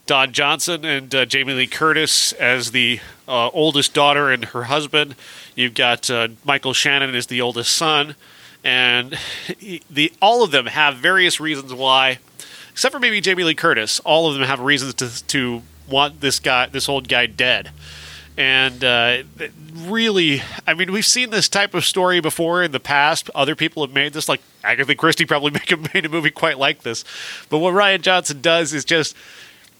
Don 0.05 0.31
Johnson 0.31 0.83
and 0.85 1.13
uh, 1.13 1.25
Jamie 1.25 1.53
Lee 1.53 1.67
Curtis 1.67 2.33
as 2.33 2.71
the 2.71 2.99
uh, 3.27 3.49
oldest 3.49 3.93
daughter 3.93 4.31
and 4.31 4.45
her 4.45 4.63
husband. 4.63 5.15
You've 5.55 5.73
got 5.75 6.09
uh, 6.09 6.29
Michael 6.43 6.73
Shannon 6.73 7.15
as 7.15 7.27
the 7.27 7.41
oldest 7.41 7.73
son, 7.73 8.15
and 8.63 9.13
he- 9.59 9.81
the 9.89 10.11
all 10.21 10.43
of 10.43 10.51
them 10.51 10.65
have 10.65 10.95
various 10.97 11.39
reasons 11.39 11.73
why, 11.73 12.19
except 12.71 12.93
for 12.93 12.99
maybe 12.99 13.21
Jamie 13.21 13.43
Lee 13.43 13.55
Curtis. 13.55 13.99
All 14.01 14.27
of 14.27 14.33
them 14.33 14.43
have 14.43 14.59
reasons 14.59 14.93
to 14.95 15.25
to 15.27 15.61
want 15.87 16.21
this 16.21 16.39
guy, 16.39 16.67
this 16.67 16.89
old 16.89 17.07
guy, 17.07 17.25
dead. 17.25 17.71
And 18.39 18.85
uh, 18.85 19.23
really, 19.75 20.41
I 20.65 20.73
mean, 20.73 20.93
we've 20.93 21.05
seen 21.05 21.29
this 21.29 21.49
type 21.49 21.73
of 21.73 21.83
story 21.83 22.21
before 22.21 22.63
in 22.63 22.71
the 22.71 22.79
past. 22.79 23.29
Other 23.35 23.53
people 23.53 23.85
have 23.85 23.93
made 23.93 24.13
this, 24.13 24.29
like 24.29 24.39
Agatha 24.63 24.95
Christie 24.95 25.25
probably 25.25 25.51
make 25.51 25.69
a, 25.73 25.77
made 25.93 26.05
a 26.05 26.09
movie 26.09 26.31
quite 26.31 26.57
like 26.57 26.83
this. 26.83 27.03
But 27.49 27.57
what 27.57 27.73
Rian 27.73 27.99
Johnson 28.01 28.39
does 28.39 28.73
is 28.73 28.85
just 28.85 29.13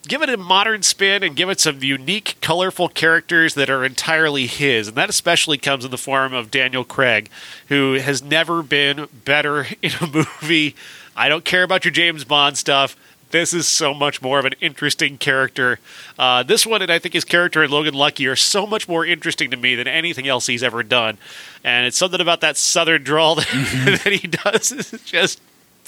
give 0.09 0.21
it 0.21 0.27
a 0.27 0.35
modern 0.35 0.83
spin 0.83 1.23
and 1.23 1.37
give 1.37 1.49
it 1.49 1.61
some 1.61 1.81
unique, 1.81 2.35
colorful 2.41 2.89
characters 2.89 3.53
that 3.53 3.69
are 3.69 3.85
entirely 3.85 4.45
his. 4.45 4.89
And 4.89 4.97
that 4.97 5.09
especially 5.09 5.57
comes 5.57 5.85
in 5.85 5.91
the 5.91 5.97
form 5.97 6.33
of 6.33 6.51
Daniel 6.51 6.83
Craig, 6.83 7.29
who 7.69 7.93
has 7.93 8.21
never 8.21 8.61
been 8.61 9.07
better 9.23 9.67
in 9.81 9.91
a 10.01 10.07
movie. 10.07 10.75
I 11.15 11.29
don't 11.29 11.45
care 11.45 11.63
about 11.63 11.85
your 11.85 11.93
James 11.93 12.25
Bond 12.25 12.57
stuff. 12.57 12.97
This 13.31 13.53
is 13.53 13.67
so 13.67 13.93
much 13.93 14.21
more 14.21 14.39
of 14.39 14.45
an 14.45 14.53
interesting 14.59 15.17
character. 15.17 15.79
Uh, 16.17 16.43
this 16.43 16.65
one, 16.65 16.81
and 16.81 16.91
I 16.91 16.97
think 16.99 17.13
his 17.13 17.25
character 17.25 17.61
and 17.61 17.71
Logan 17.71 17.93
Lucky 17.93 18.27
are 18.27 18.35
so 18.35 18.65
much 18.65 18.87
more 18.87 19.05
interesting 19.05 19.51
to 19.51 19.57
me 19.57 19.75
than 19.75 19.87
anything 19.87 20.27
else 20.27 20.47
he's 20.47 20.63
ever 20.63 20.81
done. 20.81 21.17
And 21.63 21.85
it's 21.85 21.97
something 21.97 22.21
about 22.21 22.41
that 22.41 22.57
southern 22.57 23.03
drawl 23.03 23.35
that, 23.35 24.01
that 24.03 24.13
he 24.13 24.27
does 24.27 24.71
is 24.71 24.91
just 25.03 25.39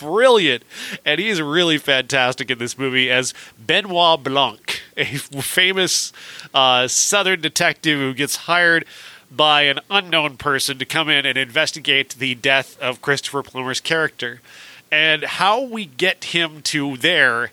brilliant, 0.01 0.63
and 1.05 1.19
he 1.19 1.29
is 1.29 1.39
really 1.41 1.77
fantastic 1.77 2.49
in 2.49 2.57
this 2.57 2.77
movie 2.77 3.09
as 3.11 3.33
Benoit 3.59 4.23
Blanc, 4.23 4.81
a 4.97 5.05
famous 5.05 6.11
uh, 6.53 6.87
Southern 6.87 7.39
detective 7.39 7.99
who 7.99 8.13
gets 8.13 8.35
hired 8.35 8.85
by 9.29 9.61
an 9.63 9.79
unknown 9.89 10.37
person 10.37 10.79
to 10.79 10.85
come 10.85 11.07
in 11.07 11.25
and 11.25 11.37
investigate 11.37 12.15
the 12.15 12.35
death 12.35 12.79
of 12.81 13.01
Christopher 13.01 13.43
Plummer's 13.43 13.79
character. 13.79 14.41
And 14.91 15.23
how 15.23 15.61
we 15.61 15.85
get 15.85 16.25
him 16.25 16.61
to 16.63 16.97
there 16.97 17.51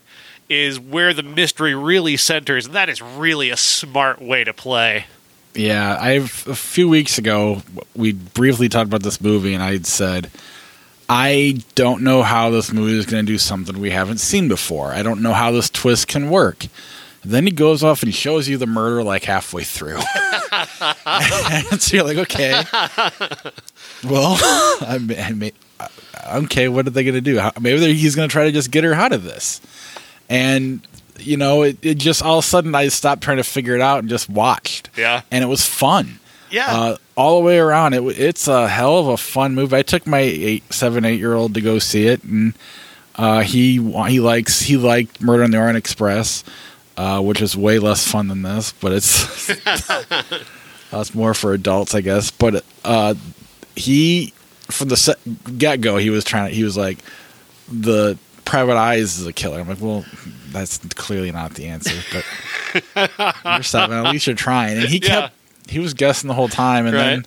is 0.48 0.80
where 0.80 1.14
the 1.14 1.22
mystery 1.22 1.74
really 1.74 2.16
centers, 2.16 2.66
and 2.66 2.74
that 2.74 2.88
is 2.88 3.00
really 3.00 3.50
a 3.50 3.56
smart 3.56 4.20
way 4.20 4.44
to 4.44 4.52
play. 4.52 5.06
Yeah, 5.54 5.96
I've 6.00 6.46
a 6.48 6.54
few 6.54 6.88
weeks 6.88 7.18
ago 7.18 7.62
we 7.94 8.12
briefly 8.12 8.68
talked 8.68 8.86
about 8.86 9.02
this 9.02 9.20
movie, 9.20 9.54
and 9.54 9.62
I 9.62 9.78
said 9.78 10.30
I 11.08 11.62
don't 11.74 12.02
know 12.02 12.22
how 12.22 12.50
this 12.50 12.72
movie 12.72 12.98
is 12.98 13.06
going 13.06 13.24
to 13.24 13.32
do 13.32 13.38
something 13.38 13.78
we 13.80 13.90
haven't 13.90 14.18
seen 14.18 14.46
before. 14.48 14.92
I 14.92 15.02
don't 15.02 15.22
know 15.22 15.32
how 15.32 15.50
this 15.50 15.70
twist 15.70 16.06
can 16.06 16.28
work. 16.28 16.66
Then 17.24 17.46
he 17.46 17.50
goes 17.50 17.82
off 17.82 18.02
and 18.02 18.14
shows 18.14 18.46
you 18.46 18.58
the 18.58 18.66
murder 18.66 19.02
like 19.02 19.24
halfway 19.24 19.64
through. 19.64 20.00
And 20.50 21.80
so 21.82 21.96
you're 21.96 22.04
like, 22.04 22.16
okay, 22.18 22.62
well, 24.04 24.36
I, 24.40 24.98
I 25.18 25.32
may, 25.32 25.52
okay, 26.44 26.68
what 26.68 26.86
are 26.86 26.90
they 26.90 27.04
going 27.04 27.14
to 27.14 27.20
do? 27.20 27.38
How, 27.38 27.52
maybe 27.60 27.94
he's 27.94 28.14
going 28.14 28.28
to 28.28 28.32
try 28.32 28.44
to 28.44 28.52
just 28.52 28.70
get 28.70 28.84
her 28.84 28.94
out 28.94 29.12
of 29.12 29.24
this. 29.24 29.60
And 30.28 30.86
you 31.18 31.36
know, 31.36 31.62
it, 31.62 31.78
it, 31.82 31.94
just 31.98 32.22
all 32.22 32.38
of 32.38 32.44
a 32.44 32.46
sudden 32.46 32.74
I 32.74 32.88
stopped 32.88 33.22
trying 33.22 33.38
to 33.38 33.44
figure 33.44 33.74
it 33.74 33.80
out 33.80 33.98
and 34.00 34.08
just 34.08 34.28
watched. 34.28 34.90
Yeah, 34.96 35.22
and 35.30 35.42
it 35.42 35.46
was 35.48 35.66
fun. 35.66 36.20
Yeah, 36.50 36.66
uh, 36.68 36.96
all 37.16 37.40
the 37.40 37.44
way 37.44 37.58
around, 37.58 37.94
it, 37.94 38.02
it's 38.18 38.48
a 38.48 38.68
hell 38.68 38.98
of 38.98 39.08
a 39.08 39.16
fun 39.16 39.54
movie. 39.54 39.76
I 39.76 39.82
took 39.82 40.06
my 40.06 40.20
eight, 40.20 40.72
seven, 40.72 41.04
eight 41.04 41.18
year 41.18 41.34
old 41.34 41.54
to 41.54 41.60
go 41.60 41.78
see 41.78 42.06
it, 42.06 42.22
and 42.24 42.54
uh, 43.16 43.40
he 43.40 43.74
he 44.08 44.20
likes 44.20 44.60
he 44.60 44.76
liked 44.76 45.20
Murder 45.20 45.44
on 45.44 45.50
the 45.50 45.58
Orient 45.58 45.76
Express, 45.76 46.44
uh, 46.96 47.20
which 47.20 47.42
is 47.42 47.56
way 47.56 47.78
less 47.78 48.06
fun 48.06 48.28
than 48.28 48.42
this, 48.42 48.72
but 48.72 48.92
it's 48.92 49.50
it's 50.92 51.14
more 51.14 51.34
for 51.34 51.52
adults, 51.52 51.94
I 51.94 52.00
guess. 52.00 52.30
But 52.30 52.64
uh, 52.84 53.14
he 53.76 54.32
from 54.70 54.88
the 54.88 55.16
get 55.56 55.80
go, 55.80 55.96
he 55.96 56.10
was 56.10 56.24
trying. 56.24 56.54
He 56.54 56.64
was 56.64 56.76
like 56.76 56.98
the 57.70 58.18
private 58.44 58.76
eyes 58.76 59.18
is 59.18 59.26
a 59.26 59.32
killer. 59.32 59.60
I'm 59.60 59.68
like, 59.68 59.80
well, 59.80 60.04
that's 60.48 60.78
clearly 60.94 61.32
not 61.32 61.54
the 61.54 61.66
answer. 61.66 61.96
But 62.12 63.34
you're 63.44 63.62
seven. 63.62 63.98
At 63.98 64.12
least 64.12 64.26
you're 64.26 64.36
trying. 64.36 64.78
And 64.78 64.88
he 64.88 65.00
kept 65.00 65.32
yeah 65.32 65.38
he 65.68 65.78
was 65.78 65.94
guessing 65.94 66.28
the 66.28 66.34
whole 66.34 66.48
time, 66.48 66.86
and 66.86 66.94
right. 66.94 67.02
then 67.04 67.26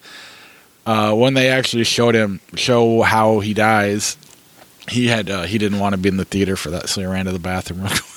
uh, 0.85 1.15
when 1.15 1.33
they 1.33 1.49
actually 1.49 1.83
showed 1.83 2.15
him 2.15 2.39
show 2.55 3.01
how 3.01 3.39
he 3.39 3.53
dies, 3.53 4.17
he 4.89 5.07
had 5.07 5.29
uh, 5.29 5.43
he 5.43 5.57
didn't 5.57 5.79
want 5.79 5.93
to 5.93 5.97
be 5.97 6.09
in 6.09 6.17
the 6.17 6.25
theater 6.25 6.55
for 6.55 6.69
that, 6.71 6.89
so 6.89 7.01
he 7.01 7.07
ran 7.07 7.25
to 7.25 7.31
the 7.31 7.39
bathroom 7.39 7.81
real 7.81 7.89
quick. 7.89 8.07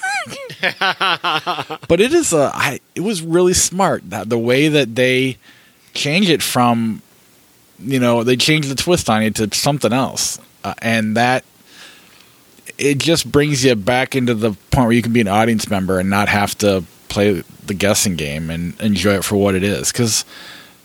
but 1.89 2.01
it 2.01 2.13
is 2.13 2.33
a 2.33 2.51
I, 2.55 2.81
it 2.95 3.03
was 3.03 3.23
really 3.23 3.55
smart 3.55 4.09
that 4.11 4.31
the 4.31 4.39
way 4.39 4.69
that 4.69 4.95
they 4.95 5.37
change 5.93 6.31
it 6.31 6.43
from 6.43 7.03
you 7.79 7.99
know 7.99 8.25
they 8.25 8.37
changed 8.37 8.69
the 8.69 8.75
twist 8.75 9.11
on 9.11 9.23
it 9.23 9.35
to 9.37 9.53
something 9.55 9.93
else, 9.93 10.39
uh, 10.63 10.75
and 10.83 11.17
that 11.17 11.45
it 12.79 12.99
just 12.99 13.31
brings 13.31 13.65
you 13.65 13.75
back 13.75 14.17
into 14.17 14.35
the 14.35 14.53
point 14.71 14.87
where 14.87 14.93
you 14.93 15.03
can 15.03 15.13
be 15.13 15.21
an 15.21 15.29
audience 15.29 15.69
member 15.71 15.99
and 15.99 16.11
not 16.11 16.29
have 16.29 16.57
to 16.59 16.85
play 17.09 17.43
the 17.67 17.75
guessing 17.75 18.17
game 18.17 18.51
and 18.51 18.79
enjoy 18.81 19.15
it 19.15 19.25
for 19.25 19.37
what 19.37 19.55
it 19.55 19.63
is. 19.63 19.93
Because 19.93 20.25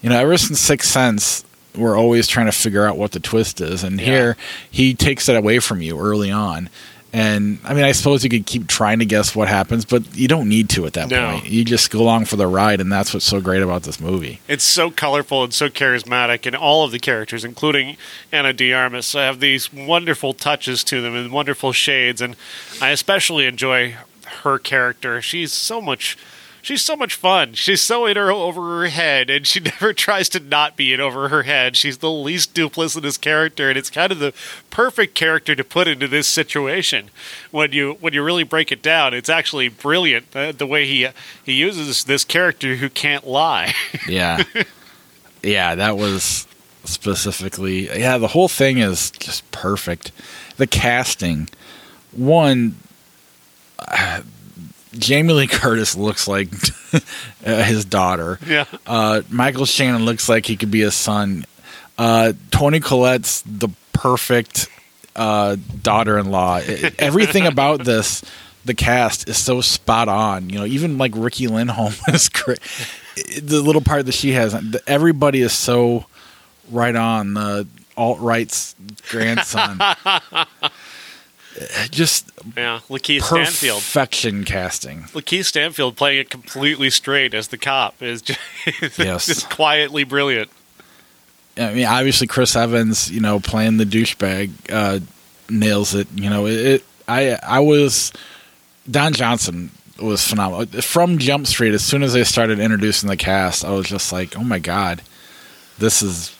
you 0.02 0.08
know, 0.08 0.18
ever 0.18 0.36
since 0.38 0.60
Sixth 0.60 0.90
Sense, 0.90 1.44
we're 1.76 1.96
always 1.96 2.26
trying 2.26 2.46
to 2.46 2.52
figure 2.52 2.86
out 2.86 2.96
what 2.96 3.12
the 3.12 3.20
twist 3.20 3.60
is, 3.60 3.84
and 3.84 4.00
yeah. 4.00 4.06
here 4.06 4.36
he 4.70 4.94
takes 4.94 5.28
it 5.28 5.36
away 5.36 5.58
from 5.58 5.82
you 5.82 5.98
early 5.98 6.30
on. 6.30 6.68
And 7.12 7.58
I 7.64 7.74
mean, 7.74 7.84
I 7.84 7.92
suppose 7.92 8.22
you 8.22 8.30
could 8.30 8.46
keep 8.46 8.68
trying 8.68 9.00
to 9.00 9.04
guess 9.04 9.34
what 9.34 9.48
happens, 9.48 9.84
but 9.84 10.16
you 10.16 10.28
don't 10.28 10.48
need 10.48 10.70
to 10.70 10.86
at 10.86 10.92
that 10.92 11.08
no. 11.08 11.32
point. 11.32 11.46
You 11.48 11.64
just 11.64 11.90
go 11.90 12.00
along 12.00 12.26
for 12.26 12.36
the 12.36 12.46
ride, 12.46 12.80
and 12.80 12.90
that's 12.90 13.12
what's 13.12 13.26
so 13.26 13.40
great 13.40 13.62
about 13.62 13.82
this 13.82 13.98
movie. 13.98 14.40
It's 14.46 14.62
so 14.62 14.90
colorful 14.90 15.42
and 15.42 15.52
so 15.52 15.68
charismatic, 15.68 16.46
and 16.46 16.54
all 16.54 16.84
of 16.84 16.92
the 16.92 17.00
characters, 17.00 17.44
including 17.44 17.96
Ana 18.32 18.52
de 18.52 18.72
Armas, 18.72 19.12
have 19.14 19.40
these 19.40 19.72
wonderful 19.72 20.34
touches 20.34 20.84
to 20.84 21.00
them 21.00 21.16
and 21.16 21.32
wonderful 21.32 21.72
shades. 21.72 22.20
And 22.20 22.36
I 22.80 22.90
especially 22.90 23.46
enjoy 23.46 23.96
her 24.42 24.58
character. 24.58 25.20
She's 25.20 25.52
so 25.52 25.80
much 25.80 26.16
she's 26.62 26.82
so 26.82 26.96
much 26.96 27.14
fun. 27.14 27.54
She's 27.54 27.80
so 27.80 28.06
in 28.06 28.16
her 28.16 28.30
over 28.30 28.80
her 28.80 28.88
head, 28.88 29.30
and 29.30 29.46
she 29.46 29.60
never 29.80 29.92
tries 29.92 30.28
to 30.30 30.40
not 30.40 30.76
be 30.76 30.92
in 30.92 31.00
over 31.00 31.28
her 31.28 31.42
head. 31.42 31.76
She's 31.76 31.98
the 31.98 32.10
least 32.10 32.54
duplicitous 32.54 33.20
character, 33.20 33.68
and 33.68 33.78
it's 33.78 33.90
kind 33.90 34.12
of 34.12 34.18
the 34.18 34.32
perfect 34.70 35.14
character 35.14 35.54
to 35.54 35.64
put 35.64 35.88
into 35.88 36.08
this 36.08 36.28
situation. 36.28 37.10
When 37.50 37.72
you 37.72 37.96
when 38.00 38.12
you 38.12 38.22
really 38.22 38.44
break 38.44 38.72
it 38.72 38.82
down, 38.82 39.14
it's 39.14 39.28
actually 39.28 39.68
brilliant 39.68 40.34
uh, 40.34 40.52
the 40.52 40.66
way 40.66 40.86
he 40.86 41.08
he 41.44 41.52
uses 41.52 42.04
this 42.04 42.24
character 42.24 42.76
who 42.76 42.88
can't 42.88 43.26
lie. 43.26 43.74
yeah, 44.08 44.42
yeah, 45.42 45.74
that 45.74 45.96
was 45.96 46.46
specifically 46.84 47.86
yeah. 47.86 48.18
The 48.18 48.28
whole 48.28 48.48
thing 48.48 48.78
is 48.78 49.10
just 49.10 49.50
perfect. 49.50 50.12
The 50.56 50.66
casting, 50.66 51.48
one 52.12 52.76
Jamie 54.98 55.32
Lee 55.32 55.46
Curtis 55.46 55.96
looks 55.96 56.26
like 56.26 56.48
uh, 56.92 57.62
his 57.62 57.84
daughter. 57.84 58.38
Yeah. 58.46 58.64
Uh, 58.86 59.22
Michael 59.30 59.66
Shannon 59.66 60.04
looks 60.04 60.28
like 60.28 60.46
he 60.46 60.56
could 60.56 60.70
be 60.70 60.80
his 60.80 60.94
son. 60.94 61.44
Uh, 61.96 62.32
Toni 62.50 62.80
Collette's 62.80 63.42
the 63.42 63.68
perfect 63.92 64.68
uh, 65.14 65.56
daughter-in-law. 65.82 66.60
everything 66.98 67.46
about 67.46 67.84
this, 67.84 68.22
the 68.64 68.74
cast 68.74 69.28
is 69.28 69.36
so 69.36 69.60
spot 69.60 70.08
on. 70.08 70.50
You 70.50 70.60
know, 70.60 70.64
even 70.66 70.98
like 70.98 71.12
Riki 71.14 71.46
Lindhome 71.46 71.98
is 72.14 72.28
great. 72.28 72.60
The 73.42 73.60
little 73.60 73.82
part 73.82 74.06
that 74.06 74.14
she 74.14 74.32
has, 74.32 74.56
everybody 74.86 75.42
is 75.42 75.52
so 75.52 76.06
right 76.70 76.96
on. 76.96 77.34
The 77.34 77.66
alt 77.96 78.20
right's 78.20 78.74
grandson. 79.08 79.78
Just 81.90 82.30
yeah, 82.56 82.80
Lakeith 82.88 83.22
Stanfield 83.22 83.78
perfection 83.78 84.44
casting. 84.44 85.02
Lakeith 85.02 85.46
Stanfield 85.46 85.96
playing 85.96 86.20
it 86.20 86.30
completely 86.30 86.90
straight 86.90 87.34
as 87.34 87.48
the 87.48 87.58
cop 87.58 88.00
is 88.02 88.22
just, 88.22 88.38
yes. 88.98 89.26
just 89.26 89.50
quietly 89.50 90.04
brilliant. 90.04 90.50
I 91.56 91.74
mean, 91.74 91.86
obviously 91.86 92.26
Chris 92.26 92.54
Evans, 92.54 93.10
you 93.10 93.20
know, 93.20 93.40
playing 93.40 93.76
the 93.76 93.84
douchebag, 93.84 94.50
uh, 94.70 95.00
nails 95.48 95.94
it. 95.94 96.08
You 96.14 96.30
know, 96.30 96.46
it, 96.46 96.54
it. 96.66 96.84
I 97.08 97.38
I 97.42 97.60
was 97.60 98.12
Don 98.88 99.12
Johnson 99.12 99.70
was 100.00 100.26
phenomenal 100.26 100.66
from 100.80 101.18
Jump 101.18 101.46
Street. 101.46 101.74
As 101.74 101.84
soon 101.84 102.02
as 102.02 102.12
they 102.12 102.24
started 102.24 102.58
introducing 102.60 103.08
the 103.08 103.16
cast, 103.16 103.64
I 103.64 103.72
was 103.72 103.86
just 103.88 104.12
like, 104.12 104.36
oh 104.38 104.44
my 104.44 104.58
god, 104.58 105.02
this 105.78 106.02
is 106.02 106.34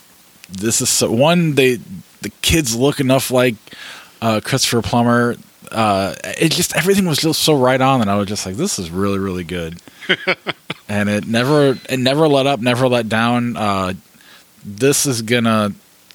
this 0.48 0.80
is 0.80 0.88
so 0.88 1.10
one. 1.10 1.56
They 1.56 1.76
the 2.22 2.30
kids 2.42 2.76
look 2.76 3.00
enough 3.00 3.30
like 3.30 3.56
uh, 4.20 4.40
Christopher 4.42 4.82
Plummer. 4.82 5.36
Uh, 5.70 6.14
it 6.24 6.50
just 6.50 6.76
everything 6.76 7.06
was 7.06 7.18
just 7.18 7.42
so 7.42 7.56
right 7.56 7.80
on, 7.80 8.00
and 8.00 8.10
I 8.10 8.16
was 8.16 8.28
just 8.28 8.44
like, 8.46 8.56
"This 8.56 8.78
is 8.78 8.90
really, 8.90 9.18
really 9.18 9.44
good." 9.44 9.80
and 10.88 11.08
it 11.08 11.26
never, 11.26 11.78
it 11.88 11.98
never 11.98 12.26
let 12.26 12.46
up, 12.46 12.60
never 12.60 12.88
let 12.88 13.08
down. 13.08 13.56
Uh, 13.56 13.94
this 14.64 15.06
is 15.06 15.22
gonna 15.22 15.72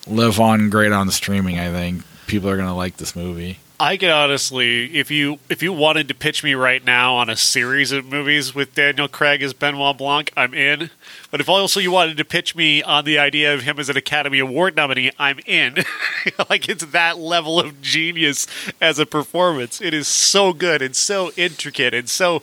live 0.07 0.39
on 0.39 0.69
great 0.69 0.91
on 0.91 1.09
streaming. 1.11 1.59
I 1.59 1.71
think 1.71 2.03
people 2.27 2.49
are 2.49 2.57
gonna 2.57 2.75
like 2.75 2.97
this 2.97 3.15
movie. 3.15 3.59
I 3.77 3.97
could 3.97 4.09
honestly, 4.09 4.95
if 4.95 5.11
you 5.11 5.39
if 5.49 5.61
you 5.61 5.73
wanted 5.73 6.07
to 6.07 6.13
pitch 6.13 6.45
me 6.45 6.53
right 6.53 6.83
now 6.83 7.15
on 7.15 7.29
a 7.29 7.35
series 7.35 7.91
of 7.91 8.05
movies 8.05 8.55
with 8.55 8.73
Daniel 8.73 9.09
Craig 9.09 9.41
as 9.43 9.53
Benoit 9.53 9.97
Blanc, 9.97 10.31
I'm 10.37 10.53
in. 10.53 10.91
But 11.29 11.41
if 11.41 11.49
also 11.49 11.81
you 11.81 11.91
wanted 11.91 12.15
to 12.15 12.23
pitch 12.23 12.55
me 12.55 12.81
on 12.81 13.03
the 13.03 13.19
idea 13.19 13.53
of 13.53 13.63
him 13.63 13.77
as 13.77 13.89
an 13.89 13.97
Academy 13.97 14.39
Award 14.39 14.77
nominee, 14.77 15.11
I'm 15.19 15.39
in. 15.45 15.75
like 16.49 16.69
it's 16.69 16.85
that 16.85 17.17
level 17.17 17.59
of 17.59 17.81
genius 17.81 18.47
as 18.79 18.97
a 18.97 19.05
performance. 19.05 19.81
It 19.81 19.93
is 19.93 20.07
so 20.07 20.53
good 20.53 20.81
and 20.81 20.95
so 20.95 21.31
intricate 21.35 21.93
and 21.93 22.09
so 22.09 22.41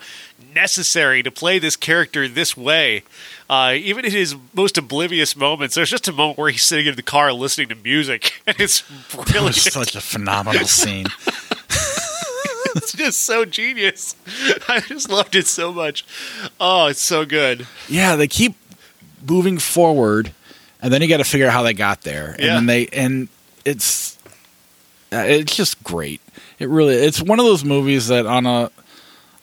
necessary 0.55 1.23
to 1.23 1.31
play 1.31 1.59
this 1.59 1.77
character 1.77 2.27
this 2.29 2.57
way. 2.57 3.03
Uh, 3.51 3.75
even 3.77 4.05
in 4.05 4.11
his 4.13 4.35
most 4.55 4.79
oblivious 4.79 5.37
moments, 5.37 5.75
there's 5.75 5.91
just 5.91 6.09
a 6.09 6.13
moment 6.13 6.39
where 6.39 6.51
he's 6.51 6.63
sitting 6.65 6.87
in 6.87 6.95
the 6.95 7.03
car 7.03 7.33
listening 7.33 7.69
to 7.69 7.75
music, 7.75 8.41
and 8.47 8.59
it's 8.61 8.83
really 9.35 9.53
such 9.53 9.95
a 9.95 10.01
phenomenal 10.01 10.65
scene. 10.67 11.07
it's 12.77 12.93
just 12.93 13.23
so 13.23 13.45
genius. 13.45 14.17
I 14.69 14.81
just 14.81 15.11
loved 15.11 15.35
it 15.35 15.47
so 15.47 15.73
much. 15.73 16.05
Oh, 16.61 16.87
it's 16.87 17.01
so 17.03 17.25
good. 17.25 17.67
Yeah, 17.89 18.17
they 18.17 18.29
keep 18.29 18.55
moving 19.29 19.59
forward, 19.59 20.33
and 20.81 20.93
then 20.93 21.03
you 21.03 21.09
got 21.09 21.19
to 21.19 21.25
figure 21.25 21.47
out 21.47 21.53
how 21.53 21.63
they 21.63 21.75
got 21.75 22.03
there, 22.03 22.33
and 22.33 22.41
Yeah. 22.41 22.55
then 22.55 22.67
they 22.67 22.87
and 22.89 23.29
it's 23.65 24.17
uh, 25.13 25.19
it's 25.27 25.55
just 25.55 25.83
great. 25.85 26.21
It 26.59 26.69
really 26.69 26.95
it's 26.95 27.21
one 27.21 27.39
of 27.39 27.45
those 27.45 27.65
movies 27.65 28.09
that 28.09 28.25
on 28.27 28.47
a 28.47 28.71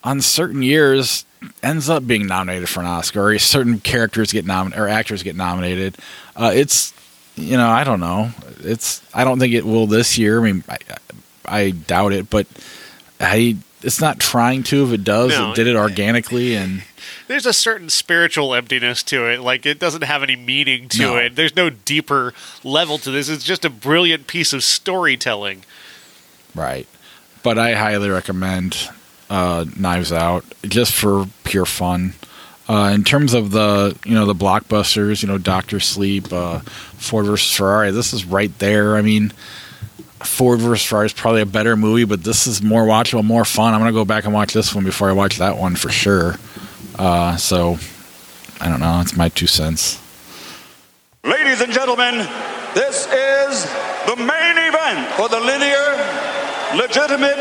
on 0.04 0.22
certain 0.22 0.62
years 0.62 1.26
ends 1.64 1.90
up 1.90 2.06
being 2.06 2.28
nominated 2.28 2.68
for 2.70 2.80
an 2.82 2.86
Oscar, 2.86 3.30
or 3.30 3.40
certain 3.40 3.80
characters 3.80 4.32
get 4.32 4.46
nominated 4.46 4.82
or 4.82 4.88
actors 4.88 5.24
get 5.24 5.36
nominated. 5.36 5.98
Uh, 6.36 6.52
it's 6.54 6.94
you 7.36 7.58
know 7.58 7.70
I 7.70 7.84
don't 7.84 8.00
know. 8.00 8.32
It's 8.60 9.02
I 9.14 9.24
don't 9.24 9.40
think 9.40 9.54
it 9.54 9.66
will 9.66 9.88
this 9.88 10.18
year. 10.18 10.40
I 10.42 10.44
mean 10.52 10.64
I, 10.70 10.78
I 11.46 11.70
doubt 11.72 12.14
it, 12.14 12.30
but 12.30 12.48
I 13.20 13.58
it's 13.82 14.02
not 14.02 14.20
trying 14.20 14.64
to. 14.64 14.86
If 14.86 14.92
it 14.94 15.04
does, 15.04 15.32
No. 15.32 15.52
it 15.52 15.56
did 15.56 15.68
it 15.68 15.76
organically 15.76 16.56
and. 16.58 16.84
There's 17.28 17.46
a 17.46 17.54
certain 17.54 17.90
spiritual 17.90 18.56
emptiness 18.56 19.04
to 19.04 19.28
it. 19.28 19.40
Like 19.40 19.66
it 19.66 19.80
doesn't 19.80 20.04
have 20.04 20.24
any 20.24 20.36
meaning 20.36 20.90
to 20.90 21.00
No. 21.00 21.16
it. 21.18 21.36
There's 21.36 21.56
no 21.56 21.70
deeper 21.70 22.34
level 22.64 22.98
to 23.00 23.12
this. 23.12 23.30
It's 23.30 23.44
just 23.44 23.64
a 23.64 23.70
brilliant 23.70 24.26
piece 24.28 24.52
of 24.52 24.64
storytelling. 24.64 25.64
Right. 26.56 26.88
But 27.44 27.58
I 27.60 27.74
highly 27.76 28.10
recommend 28.10 28.90
uh, 29.30 29.66
Knives 29.78 30.12
Out 30.12 30.46
just 30.64 30.94
for 30.94 31.28
pure 31.44 31.66
fun. 31.66 32.14
Uh, 32.68 32.92
in 32.94 33.04
terms 33.04 33.34
of 33.34 33.52
the 33.52 33.98
you 34.06 34.14
know 34.14 34.26
the 34.26 34.36
blockbusters, 34.36 35.24
you 35.24 35.28
know 35.28 35.38
Doctor 35.38 35.80
Sleep, 35.80 36.32
uh, 36.32 36.60
Ford 36.60 37.26
versus 37.26 37.56
Ferrari, 37.56 37.92
this 37.92 38.14
is 38.14 38.26
right 38.26 38.56
there. 38.60 38.96
I 38.96 39.02
mean, 39.02 39.34
Ford 40.20 40.60
versus 40.60 40.86
Ferrari 40.86 41.08
is 41.08 41.14
probably 41.14 41.42
a 41.42 41.48
better 41.48 41.76
movie, 41.76 42.04
but 42.06 42.24
this 42.24 42.46
is 42.46 42.62
more 42.62 42.84
watchable, 42.84 43.24
more 43.24 43.46
fun. 43.46 43.74
I'm 43.74 43.80
gonna 43.80 43.92
go 43.92 44.06
back 44.06 44.26
and 44.26 44.34
watch 44.34 44.54
this 44.54 44.76
one 44.76 44.84
before 44.84 45.10
I 45.10 45.14
watch 45.14 45.38
that 45.38 45.58
one 45.58 45.76
for 45.76 45.90
sure. 45.90 46.36
Uh, 46.96 47.38
so 47.38 47.80
I 48.62 48.70
don't 48.70 48.82
know. 48.82 49.00
It's 49.02 49.16
my 49.16 49.30
two 49.30 49.48
cents. 49.48 50.00
Ladies 51.24 51.62
and 51.62 51.74
gentlemen, 51.74 52.18
this 52.76 53.08
is 53.08 53.64
the 54.06 54.16
main 54.16 54.58
event 54.58 55.10
for 55.16 55.28
the 55.28 55.40
linear, 55.40 55.96
legitimate, 56.76 57.40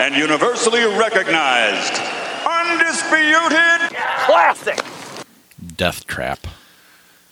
and 0.00 0.14
universally 0.14 0.82
recognized, 0.96 2.00
undisputed 2.46 3.94
classic. 4.24 4.82
Death 5.76 6.06
Trap. 6.06 6.46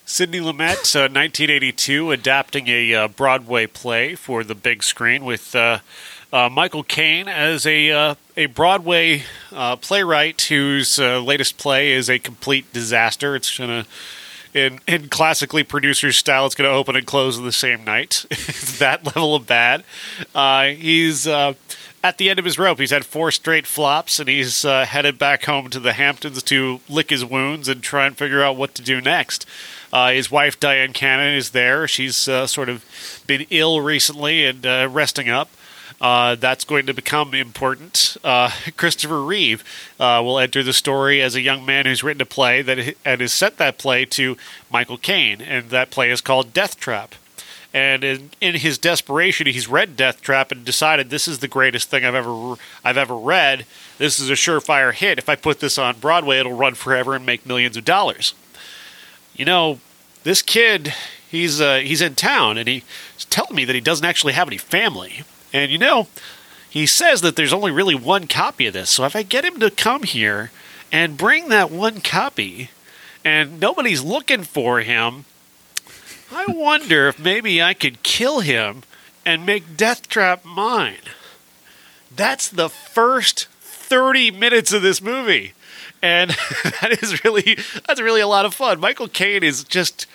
Sidney 0.05 0.41
Lumet, 0.41 0.95
uh, 0.95 1.09
1982, 1.09 2.11
adapting 2.11 2.69
a 2.69 2.95
uh, 2.95 3.09
Broadway 3.09 3.67
play 3.67 4.15
for 4.15 4.45
the 4.45 4.55
big 4.55 4.83
screen 4.83 5.25
with 5.25 5.55
uh, 5.55 5.79
uh, 6.31 6.51
Michael 6.51 6.83
Caine 6.83 7.27
as 7.27 7.65
a 7.65 7.91
uh, 7.91 8.15
a 8.37 8.47
Broadway 8.47 9.23
uh, 9.51 9.77
playwright 9.77 10.41
whose 10.43 10.99
uh, 10.99 11.21
latest 11.21 11.57
play 11.57 11.93
is 11.93 12.11
a 12.11 12.19
complete 12.19 12.71
disaster. 12.73 13.35
It's 13.35 13.57
gonna. 13.57 13.87
In, 14.55 14.81
in 14.89 15.11
classically 15.11 15.63
producer 15.63 16.11
style, 16.11 16.47
it's 16.47 16.55
going 16.55 16.69
to 16.69 16.75
open 16.75 16.97
and 16.97 17.07
close 17.07 17.37
in 17.37 17.45
the 17.45 17.53
same 17.53 17.85
night. 17.85 18.25
it's 18.31 18.79
that 18.79 19.05
level 19.05 19.35
of 19.35 19.47
bad. 19.47 19.85
Uh, 20.35 20.69
he's 20.69 21.27
uh, 21.27 21.53
at 22.03 22.19
the 22.19 22.31
end 22.31 22.39
of 22.39 22.45
his 22.45 22.59
rope. 22.59 22.79
He's 22.79 22.91
had 22.91 23.05
four 23.05 23.31
straight 23.31 23.67
flops, 23.67 24.19
and 24.19 24.29
he's 24.29 24.65
uh, 24.65 24.85
headed 24.85 25.19
back 25.19 25.45
home 25.45 25.71
to 25.71 25.81
the 25.81 25.95
Hamptons 25.95 26.43
to 26.45 26.81
lick 26.89 27.11
his 27.11 27.25
wounds 27.25 27.69
and 27.69 27.83
try 27.83 28.07
and 28.07 28.17
figure 28.17 28.43
out 28.43 28.57
what 28.57 28.75
to 28.77 28.83
do 28.83 29.01
next. 29.01 29.47
Uh, 29.93 30.11
his 30.11 30.31
wife 30.31 30.61
Dyan 30.61 30.93
Cannon 30.93 31.35
is 31.35 31.51
there. 31.51 31.89
She's 31.89 32.29
uh, 32.29 32.47
sort 32.47 32.69
of 32.69 32.85
been 33.27 33.47
ill 33.51 33.81
recently 33.81 34.45
and 34.45 34.65
uh, 34.65 34.89
resting 34.91 35.29
up. 35.29 35.51
Uh, 36.01 36.37
that's 36.37 36.65
going 36.65 36.87
to 36.87 36.95
become 36.95 37.35
important. 37.35 38.17
Uh, 38.23 38.51
Christopher 38.77 39.21
Reeve 39.21 39.65
will 39.99 40.39
enter 40.39 40.63
the 40.63 40.73
story 40.73 41.21
as 41.21 41.35
a 41.35 41.41
young 41.41 41.67
man 41.67 41.87
who's 41.87 42.05
written 42.05 42.23
a 42.23 42.27
play 42.27 42.63
that 42.63 42.95
and 43.05 43.21
has 43.21 43.33
sent 43.33 43.57
that 43.57 43.79
play 43.79 44.05
to 44.05 44.37
Michael 44.71 44.99
Caine, 44.99 45.41
and 45.41 45.71
that 45.71 45.91
play 45.91 46.11
is 46.11 46.21
called 46.21 46.55
Death 46.55 46.79
Trap. 46.79 47.15
And 47.79 48.03
in, 48.03 48.31
in 48.41 48.55
his 48.57 48.77
desperation, 48.77 49.47
he's 49.47 49.69
read 49.69 49.97
Death 49.97 50.21
Trap 50.21 50.51
and 50.51 50.65
decided 50.65 51.11
this 51.11 51.29
is 51.29 51.39
the 51.39 51.47
greatest 51.47 51.89
thing 51.89 52.05
I've 52.05 52.17
ever 52.17 52.57
I've 52.85 52.97
ever 52.97 53.17
read. 53.17 53.67
This 53.99 54.19
is 54.19 54.29
a 54.29 54.33
surefire 54.33 54.93
hit. 54.93 55.17
If 55.17 55.29
I 55.29 55.37
put 55.37 55.61
this 55.61 55.79
on 55.79 56.01
Broadway, 56.01 56.41
it'll 56.41 56.55
run 56.55 56.75
forever 56.75 57.15
and 57.15 57.25
make 57.25 57.47
millions 57.47 57.77
of 57.77 57.85
dollars. 57.85 58.35
You 59.37 59.45
know, 59.45 59.79
this 60.25 60.43
kid, 60.43 60.93
he's 61.31 61.61
uh, 61.61 61.77
he's 61.77 62.03
in 62.03 62.17
town, 62.17 62.59
and 62.59 62.67
he's 62.67 62.83
telling 63.31 63.55
me 63.55 63.65
that 63.65 63.77
he 63.77 63.81
doesn't 63.81 64.05
actually 64.05 64.33
have 64.33 64.49
any 64.49 64.59
family. 64.59 65.23
And 65.53 65.71
you 65.71 65.79
know, 65.79 66.09
he 66.69 66.85
says 66.85 67.21
that 67.21 67.37
there's 67.37 67.53
only 67.53 67.71
really 67.71 67.95
one 67.95 68.27
copy 68.27 68.67
of 68.67 68.73
this. 68.73 68.91
So 68.91 69.05
if 69.05 69.15
I 69.15 69.23
get 69.23 69.45
him 69.45 69.61
to 69.61 69.71
come 69.71 70.03
here 70.03 70.51
and 70.91 71.17
bring 71.17 71.49
that 71.51 71.71
one 71.71 72.01
copy, 72.01 72.71
and 73.25 73.61
nobody's 73.61 74.03
looking 74.03 74.43
for 74.43 74.81
him, 74.81 75.27
I 76.33 76.47
wonder 76.49 77.09
if 77.09 77.19
maybe 77.19 77.63
I 77.63 77.75
could 77.75 78.03
kill 78.03 78.41
him 78.41 78.83
and 79.25 79.47
make 79.47 79.77
Death 79.77 80.09
Trap 80.09 80.45
mine. 80.45 80.97
That's 82.15 82.49
the 82.49 82.69
first 82.69 83.47
30 83.61 84.31
minutes 84.33 84.73
of 84.73 84.83
this 84.83 85.01
movie. 85.01 85.53
And 86.03 86.31
that 86.81 86.99
is 87.03 87.25
really 87.25 87.59
that's 87.87 88.01
really 88.01 88.21
a 88.21 88.27
lot 88.27 88.45
of 88.45 88.55
fun. 88.55 88.81
Michael 88.81 89.09
Caine 89.09 89.43
is 89.43 89.65
just 89.65 90.07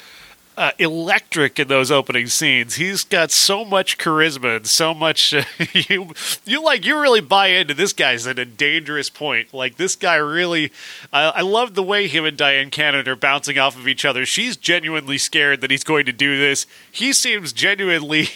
uh, 0.57 0.71
electric 0.77 1.59
in 1.59 1.67
those 1.67 1.91
opening 1.91 2.27
scenes. 2.27 2.75
He's 2.75 3.03
got 3.03 3.31
so 3.31 3.65
much 3.65 3.97
charisma 3.97 4.57
and 4.57 4.67
so 4.67 4.93
much 4.93 5.33
uh, 5.33 5.43
you 5.73 6.13
you 6.45 6.63
like 6.63 6.85
you 6.85 6.99
really 6.99 7.21
buy 7.21 7.47
into 7.47 7.73
this 7.73 7.93
guy's 7.93 8.27
at 8.27 8.39
a 8.39 8.45
dangerous 8.45 9.09
point. 9.09 9.53
Like 9.53 9.77
this 9.77 9.95
guy 9.95 10.15
really 10.15 10.71
I 11.11 11.41
love 11.41 11.73
the 11.73 11.83
way 11.83 12.07
him 12.07 12.25
and 12.25 12.37
Dyan 12.37 12.71
Cannon 12.71 13.07
are 13.07 13.15
bouncing 13.15 13.57
off 13.57 13.77
of 13.77 13.87
each 13.87 14.05
other. 14.05 14.25
She's 14.25 14.57
genuinely 14.57 15.17
scared 15.17 15.61
that 15.61 15.71
he's 15.71 15.83
going 15.83 16.05
to 16.05 16.13
do 16.13 16.37
this. 16.37 16.65
He 16.91 17.13
seems 17.13 17.53
genuinely 17.53 18.29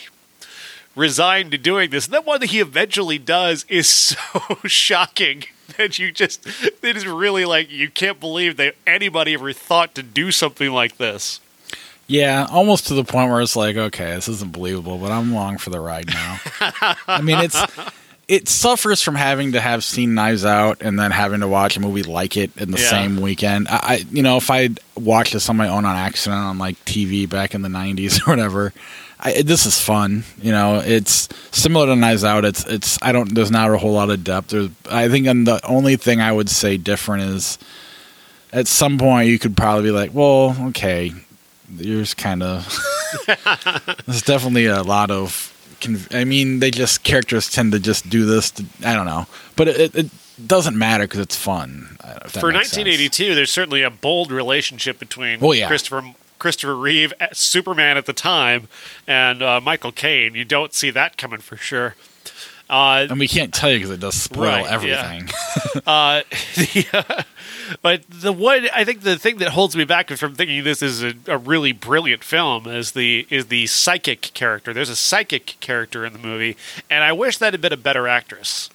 resigned 0.96 1.52
to 1.52 1.58
doing 1.58 1.90
this. 1.92 2.06
And 2.06 2.14
then 2.14 2.24
one 2.24 2.40
that 2.42 2.50
he 2.50 2.60
eventually 2.60 3.18
does 3.18 3.66
is 3.70 3.88
so 3.90 4.58
shocking 4.66 5.46
that 5.78 6.00
you 6.00 6.12
just 6.12 6.48
it 6.82 6.98
is 6.98 7.06
really 7.06 7.46
like 7.46 7.70
you 7.70 7.90
can't 7.90 8.20
believe 8.20 8.58
that 8.58 8.76
anybody 8.86 9.34
ever 9.34 9.54
thought 9.54 9.94
to 9.96 10.04
do 10.04 10.32
something 10.32 10.72
like 10.72 10.98
this. 10.98 11.40
Yeah, 12.08 12.48
almost 12.50 12.88
to 12.88 12.94
the 12.94 13.04
point 13.04 13.30
where 13.32 13.42
it's 13.42 13.56
like, 13.58 13.76
okay, 13.76 14.16
this 14.16 14.30
isn't 14.30 14.54
believable, 14.54 14.98
but 14.98 15.12
I'm 15.12 15.32
along 15.34 15.58
for 15.58 15.72
the 15.72 15.80
ride 15.82 16.08
now. 16.08 16.40
I 17.08 17.22
mean, 17.22 17.40
it's 17.40 17.62
it 18.30 18.48
suffers 18.48 19.02
from 19.02 19.16
having 19.16 19.54
to 19.54 19.60
have 19.62 19.84
seen 19.84 20.14
Knives 20.14 20.46
Out 20.46 20.78
and 20.82 20.98
then 21.00 21.12
having 21.12 21.42
to 21.42 21.48
watch 21.48 21.76
a 21.78 21.82
movie 21.82 22.04
like 22.04 22.38
it 22.38 22.52
in 22.58 22.72
the 22.72 22.80
Yeah. 22.80 22.90
same 22.90 23.20
weekend. 23.22 23.68
I, 23.70 23.80
I, 23.84 23.96
you 24.12 24.22
know, 24.24 24.38
if 24.38 24.50
I 24.52 24.70
watched 24.96 25.34
this 25.34 25.50
on 25.50 25.58
my 25.58 25.68
own 25.68 25.84
on 25.86 25.96
accident 25.98 26.40
on 26.42 26.58
like 26.58 26.76
TV 26.86 27.30
back 27.30 27.54
in 27.54 27.62
the 27.62 27.70
'90s 27.70 28.22
or 28.28 28.32
whatever, 28.32 28.74
I, 29.20 29.42
this 29.42 29.66
is 29.66 29.78
fun. 29.82 30.24
You 30.42 30.52
know, 30.54 30.82
it's 30.86 31.28
similar 31.52 31.88
to 31.88 31.96
Knives 31.98 32.24
Out. 32.24 32.46
It's 32.46 32.66
it's 32.68 32.98
I 33.02 33.12
don't. 33.12 33.36
There's 33.36 33.52
not 33.52 33.70
a 33.70 33.78
whole 33.78 33.94
lot 33.94 34.10
of 34.10 34.24
depth. 34.24 34.50
There's, 34.52 34.70
I 34.90 35.10
think, 35.10 35.28
and 35.28 35.46
the 35.46 35.60
only 35.66 35.98
thing 35.98 36.22
I 36.22 36.32
would 36.32 36.50
say 36.50 36.78
different 36.78 37.24
is 37.24 37.58
at 38.54 38.68
some 38.68 38.98
point 38.98 39.28
you 39.30 39.38
could 39.40 39.58
probably 39.58 39.84
be 39.84 39.92
like, 39.92 40.14
well, 40.14 40.56
okay, 40.70 41.12
there's 41.70 42.14
kind 42.14 42.44
of 42.44 42.66
there's 44.06 44.22
definitely 44.22 44.66
a 44.66 44.84
lot 44.84 45.12
of 45.12 45.54
conv- 45.82 46.14
i 46.16 46.24
mean 46.24 46.60
they 46.60 46.72
just 46.72 47.04
characters 47.04 47.50
tend 47.50 47.72
to 47.72 47.80
just 47.80 48.10
do 48.10 48.26
this 48.26 48.52
to, 48.52 48.66
i 48.86 48.94
don't 48.94 49.06
know 49.06 49.26
but 49.56 49.68
it, 49.68 49.96
it 49.96 50.10
doesn't 50.46 50.78
matter 50.78 51.04
because 51.06 51.20
it's 51.20 51.36
fun 51.36 51.98
uh, 52.02 52.20
For 52.30 52.52
makes 52.52 52.70
sense. 52.72 52.86
1982, 52.86 53.34
there's 53.36 53.52
certainly 53.52 53.82
a 53.82 53.90
bold 53.90 54.32
relationship 54.32 55.00
between 55.00 55.40
yeah. 55.44 55.68
Christopher 55.68 56.14
Christopher 56.38 56.76
Reeve, 56.76 57.12
uh, 57.20 57.28
Superman 57.34 57.98
at 57.98 58.06
the 58.06 58.14
time, 58.14 58.68
and 59.08 59.42
uh, 59.42 59.60
Michael 59.60 59.92
Caine. 59.92 60.36
You 60.36 60.46
don't 60.46 60.72
see 60.74 60.92
that 60.92 61.18
coming 61.18 61.40
for 61.40 61.58
sure. 61.58 61.96
Uh, 62.70 63.08
and 63.10 63.18
we 63.20 63.28
can't 63.28 63.52
tell 63.54 63.72
you 63.72 63.78
because 63.80 63.90
it 63.92 64.00
does 64.00 64.14
spoil 64.14 64.44
Right, 64.44 64.66
yeah. 64.66 64.72
everything 64.72 65.30
Uh, 65.88 66.22
the, 66.56 67.26
but 67.82 68.04
the 68.10 68.32
one 68.34 68.68
I 68.74 68.84
think 68.84 69.02
the 69.02 69.18
thing 69.18 69.38
that 69.38 69.50
holds 69.50 69.76
me 69.76 69.84
back 69.84 70.10
from 70.10 70.36
thinking 70.36 70.64
this 70.64 70.82
is 70.82 71.04
a, 71.04 71.14
a 71.28 71.38
really 71.38 71.72
brilliant 71.72 72.24
film 72.24 72.68
is 72.68 72.92
the 72.92 73.28
is 73.30 73.48
the 73.48 73.68
psychic 73.68 74.34
character. 74.34 74.74
There's 74.74 74.90
a 74.90 74.96
psychic 74.96 75.58
character 75.60 76.06
in 76.06 76.14
the 76.14 76.20
movie, 76.20 76.58
and 76.90 77.04
I 77.04 77.12
wish 77.12 77.38
that 77.38 77.54
had 77.54 77.62
been 77.62 77.74
a 77.74 77.78
better 77.78 78.08
actress. 78.08 78.70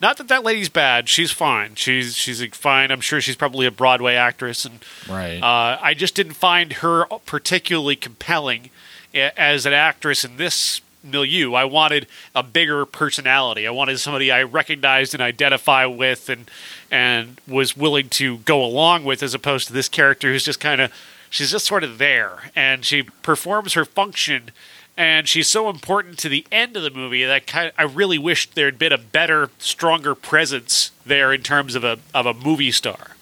Not 0.00 0.16
that 0.18 0.28
that 0.28 0.44
lady's 0.44 0.68
bad; 0.68 1.08
she's 1.08 1.30
fine. 1.30 1.76
She's 1.76 2.16
she's 2.16 2.44
fine. 2.56 2.90
I'm 2.90 3.00
sure 3.00 3.20
she's 3.20 3.36
probably 3.36 3.66
a 3.66 3.70
Broadway 3.70 4.14
actress, 4.14 4.64
and 4.64 4.80
right 5.08 5.42
uh, 5.42 5.78
I 5.80 5.94
just 5.94 6.14
didn't 6.14 6.34
find 6.34 6.74
her 6.74 7.06
particularly 7.26 7.96
compelling 7.96 8.70
as 9.14 9.64
an 9.64 9.72
actress 9.72 10.24
in 10.24 10.36
this 10.36 10.80
milieu. 11.04 11.54
I 11.54 11.64
wanted 11.64 12.06
a 12.34 12.42
bigger 12.42 12.86
personality. 12.86 13.66
I 13.66 13.70
wanted 13.70 13.98
somebody 13.98 14.32
I 14.32 14.42
recognized 14.42 15.14
and 15.14 15.22
identify 15.22 15.86
with, 15.86 16.28
and 16.28 16.50
and 16.90 17.40
was 17.46 17.76
willing 17.76 18.08
to 18.10 18.38
go 18.38 18.64
along 18.64 19.04
with, 19.04 19.22
as 19.22 19.34
opposed 19.34 19.66
to 19.68 19.72
this 19.72 19.88
character 19.88 20.32
who's 20.32 20.44
just 20.44 20.60
kind 20.60 20.80
of 20.80 20.92
she's 21.30 21.50
just 21.50 21.66
sort 21.66 21.84
of 21.84 21.98
there, 21.98 22.50
and 22.56 22.84
she 22.84 23.02
performs 23.02 23.74
her 23.74 23.84
function 23.84 24.50
and 24.96 25.28
she's 25.28 25.48
so 25.48 25.68
important 25.68 26.18
to 26.18 26.28
the 26.28 26.46
end 26.52 26.76
of 26.76 26.82
the 26.82 26.90
movie 26.90 27.24
that 27.24 27.46
kind 27.46 27.68
of, 27.68 27.74
I 27.76 27.82
really 27.82 28.18
wish 28.18 28.50
there 28.50 28.66
had 28.66 28.78
been 28.78 28.92
a 28.92 28.98
better, 28.98 29.50
stronger 29.58 30.14
presence 30.14 30.92
there 31.04 31.32
in 31.32 31.42
terms 31.42 31.74
of 31.74 31.84
a 31.84 31.98
of 32.14 32.26
a 32.26 32.34
movie 32.34 32.72
star. 32.72 33.16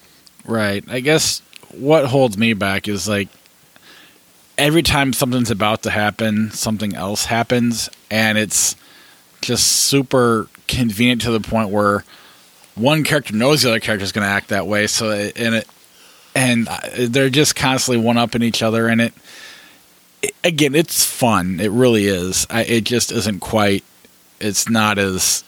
Right. 0.45 0.83
I 0.87 0.99
guess 0.99 1.41
what 1.71 2.05
holds 2.05 2.37
me 2.37 2.53
back 2.53 2.87
is 2.87 3.07
like 3.07 3.29
every 4.57 4.83
time 4.83 5.13
something's 5.13 5.51
about 5.51 5.83
to 5.83 5.89
happen, 5.89 6.51
something 6.51 6.95
else 6.95 7.25
happens, 7.25 7.89
and 8.09 8.37
it's 8.37 8.75
just 9.41 9.67
super 9.67 10.47
convenient 10.67 11.21
to 11.21 11.31
the 11.31 11.41
point 11.41 11.69
where 11.69 12.03
one 12.75 13.03
character 13.03 13.35
knows 13.35 13.61
the 13.61 13.69
other 13.69 13.79
character 13.79 14.03
is 14.03 14.11
going 14.11 14.25
to 14.25 14.31
act 14.31 14.49
that 14.49 14.67
way. 14.67 14.87
So 14.87 15.11
and 15.11 15.55
it 15.55 15.67
and 16.35 16.67
they're 16.97 17.29
just 17.29 17.55
constantly 17.55 18.03
one 18.03 18.17
upping 18.17 18.41
each 18.41 18.63
other, 18.63 18.87
and 18.87 19.01
it, 19.01 19.13
it 20.21 20.33
again, 20.43 20.75
it's 20.75 21.05
fun. 21.05 21.59
It 21.59 21.71
really 21.71 22.05
is. 22.05 22.47
I, 22.49 22.63
it 22.63 22.83
just 22.83 23.11
isn't 23.11 23.39
quite. 23.39 23.83
It's 24.39 24.69
not 24.69 24.97
as. 24.97 25.43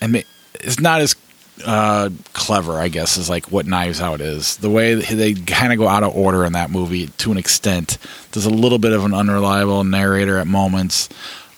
I 0.00 0.06
mean, 0.06 0.24
it's 0.54 0.80
not 0.80 1.00
as 1.00 1.16
uh, 1.64 2.10
clever, 2.32 2.78
I 2.78 2.88
guess, 2.88 3.16
is 3.16 3.28
like 3.28 3.50
what 3.50 3.66
Knives 3.66 4.00
Out 4.00 4.20
is. 4.20 4.56
The 4.56 4.70
way 4.70 4.94
they 4.94 5.34
kind 5.34 5.72
of 5.72 5.78
go 5.78 5.88
out 5.88 6.02
of 6.02 6.16
order 6.16 6.44
in 6.44 6.52
that 6.52 6.70
movie 6.70 7.08
to 7.08 7.32
an 7.32 7.38
extent. 7.38 7.98
There's 8.32 8.46
a 8.46 8.50
little 8.50 8.78
bit 8.78 8.92
of 8.92 9.04
an 9.04 9.14
unreliable 9.14 9.84
narrator 9.84 10.38
at 10.38 10.46
moments 10.46 11.08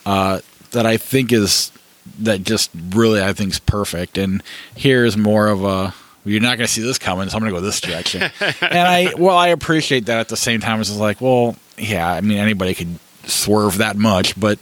uh, 0.06 0.40
that 0.72 0.86
I 0.86 0.96
think 0.96 1.32
is 1.32 1.72
that 2.20 2.42
just 2.42 2.70
really 2.90 3.22
I 3.22 3.32
think 3.32 3.52
is 3.52 3.58
perfect. 3.58 4.18
And 4.18 4.42
here 4.74 5.04
is 5.04 5.16
more 5.16 5.48
of 5.48 5.64
a 5.64 5.94
you're 6.24 6.40
not 6.40 6.58
going 6.58 6.66
to 6.66 6.72
see 6.72 6.82
this 6.82 6.98
coming, 6.98 7.28
so 7.28 7.36
I'm 7.36 7.40
going 7.40 7.54
to 7.54 7.60
go 7.60 7.64
this 7.64 7.80
direction. 7.80 8.22
and 8.40 8.88
I 8.88 9.14
well, 9.16 9.36
I 9.36 9.48
appreciate 9.48 10.06
that 10.06 10.20
at 10.20 10.28
the 10.28 10.36
same 10.36 10.60
time. 10.60 10.80
It's 10.80 10.94
like, 10.94 11.20
well, 11.20 11.56
yeah, 11.78 12.10
I 12.10 12.20
mean 12.20 12.38
anybody 12.38 12.74
could 12.74 12.98
swerve 13.24 13.78
that 13.78 13.96
much, 13.96 14.38
but 14.38 14.58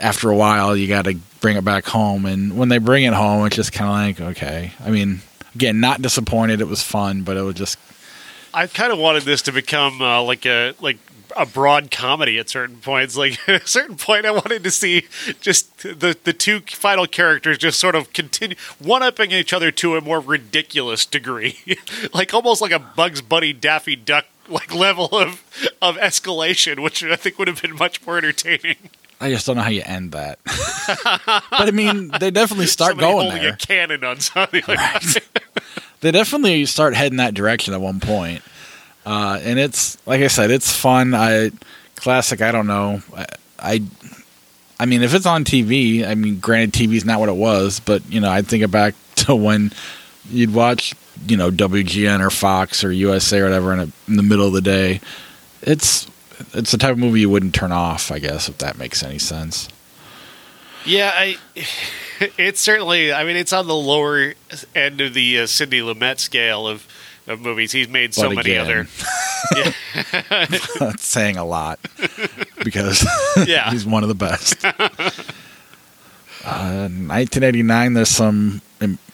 after 0.00 0.30
a 0.30 0.36
while, 0.36 0.76
you 0.76 0.88
got 0.88 1.04
to 1.06 1.18
bring 1.44 1.58
it 1.58 1.64
back 1.64 1.84
home. 1.84 2.24
And 2.24 2.56
when 2.56 2.70
they 2.70 2.78
bring 2.78 3.04
it 3.04 3.12
home, 3.12 3.44
it's 3.44 3.56
just 3.56 3.70
kind 3.70 4.16
of 4.16 4.18
like, 4.18 4.30
okay. 4.38 4.72
I 4.82 4.88
mean, 4.88 5.20
again, 5.54 5.78
not 5.78 6.00
disappointed. 6.00 6.62
It 6.62 6.68
was 6.68 6.82
fun, 6.82 7.20
but 7.22 7.36
it 7.36 7.42
was 7.42 7.54
just. 7.54 7.78
I 8.54 8.66
kind 8.66 8.90
of 8.90 8.98
wanted 8.98 9.24
this 9.24 9.42
to 9.42 9.52
become 9.52 10.00
uh, 10.00 10.22
like 10.22 10.46
a 10.46 10.72
like 10.80 10.96
a 11.36 11.44
broad 11.44 11.90
comedy 11.90 12.38
at 12.38 12.48
certain 12.48 12.78
points. 12.78 13.14
Like 13.24 13.46
at 13.46 13.62
a 13.62 13.66
certain 13.66 13.96
point, 13.96 14.24
I 14.24 14.30
wanted 14.30 14.64
to 14.64 14.70
see 14.70 15.06
just 15.42 15.76
the 15.82 16.16
the 16.24 16.32
two 16.32 16.60
final 16.60 17.06
characters 17.06 17.58
just 17.58 17.78
sort 17.78 17.94
of 17.94 18.14
continue 18.14 18.56
one 18.78 19.02
upping 19.02 19.30
each 19.30 19.52
other 19.52 19.70
to 19.72 19.96
a 19.96 20.00
more 20.00 20.20
ridiculous 20.20 21.04
degree, 21.04 21.58
like 22.14 22.32
almost 22.32 22.62
like 22.62 22.72
a 22.72 22.78
Bugs 22.78 23.20
Bunny 23.20 23.52
Daffy 23.52 23.96
Duck 23.96 24.24
like 24.48 24.74
level 24.74 25.08
of 25.12 25.42
of 25.82 25.98
escalation, 25.98 26.82
which 26.82 27.04
I 27.04 27.16
think 27.16 27.38
would 27.38 27.48
have 27.48 27.60
been 27.60 27.76
much 27.76 28.04
more 28.06 28.16
entertaining. 28.16 28.76
I 29.24 29.30
just 29.30 29.46
don't 29.46 29.56
know 29.56 29.62
how 29.62 29.70
you 29.70 29.80
end 29.82 30.12
that. 30.12 30.38
but 30.44 31.68
I 31.68 31.70
mean, 31.70 32.10
they 32.20 32.30
definitely 32.30 32.66
start 32.66 32.90
Somebody 32.90 33.10
going 33.10 33.24
holding 33.30 33.42
there. 33.42 33.54
a 33.54 33.56
cannon 33.56 34.04
on 34.04 34.20
something. 34.20 34.62
Right. 34.68 35.16
they 36.02 36.10
definitely 36.10 36.66
start 36.66 36.94
heading 36.94 37.16
that 37.16 37.32
direction 37.32 37.72
at 37.72 37.80
one 37.80 38.00
point. 38.00 38.42
Uh, 39.06 39.40
and 39.42 39.58
it's 39.58 39.96
like 40.06 40.20
I 40.20 40.26
said, 40.26 40.50
it's 40.50 40.70
fun. 40.76 41.14
I 41.14 41.52
classic. 41.96 42.42
I 42.42 42.52
don't 42.52 42.66
know. 42.66 43.00
I, 43.16 43.26
I, 43.58 43.82
I 44.78 44.84
mean, 44.84 45.00
if 45.00 45.14
it's 45.14 45.24
on 45.24 45.44
TV, 45.44 46.06
I 46.06 46.14
mean, 46.14 46.38
granted, 46.38 46.74
TV's 46.78 47.06
not 47.06 47.18
what 47.18 47.30
it 47.30 47.36
was, 47.36 47.80
but 47.80 48.04
you 48.12 48.20
know, 48.20 48.30
I 48.30 48.42
think 48.42 48.70
back 48.70 48.94
to 49.16 49.34
when 49.34 49.72
you'd 50.28 50.52
watch, 50.52 50.94
you 51.26 51.38
know, 51.38 51.50
WGN 51.50 52.20
or 52.20 52.28
Fox 52.28 52.84
or 52.84 52.92
USA 52.92 53.40
or 53.40 53.44
whatever 53.44 53.72
in, 53.72 53.80
a, 53.80 53.88
in 54.06 54.16
the 54.18 54.22
middle 54.22 54.46
of 54.46 54.52
the 54.52 54.60
day. 54.60 55.00
It's 55.62 56.06
it's 56.52 56.70
the 56.72 56.78
type 56.78 56.92
of 56.92 56.98
movie 56.98 57.20
you 57.20 57.30
wouldn't 57.30 57.54
turn 57.54 57.72
off, 57.72 58.10
I 58.10 58.18
guess, 58.18 58.48
if 58.48 58.58
that 58.58 58.76
makes 58.78 59.02
any 59.02 59.18
sense. 59.18 59.68
Yeah, 60.84 61.12
I, 61.14 61.38
it's 62.38 62.60
certainly. 62.60 63.12
I 63.12 63.24
mean, 63.24 63.36
it's 63.36 63.52
on 63.52 63.66
the 63.66 63.74
lower 63.74 64.34
end 64.74 65.00
of 65.00 65.14
the 65.14 65.40
uh, 65.40 65.46
Sidney 65.46 65.80
Lumet 65.80 66.18
scale 66.18 66.68
of, 66.68 66.86
of 67.26 67.40
movies. 67.40 67.72
He's 67.72 67.88
made 67.88 68.12
so 68.14 68.28
But 68.28 68.36
many 68.36 68.50
again, 68.50 68.60
other. 68.60 68.86
That's 70.78 71.06
saying 71.06 71.36
a 71.36 71.44
lot 71.44 71.78
because 72.62 73.06
Yeah. 73.46 73.70
he's 73.70 73.86
one 73.86 74.02
of 74.02 74.08
the 74.08 74.14
best. 74.14 74.64
Uh, 76.46 76.88
1989, 76.90 77.94
there's 77.94 78.08
some 78.10 78.60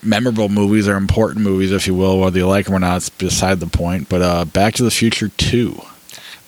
memorable 0.03 0.49
movies 0.49 0.89
or 0.89 0.97
important 0.97 1.45
movies, 1.45 1.70
if 1.70 1.87
you 1.87 1.95
will, 1.95 2.18
whether 2.18 2.39
you 2.39 2.47
like 2.49 2.66
them 2.66 2.74
or 2.74 2.81
not, 2.81 2.97
it's 2.97 3.09
beside 3.11 3.61
the 3.61 3.66
point. 3.68 4.09
But 4.09 4.22
uh, 4.22 4.45
Back 4.47 4.74
to 4.74 4.83
the 4.83 4.91
Future 4.91 5.28
2. 5.28 5.81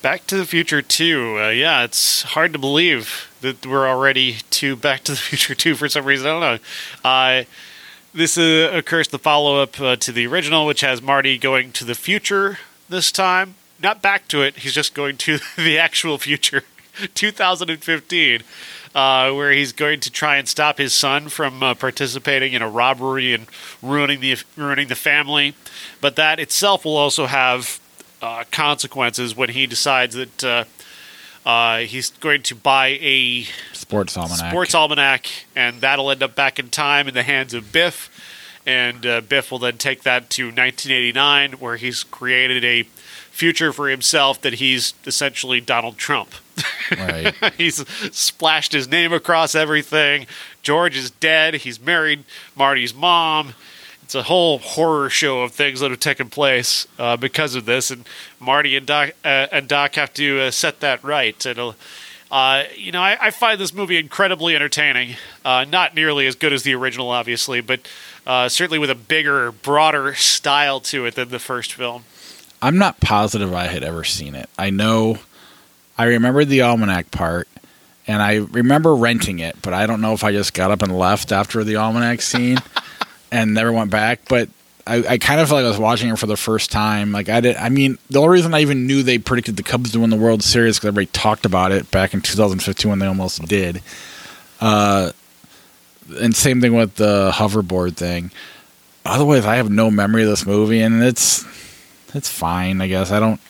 Back 0.02 0.26
to 0.26 0.36
the 0.36 0.46
Future 0.46 0.82
2. 0.82 1.38
Uh, 1.38 1.48
yeah, 1.50 1.84
it's 1.84 2.22
hard 2.22 2.52
to 2.54 2.58
believe 2.58 3.30
that 3.40 3.64
we're 3.64 3.88
already 3.88 4.38
to 4.50 4.74
Back 4.74 5.04
to 5.04 5.12
the 5.12 5.18
Future 5.18 5.54
2 5.54 5.76
for 5.76 5.88
some 5.88 6.04
reason. 6.04 6.26
I 6.26 6.30
don't 6.30 6.40
know. 6.40 7.08
Uh, 7.08 7.44
this 8.12 8.36
uh, 8.36 8.72
occurs 8.74 9.06
the 9.06 9.20
follow 9.20 9.62
up 9.62 9.80
uh, 9.80 9.94
to 9.94 10.10
the 10.10 10.26
original, 10.26 10.66
which 10.66 10.80
has 10.80 11.00
Marty 11.00 11.38
going 11.38 11.70
to 11.72 11.84
the 11.84 11.94
future 11.94 12.58
this 12.88 13.12
time. 13.12 13.54
Not 13.80 14.02
back 14.02 14.26
to 14.28 14.42
it, 14.42 14.56
he's 14.56 14.74
just 14.74 14.92
going 14.92 15.18
to 15.18 15.38
the 15.56 15.78
actual 15.78 16.18
future, 16.18 16.64
2015, 17.14 18.42
uh, 18.96 19.30
where 19.30 19.52
he's 19.52 19.72
going 19.72 20.00
to 20.00 20.10
try 20.10 20.36
and 20.36 20.48
stop 20.48 20.78
his 20.78 20.96
son 20.96 21.28
from 21.28 21.62
uh, 21.62 21.74
participating 21.74 22.54
in 22.54 22.60
a 22.60 22.68
robbery 22.68 23.34
and 23.34 23.46
ruining 23.80 24.18
the 24.18 24.36
ruining 24.56 24.88
the 24.88 24.96
family. 24.96 25.54
But 26.00 26.16
that 26.16 26.40
itself 26.40 26.84
will 26.84 26.96
also 26.96 27.26
have 27.26 27.78
uh, 28.22 28.44
consequences 28.50 29.36
when 29.36 29.50
he 29.50 29.66
decides 29.66 30.14
that 30.14 30.44
uh, 30.44 30.64
uh, 31.44 31.78
he's 31.78 32.10
going 32.10 32.42
to 32.44 32.54
buy 32.54 32.98
a 33.00 33.42
Sports 33.72 34.16
Almanac. 34.16 34.50
sports 34.50 34.74
almanac, 34.74 35.26
and 35.56 35.80
that'll 35.80 36.10
end 36.10 36.22
up 36.22 36.34
back 36.34 36.58
in 36.58 36.68
time 36.68 37.08
in 37.08 37.14
the 37.14 37.24
hands 37.24 37.52
of 37.52 37.72
Biff. 37.72 38.08
And 38.64 39.04
uh, 39.04 39.20
Biff 39.22 39.50
will 39.50 39.58
then 39.58 39.76
take 39.76 40.04
that 40.04 40.30
to 40.30 40.44
1989, 40.44 41.54
where 41.54 41.76
he's 41.76 42.04
created 42.04 42.64
a 42.64 42.84
future 43.32 43.72
for 43.72 43.88
himself 43.88 44.40
that 44.42 44.54
he's 44.54 44.94
essentially 45.04 45.60
Donald 45.60 45.98
Trump. 45.98 46.30
Right. 46.92 47.34
he's 47.56 47.84
splashed 48.14 48.72
his 48.72 48.86
name 48.86 49.12
across 49.12 49.56
everything. 49.56 50.26
George 50.62 50.96
is 50.96 51.10
dead. 51.10 51.54
He's 51.54 51.80
married 51.80 52.22
Marty's 52.54 52.94
mom. 52.94 53.54
It's 54.12 54.14
a 54.14 54.24
whole 54.24 54.58
horror 54.58 55.08
show 55.08 55.40
of 55.40 55.52
things 55.52 55.80
that 55.80 55.90
have 55.90 55.98
taken 55.98 56.28
place 56.28 56.86
uh, 56.98 57.16
because 57.16 57.54
of 57.54 57.64
this, 57.64 57.90
and 57.90 58.06
Marty 58.38 58.76
and 58.76 58.84
Doc 58.84 59.12
uh, 59.24 59.46
and 59.50 59.66
Doc 59.66 59.94
have 59.94 60.12
to 60.12 60.38
uh, 60.38 60.50
set 60.50 60.80
that 60.80 61.02
right. 61.02 61.46
And 61.46 61.74
uh, 62.30 62.64
you 62.76 62.92
know, 62.92 63.00
I, 63.00 63.16
I 63.18 63.30
find 63.30 63.58
this 63.58 63.72
movie 63.72 63.96
incredibly 63.96 64.54
entertaining. 64.54 65.16
Uh, 65.46 65.64
not 65.64 65.94
nearly 65.94 66.26
as 66.26 66.34
good 66.34 66.52
as 66.52 66.62
the 66.62 66.74
original, 66.74 67.08
obviously, 67.08 67.62
but 67.62 67.88
uh, 68.26 68.50
certainly 68.50 68.78
with 68.78 68.90
a 68.90 68.94
bigger, 68.94 69.50
broader 69.50 70.12
style 70.12 70.78
to 70.80 71.06
it 71.06 71.14
than 71.14 71.30
the 71.30 71.38
first 71.38 71.72
film. 71.72 72.04
I'm 72.60 72.76
not 72.76 73.00
positive 73.00 73.54
I 73.54 73.68
had 73.68 73.82
ever 73.82 74.04
seen 74.04 74.34
it. 74.34 74.50
I 74.58 74.68
know 74.68 75.20
I 75.96 76.04
remember 76.04 76.44
the 76.44 76.60
almanac 76.60 77.10
part 77.12 77.48
and 78.06 78.20
I 78.20 78.34
remember 78.34 78.94
renting 78.94 79.38
it, 79.38 79.56
but 79.62 79.72
I 79.72 79.86
don't 79.86 80.02
know 80.02 80.12
if 80.12 80.22
I 80.22 80.32
just 80.32 80.52
got 80.52 80.70
up 80.70 80.82
and 80.82 80.98
left 80.98 81.32
after 81.32 81.64
the 81.64 81.76
almanac 81.76 82.20
scene 82.20 82.58
and 83.32 83.54
never 83.54 83.72
went 83.72 83.90
back. 83.90 84.20
But 84.28 84.48
I, 84.86 84.96
I 85.08 85.18
kind 85.18 85.40
of 85.40 85.48
felt 85.48 85.58
like 85.58 85.64
I 85.64 85.68
was 85.68 85.78
watching 85.78 86.10
it 86.10 86.18
for 86.18 86.26
the 86.26 86.36
first 86.36 86.70
time. 86.70 87.10
Like 87.10 87.28
I 87.28 87.40
did. 87.40 87.56
I 87.56 87.70
mean, 87.70 87.98
the 88.10 88.20
only 88.20 88.34
reason 88.34 88.54
I 88.54 88.60
even 88.60 88.86
knew 88.86 89.02
they 89.02 89.18
predicted 89.18 89.56
the 89.56 89.62
Cubs 89.62 89.92
to 89.92 90.00
win 90.00 90.10
the 90.10 90.16
World 90.16 90.44
Series 90.44 90.76
because 90.76 90.88
everybody 90.88 91.06
talked 91.06 91.46
about 91.46 91.72
it 91.72 91.90
back 91.90 92.14
in 92.14 92.20
2015 92.20 92.88
when 92.88 92.98
they 93.00 93.06
almost 93.06 93.42
did. 93.42 93.82
Uh, 94.60 95.12
and 96.20 96.36
same 96.36 96.60
thing 96.60 96.74
with 96.74 96.96
the 96.96 97.32
hoverboard 97.32 97.96
thing. 97.96 98.30
Otherwise, 99.04 99.46
I 99.46 99.56
have 99.56 99.70
no 99.70 99.90
memory 99.90 100.22
of 100.22 100.28
this 100.28 100.46
movie, 100.46 100.80
and 100.80 101.02
it's 101.02 101.44
it's 102.14 102.28
fine. 102.28 102.80
I 102.80 102.86
guess 102.86 103.10
I 103.10 103.18
don't. 103.18 103.40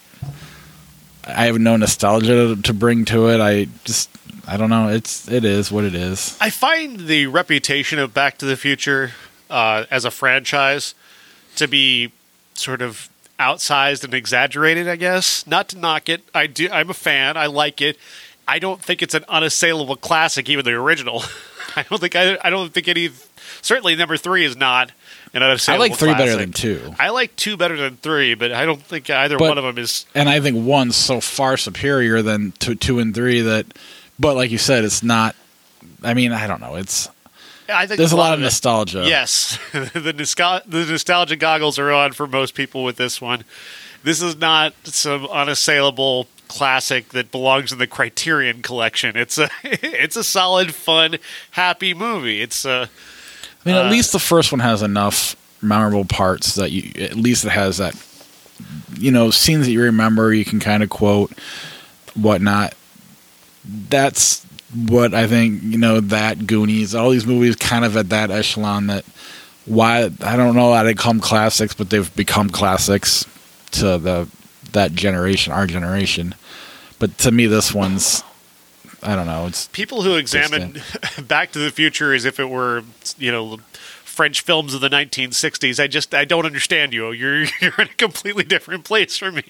I 1.26 1.46
have 1.46 1.58
no 1.58 1.76
nostalgia 1.76 2.54
to, 2.54 2.62
to 2.62 2.72
bring 2.72 3.04
to 3.06 3.28
it. 3.28 3.40
I 3.40 3.66
just 3.84 4.10
I 4.46 4.56
don't 4.56 4.70
know. 4.70 4.88
It's 4.88 5.28
it 5.28 5.44
is 5.44 5.72
what 5.72 5.84
it 5.84 5.94
is. 5.94 6.36
I 6.40 6.50
find 6.50 7.00
the 7.00 7.26
reputation 7.26 7.98
of 7.98 8.14
Back 8.14 8.38
to 8.38 8.46
the 8.46 8.56
Future 8.56 9.12
uh, 9.52 9.84
as 9.90 10.04
a 10.04 10.10
franchise 10.10 10.94
to 11.56 11.68
be 11.68 12.10
sort 12.54 12.82
of 12.82 13.08
outsized 13.38 14.04
and 14.04 14.14
exaggerated. 14.14 14.88
I 14.88 14.96
guess 14.96 15.46
not 15.46 15.68
to 15.68 15.78
knock 15.78 16.08
it. 16.08 16.22
I 16.34 16.46
do. 16.46 16.68
I'm 16.70 16.90
a 16.90 16.94
fan. 16.94 17.36
I 17.36 17.46
like 17.46 17.80
it. 17.80 17.96
I 18.48 18.58
don't 18.58 18.82
think 18.82 19.02
it's 19.02 19.14
an 19.14 19.24
unassailable 19.28 19.96
classic, 19.96 20.48
even 20.48 20.64
the 20.64 20.72
original. 20.72 21.22
I 21.76 21.84
don't 21.84 22.00
think. 22.00 22.16
I, 22.16 22.38
I 22.42 22.50
don't 22.50 22.72
think 22.72 22.88
any. 22.88 23.10
Certainly, 23.60 23.94
number 23.96 24.16
three 24.16 24.44
is 24.44 24.56
not 24.56 24.90
an 25.34 25.42
I 25.42 25.46
unassailable. 25.46 25.78
like 25.80 25.94
three 25.96 26.14
better 26.14 26.36
than 26.36 26.52
two, 26.52 26.94
I 26.98 27.10
like 27.10 27.34
two 27.36 27.56
better 27.56 27.76
than 27.76 27.96
three, 27.96 28.34
but 28.34 28.50
I 28.52 28.66
don't 28.66 28.82
think 28.82 29.08
either 29.08 29.38
But- 29.38 29.48
one 29.50 29.58
of 29.58 29.64
them 29.64 29.78
is. 29.78 30.04
and 30.14 30.28
I 30.28 30.40
think 30.40 30.66
one's 30.66 30.96
so 30.96 31.20
far 31.20 31.56
superior 31.56 32.20
than 32.22 32.52
to 32.60 32.74
two 32.74 32.98
and 32.98 33.14
three 33.14 33.40
that. 33.42 33.66
But 34.18 34.36
like 34.36 34.50
you 34.50 34.58
said, 34.58 34.84
it's 34.84 35.02
not. 35.02 35.34
I 36.02 36.14
mean, 36.14 36.32
I 36.32 36.46
don't 36.46 36.60
know. 36.60 36.74
It's 36.74 37.08
I 37.72 37.86
think 37.86 37.98
there's 37.98 38.12
a 38.12 38.16
lot 38.16 38.34
of 38.34 38.40
it- 38.40 38.44
nostalgia. 38.44 39.04
Yes, 39.06 39.58
the 39.72 40.14
nostal- 40.16 40.62
the 40.66 40.84
nostalgia 40.84 41.36
goggles 41.36 41.78
are 41.78 41.90
on 41.92 42.12
for 42.12 42.26
most 42.26 42.54
people 42.54 42.84
with 42.84 42.96
this 42.96 43.20
one. 43.20 43.44
This 44.04 44.20
is 44.20 44.36
not 44.36 44.74
some 44.84 45.26
unassailable 45.26 46.26
classic 46.48 47.10
that 47.10 47.30
belongs 47.30 47.72
in 47.72 47.78
the 47.78 47.86
Criterion 47.86 48.62
collection. 48.62 49.16
It's 49.16 49.38
a 49.38 49.48
it's 49.64 50.16
a 50.16 50.24
solid, 50.24 50.74
fun, 50.74 51.16
happy 51.52 51.94
movie. 51.94 52.42
It's 52.42 52.64
uh, 52.64 52.86
I 53.64 53.68
mean, 53.68 53.76
at 53.76 53.90
least 53.90 54.12
the 54.12 54.18
first 54.18 54.52
one 54.52 54.60
has 54.60 54.82
enough 54.82 55.36
memorable 55.62 56.04
parts 56.04 56.56
that 56.56 56.72
you 56.72 56.90
at 57.04 57.14
least 57.14 57.44
it 57.44 57.50
has 57.50 57.78
that 57.78 57.94
you 58.98 59.10
know 59.10 59.30
scenes 59.30 59.66
that 59.66 59.72
you 59.72 59.82
remember 59.82 60.34
you 60.34 60.44
can 60.44 60.60
kind 60.60 60.82
of 60.82 60.90
quote 60.90 61.32
whatnot. 62.14 62.74
That's 63.64 64.44
what 64.74 65.14
I 65.14 65.26
think. 65.26 65.62
You 65.62 65.78
know 65.78 66.00
that 66.00 66.46
Goonies, 66.46 66.94
all 66.94 67.10
these 67.10 67.26
movies, 67.26 67.56
kind 67.56 67.84
of 67.84 67.96
at 67.96 68.08
that 68.10 68.30
echelon. 68.30 68.86
That 68.88 69.04
why 69.66 70.10
I 70.20 70.36
don't 70.36 70.54
know 70.54 70.72
how 70.72 70.82
they 70.82 70.94
come 70.94 71.20
classics, 71.20 71.74
but 71.74 71.90
they've 71.90 72.14
become 72.16 72.50
classics 72.50 73.26
to 73.72 73.98
the 73.98 74.28
that 74.72 74.92
generation, 74.92 75.52
our 75.52 75.66
generation. 75.66 76.34
But 76.98 77.18
to 77.18 77.30
me, 77.30 77.46
this 77.46 77.74
one's 77.74 78.22
I 79.02 79.16
don't 79.16 79.26
know. 79.26 79.46
It's 79.46 79.68
people 79.68 80.02
who 80.02 80.14
examine 80.14 80.80
Back 81.26 81.52
to 81.52 81.58
the 81.58 81.70
Future 81.70 82.14
as 82.14 82.24
if 82.24 82.38
it 82.38 82.48
were 82.48 82.84
you 83.18 83.32
know 83.32 83.58
French 84.04 84.42
films 84.42 84.74
of 84.74 84.80
the 84.80 84.88
1960s. 84.88 85.82
I 85.82 85.86
just 85.88 86.14
I 86.14 86.24
don't 86.24 86.46
understand 86.46 86.92
you. 86.94 87.10
You're 87.12 87.44
you're 87.60 87.74
in 87.78 87.88
a 87.88 87.94
completely 87.96 88.44
different 88.44 88.84
place 88.84 89.16
for 89.16 89.32
me. 89.32 89.44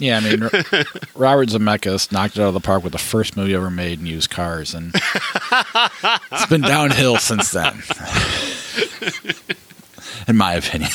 Yeah, 0.00 0.16
I 0.16 0.20
mean, 0.20 0.40
Robert 1.14 1.50
Zemeckis 1.50 2.10
knocked 2.10 2.36
it 2.36 2.40
out 2.40 2.48
of 2.48 2.54
the 2.54 2.60
park 2.60 2.82
with 2.82 2.92
the 2.92 2.98
first 2.98 3.36
movie 3.36 3.54
ever 3.54 3.70
made 3.70 4.00
in 4.00 4.06
used 4.06 4.30
cars, 4.30 4.74
and 4.74 4.92
it's 4.94 6.46
been 6.46 6.62
downhill 6.62 7.18
since 7.18 7.50
then. 7.50 7.82
in 10.28 10.36
my 10.36 10.54
opinion, 10.54 10.90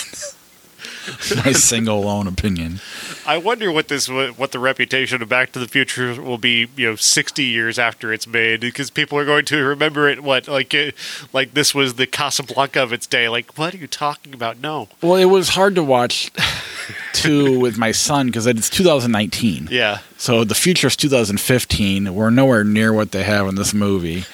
my 1.46 1.52
single 1.52 2.02
lone 2.02 2.28
opinion. 2.28 2.80
I 3.26 3.38
wonder 3.38 3.72
what 3.72 3.88
this 3.88 4.08
what 4.10 4.52
the 4.52 4.60
reputation 4.60 5.22
of 5.22 5.30
Back 5.30 5.52
to 5.54 5.60
the 5.60 5.68
Future 5.68 6.22
will 6.22 6.38
be, 6.38 6.68
you 6.76 6.90
know, 6.90 6.96
60 6.96 7.44
years 7.44 7.80
after 7.80 8.14
it's 8.14 8.28
made 8.28 8.62
because 8.62 8.90
people 8.90 9.18
are 9.18 9.26
going 9.26 9.46
to 9.46 9.64
remember 9.64 10.08
it 10.08 10.24
what 10.24 10.48
like 10.48 10.74
it, 10.74 10.96
like 11.34 11.54
this 11.54 11.74
was 11.74 11.96
the 11.96 12.08
Casablanca 12.08 12.82
of 12.82 12.94
its 12.94 13.08
day. 13.08 13.30
Like 13.30 13.58
what 13.58 13.74
are 13.74 13.78
you 13.78 13.88
talking 13.88 14.34
about? 14.34 14.60
No. 14.60 14.90
Well, 15.02 15.16
it 15.16 15.26
was 15.26 15.50
hard 15.50 15.76
to 15.76 15.84
watch 15.84 16.32
too 17.14 17.60
with 17.60 17.78
my 17.78 17.92
son 17.92 18.28
because 18.28 18.48
it's 18.48 18.70
2019. 18.70 19.70
Yeah. 19.72 20.00
So 20.18 20.44
the 20.44 20.56
future 20.56 20.88
is 20.88 20.96
2015. 20.96 22.14
We're 22.14 22.30
nowhere 22.30 22.64
near 22.64 22.94
what 22.94 23.12
they 23.12 23.24
have 23.24 23.48
in 23.48 23.56
this 23.56 23.74
movie. 23.74 24.26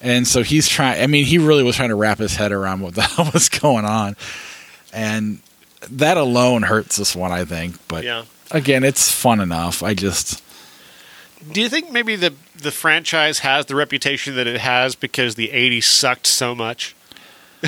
And 0.00 0.26
so 0.26 0.42
he's 0.42 0.68
trying 0.68 1.02
I 1.02 1.06
mean, 1.06 1.24
he 1.24 1.38
really 1.38 1.62
was 1.62 1.76
trying 1.76 1.88
to 1.88 1.94
wrap 1.94 2.18
his 2.18 2.36
head 2.36 2.52
around 2.52 2.80
what 2.80 2.94
the 2.94 3.02
hell 3.02 3.30
was 3.32 3.48
going 3.48 3.84
on. 3.84 4.16
And 4.92 5.40
that 5.90 6.16
alone 6.16 6.62
hurts 6.62 6.96
this 6.96 7.14
one, 7.16 7.32
I 7.32 7.44
think. 7.44 7.76
But 7.88 8.04
Yeah. 8.04 8.24
again, 8.50 8.84
it's 8.84 9.10
fun 9.10 9.40
enough. 9.40 9.82
I 9.82 9.94
just 9.94 10.42
Do 11.52 11.60
you 11.60 11.68
think 11.68 11.90
maybe 11.92 12.16
the 12.16 12.32
the 12.56 12.70
franchise 12.70 13.40
has 13.40 13.66
the 13.66 13.74
reputation 13.74 14.34
that 14.36 14.46
it 14.46 14.60
has 14.60 14.94
because 14.94 15.34
the 15.34 15.48
80s 15.52 15.84
sucked 15.84 16.26
so 16.26 16.54
much? 16.54 16.94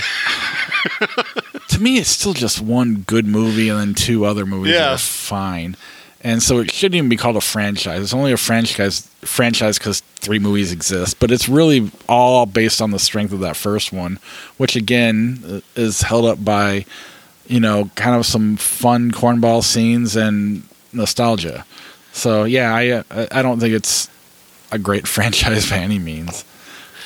to 1.68 1.80
me, 1.80 1.98
it's 1.98 2.08
still 2.10 2.32
just 2.32 2.60
one 2.60 3.04
good 3.06 3.26
movie 3.26 3.68
and 3.68 3.78
then 3.78 3.94
two 3.94 4.24
other 4.24 4.46
movies 4.46 4.74
that 4.74 4.92
are 4.92 4.98
fine. 4.98 5.76
And 6.22 6.42
so 6.42 6.58
it 6.58 6.70
shouldn't 6.72 6.96
even 6.96 7.08
be 7.08 7.16
called 7.16 7.36
a 7.36 7.40
franchise. 7.40 8.02
It's 8.02 8.14
only 8.14 8.32
a 8.32 8.36
franchise 8.36 9.02
franchise 9.20 9.78
because 9.78 10.00
three 10.16 10.38
movies 10.38 10.72
exist, 10.72 11.20
but 11.20 11.30
it's 11.30 11.48
really 11.48 11.90
all 12.08 12.46
based 12.46 12.80
on 12.82 12.90
the 12.90 12.98
strength 12.98 13.32
of 13.32 13.40
that 13.40 13.56
first 13.56 13.92
one, 13.92 14.18
which 14.56 14.74
again 14.76 15.42
uh, 15.46 15.60
is 15.80 16.02
held 16.02 16.24
up 16.24 16.44
by, 16.44 16.84
you 17.48 17.60
know, 17.60 17.90
kind 17.94 18.16
of 18.16 18.26
some 18.26 18.56
fun 18.56 19.10
cornball 19.10 19.62
scenes 19.62 20.16
and 20.16 20.62
nostalgia. 20.92 21.64
So 22.12 22.44
yeah, 22.44 22.74
I 22.74 23.04
I 23.30 23.42
don't 23.42 23.60
think 23.60 23.74
it's 23.74 24.08
a 24.72 24.78
great 24.78 25.06
franchise 25.14 25.68
by 25.70 25.78
any 25.78 25.98
means, 25.98 26.44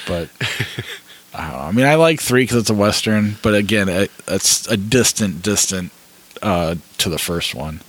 but 0.07 0.29
I 1.35 1.51
don't 1.51 1.53
know. 1.53 1.65
I 1.65 1.73
mean, 1.73 1.87
I 1.87 1.95
like 1.95 2.21
three 2.21 2.43
because 2.43 2.57
it's 2.59 2.71
a 2.71 2.75
western, 2.75 3.37
but 3.43 3.55
again, 3.55 3.89
it, 3.89 4.11
it's 4.27 4.67
a 4.67 4.77
distant, 4.77 5.43
distant 5.43 5.93
uh, 6.43 6.75
to 6.99 7.09
the 7.09 7.19
first 7.19 7.55
one. 7.55 7.81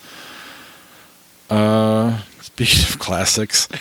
Uh, 1.50 2.22
speaking 2.42 2.84
of 2.88 3.00
classics, 3.00 3.68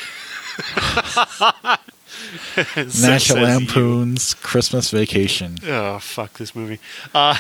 National 2.57 2.89
says 2.89 3.29
you. 3.29 3.35
Lampoon's 3.37 4.35
Christmas 4.35 4.91
Vacation. 4.91 5.59
Oh 5.67 5.99
fuck 5.99 6.35
this 6.39 6.55
movie. 6.55 6.81
Uh, 7.15 7.37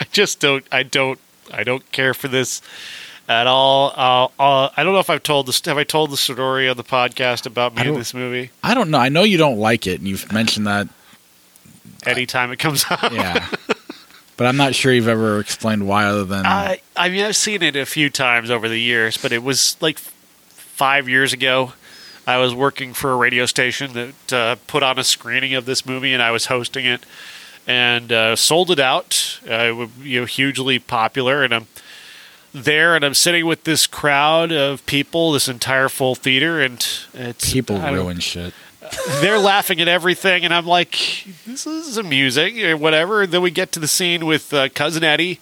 I 0.00 0.04
just 0.12 0.40
don't. 0.40 0.64
I 0.72 0.82
don't. 0.82 1.18
I 1.52 1.64
don't 1.64 1.90
care 1.92 2.14
for 2.14 2.28
this 2.28 2.62
at 3.28 3.46
all. 3.46 3.92
Uh, 3.96 4.28
uh, 4.42 4.70
I 4.76 4.82
don't 4.82 4.92
know 4.92 5.00
if 5.00 5.10
I've 5.10 5.22
told 5.22 5.46
this. 5.46 5.64
Have 5.66 5.78
I 5.78 5.84
told 5.84 6.10
the 6.10 6.16
story 6.16 6.68
on 6.68 6.76
the 6.76 6.84
podcast 6.84 7.46
about 7.46 7.74
me 7.74 7.82
I 7.82 7.86
in 7.86 7.94
this 7.94 8.14
movie? 8.14 8.50
I 8.62 8.74
don't 8.74 8.90
know. 8.90 8.98
I 8.98 9.08
know 9.08 9.22
you 9.22 9.38
don't 9.38 9.58
like 9.58 9.86
it, 9.86 10.00
and 10.00 10.08
you've 10.08 10.32
mentioned 10.32 10.66
that. 10.66 10.88
Anytime 12.06 12.50
it 12.50 12.58
comes 12.58 12.84
out. 12.90 13.12
Yeah, 13.12 13.46
but 14.36 14.46
I'm 14.46 14.56
not 14.56 14.74
sure 14.74 14.92
you've 14.92 15.08
ever 15.08 15.38
explained 15.38 15.86
why, 15.86 16.06
other 16.06 16.24
than 16.24 16.46
I, 16.46 16.80
I 16.96 17.08
mean, 17.10 17.24
I've 17.24 17.36
seen 17.36 17.62
it 17.62 17.76
a 17.76 17.84
few 17.84 18.08
times 18.08 18.50
over 18.50 18.68
the 18.68 18.78
years, 18.78 19.18
but 19.18 19.32
it 19.32 19.42
was 19.42 19.76
like 19.80 19.98
five 19.98 21.08
years 21.08 21.32
ago. 21.32 21.74
I 22.26 22.38
was 22.38 22.54
working 22.54 22.94
for 22.94 23.12
a 23.12 23.16
radio 23.16 23.44
station 23.46 23.92
that 23.94 24.32
uh, 24.32 24.56
put 24.66 24.82
on 24.82 24.98
a 24.98 25.04
screening 25.04 25.54
of 25.54 25.66
this 25.66 25.84
movie, 25.84 26.12
and 26.12 26.22
I 26.22 26.30
was 26.30 26.46
hosting 26.46 26.86
it, 26.86 27.04
and 27.66 28.12
uh, 28.12 28.36
sold 28.36 28.70
it 28.70 28.78
out. 28.78 29.40
Uh, 29.48 29.54
it 29.54 29.72
was, 29.72 29.90
you 30.00 30.20
know, 30.20 30.26
hugely 30.26 30.78
popular, 30.78 31.42
and 31.42 31.54
I'm 31.54 31.66
there, 32.52 32.96
and 32.96 33.04
I'm 33.04 33.14
sitting 33.14 33.46
with 33.46 33.64
this 33.64 33.86
crowd 33.86 34.52
of 34.52 34.84
people, 34.86 35.32
this 35.32 35.48
entire 35.48 35.88
full 35.88 36.14
theater, 36.14 36.60
and 36.60 36.86
it's 37.14 37.52
people 37.52 37.78
ruin 37.80 38.18
shit. 38.18 38.52
they're 39.20 39.38
laughing 39.38 39.80
at 39.80 39.88
everything, 39.88 40.44
and 40.44 40.52
I'm 40.52 40.66
like, 40.66 41.26
this 41.46 41.66
is 41.66 41.96
amusing 41.96 42.62
or 42.64 42.76
whatever. 42.76 43.22
And 43.22 43.32
then 43.32 43.42
we 43.42 43.50
get 43.50 43.72
to 43.72 43.80
the 43.80 43.88
scene 43.88 44.26
with 44.26 44.52
uh, 44.52 44.68
cousin 44.70 45.04
Eddie, 45.04 45.40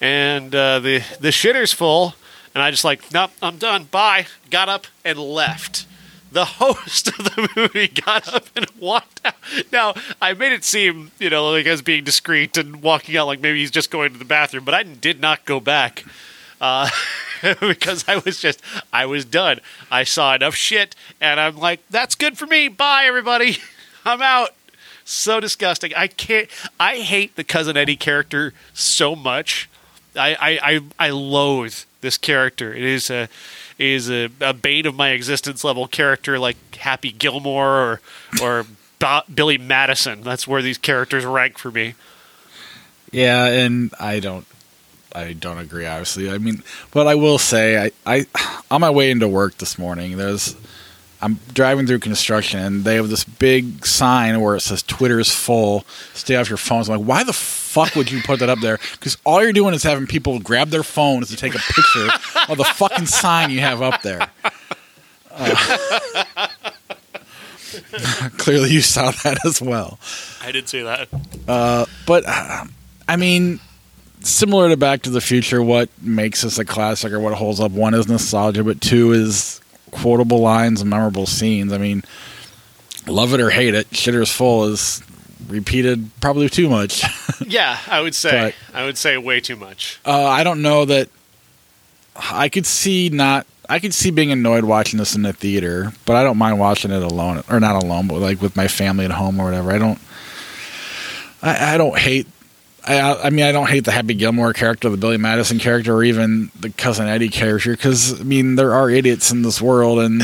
and 0.00 0.54
uh, 0.54 0.80
the 0.80 1.02
the 1.18 1.28
shitter's 1.28 1.72
full, 1.72 2.14
and 2.54 2.62
I 2.62 2.70
just 2.70 2.84
like, 2.84 3.12
nope, 3.12 3.30
I'm 3.42 3.56
done. 3.56 3.84
Bye. 3.84 4.26
Got 4.50 4.68
up 4.68 4.86
and 5.04 5.18
left. 5.18 5.86
The 6.32 6.44
host 6.44 7.08
of 7.08 7.24
the 7.24 7.48
movie 7.56 7.88
got 7.88 8.32
up 8.32 8.46
and 8.54 8.66
walked 8.78 9.20
out. 9.24 9.34
Now 9.72 9.94
I 10.22 10.32
made 10.32 10.52
it 10.52 10.64
seem, 10.64 11.10
you 11.18 11.28
know, 11.28 11.50
like 11.50 11.66
as 11.66 11.82
being 11.82 12.04
discreet 12.04 12.56
and 12.56 12.82
walking 12.82 13.16
out, 13.16 13.26
like 13.26 13.40
maybe 13.40 13.58
he's 13.58 13.70
just 13.70 13.90
going 13.90 14.12
to 14.12 14.18
the 14.18 14.24
bathroom, 14.24 14.64
but 14.64 14.74
I 14.74 14.84
did 14.84 15.20
not 15.20 15.44
go 15.44 15.58
back. 15.58 16.04
Uh, 16.60 16.88
because 17.60 18.04
I 18.06 18.18
was 18.18 18.40
just 18.40 18.60
I 18.92 19.06
was 19.06 19.24
done. 19.24 19.60
I 19.90 20.04
saw 20.04 20.34
enough 20.34 20.54
shit, 20.54 20.94
and 21.20 21.40
I'm 21.40 21.56
like, 21.56 21.80
that's 21.88 22.14
good 22.14 22.36
for 22.38 22.46
me. 22.46 22.68
Bye, 22.68 23.04
everybody. 23.06 23.58
I'm 24.04 24.22
out. 24.22 24.50
So 25.04 25.40
disgusting. 25.40 25.92
I 25.96 26.06
can't. 26.06 26.48
I 26.78 26.98
hate 26.98 27.36
the 27.36 27.44
cousin 27.44 27.76
Eddie 27.76 27.96
character 27.96 28.52
so 28.74 29.16
much. 29.16 29.68
I 30.14 30.34
I 30.34 30.58
I, 30.62 30.80
I 31.06 31.10
loathe 31.10 31.74
this 32.00 32.18
character. 32.18 32.72
It 32.72 32.84
is 32.84 33.10
a 33.10 33.28
is 33.80 34.10
a, 34.10 34.28
a 34.40 34.52
bane 34.52 34.86
of 34.86 34.94
my 34.94 35.10
existence 35.10 35.64
level 35.64 35.88
character 35.88 36.38
like 36.38 36.56
Happy 36.76 37.10
Gilmore 37.10 37.66
or 37.66 38.00
or 38.42 38.66
Billy 39.34 39.56
Madison. 39.58 40.20
That's 40.20 40.46
where 40.46 40.60
these 40.60 40.78
characters 40.78 41.24
rank 41.24 41.56
for 41.56 41.70
me. 41.70 41.94
Yeah, 43.10 43.46
and 43.46 43.92
I 43.98 44.20
don't 44.20 44.46
I 45.14 45.32
don't 45.32 45.58
agree 45.58 45.86
obviously. 45.86 46.30
I 46.30 46.38
mean, 46.38 46.62
but 46.92 47.06
I 47.06 47.14
will 47.14 47.38
say 47.38 47.86
I 47.86 47.90
I 48.06 48.26
on 48.70 48.82
my 48.82 48.90
way 48.90 49.10
into 49.10 49.26
work 49.26 49.56
this 49.56 49.78
morning, 49.78 50.18
there's 50.18 50.54
I'm 51.22 51.38
driving 51.52 51.86
through 51.86 51.98
construction 51.98 52.60
and 52.60 52.84
they 52.84 52.94
have 52.96 53.08
this 53.10 53.24
big 53.24 53.84
sign 53.84 54.40
where 54.40 54.56
it 54.56 54.60
says 54.60 54.82
Twitter's 54.82 55.30
full, 55.30 55.84
stay 56.14 56.36
off 56.36 56.48
your 56.48 56.56
phones. 56.56 56.88
I'm 56.88 56.98
like, 56.98 57.06
why 57.06 57.24
the 57.24 57.32
fuck 57.32 57.94
would 57.94 58.10
you 58.10 58.22
put 58.22 58.40
that 58.40 58.48
up 58.48 58.60
there? 58.60 58.78
Because 58.92 59.18
all 59.24 59.42
you're 59.42 59.52
doing 59.52 59.74
is 59.74 59.82
having 59.82 60.06
people 60.06 60.38
grab 60.40 60.68
their 60.70 60.82
phones 60.82 61.28
to 61.28 61.36
take 61.36 61.54
a 61.54 61.58
picture 61.58 62.08
of 62.48 62.56
the 62.56 62.64
fucking 62.64 63.06
sign 63.06 63.50
you 63.50 63.60
have 63.60 63.82
up 63.82 64.00
there. 64.02 64.30
Uh, 65.30 66.48
clearly, 68.38 68.70
you 68.70 68.80
saw 68.80 69.10
that 69.10 69.44
as 69.44 69.60
well. 69.60 69.98
I 70.42 70.52
did 70.52 70.68
see 70.68 70.82
that. 70.82 71.08
but 71.46 72.24
uh, 72.26 72.64
I 73.08 73.16
mean, 73.16 73.60
similar 74.20 74.68
to 74.70 74.76
Back 74.76 75.02
to 75.02 75.10
the 75.10 75.20
Future, 75.20 75.62
what 75.62 75.88
makes 76.00 76.42
this 76.42 76.58
a 76.58 76.64
classic 76.64 77.12
or 77.12 77.20
what 77.20 77.34
holds 77.34 77.60
up? 77.60 77.72
One 77.72 77.94
is 77.94 78.08
nostalgia, 78.08 78.64
but 78.64 78.80
two 78.80 79.12
is 79.12 79.60
quotable 79.90 80.40
lines 80.40 80.80
and 80.80 80.90
memorable 80.90 81.26
scenes. 81.26 81.72
I 81.72 81.78
mean, 81.78 82.02
love 83.06 83.34
it 83.34 83.40
or 83.40 83.50
hate 83.50 83.74
it, 83.74 83.88
Shitter's 83.90 84.30
Full 84.32 84.64
is 84.66 85.02
repeated 85.48 86.10
probably 86.20 86.48
too 86.48 86.68
much. 86.68 87.04
Yeah, 87.46 87.78
I 87.88 88.00
would 88.02 88.14
say 88.14 88.54
I 88.74 88.84
would 88.84 88.98
say 88.98 89.16
way 89.16 89.40
too 89.40 89.56
much. 89.56 89.98
uh, 90.04 90.26
I 90.26 90.44
don't 90.44 90.60
know 90.62 90.84
that 90.84 91.08
I 92.30 92.48
could 92.50 92.66
see 92.66 93.08
not. 93.08 93.46
I 93.68 93.78
could 93.80 93.94
see 93.94 94.10
being 94.10 94.30
annoyed 94.30 94.64
watching 94.64 94.98
this 94.98 95.16
in 95.16 95.22
the 95.22 95.32
theater, 95.32 95.92
but 96.04 96.16
I 96.16 96.22
don't 96.22 96.36
mind 96.36 96.60
watching 96.60 96.90
it 96.92 97.02
alone, 97.02 97.42
or 97.48 97.58
not 97.58 97.82
alone, 97.82 98.06
but 98.08 98.18
like 98.20 98.42
with 98.42 98.56
my 98.56 98.68
family 98.68 99.04
at 99.06 99.10
home 99.10 99.40
or 99.40 99.46
whatever. 99.46 99.72
I 99.72 99.78
don't. 99.78 99.98
I, 101.42 101.74
I 101.74 101.78
don't 101.78 101.98
hate 101.98 102.26
I, 102.84 103.24
I 103.24 103.30
mean, 103.30 103.44
I 103.44 103.52
don't 103.52 103.68
hate 103.68 103.84
the 103.84 103.92
Happy 103.92 104.14
Gilmore 104.14 104.52
character, 104.52 104.88
the 104.88 104.96
Billy 104.96 105.16
Madison 105.16 105.58
character, 105.58 105.94
or 105.94 106.02
even 106.02 106.50
the 106.58 106.70
cousin 106.70 107.06
Eddie 107.06 107.28
character, 107.28 107.72
because 107.72 108.20
I 108.20 108.24
mean, 108.24 108.56
there 108.56 108.72
are 108.74 108.88
idiots 108.90 109.30
in 109.30 109.42
this 109.42 109.60
world, 109.60 109.98
and 109.98 110.22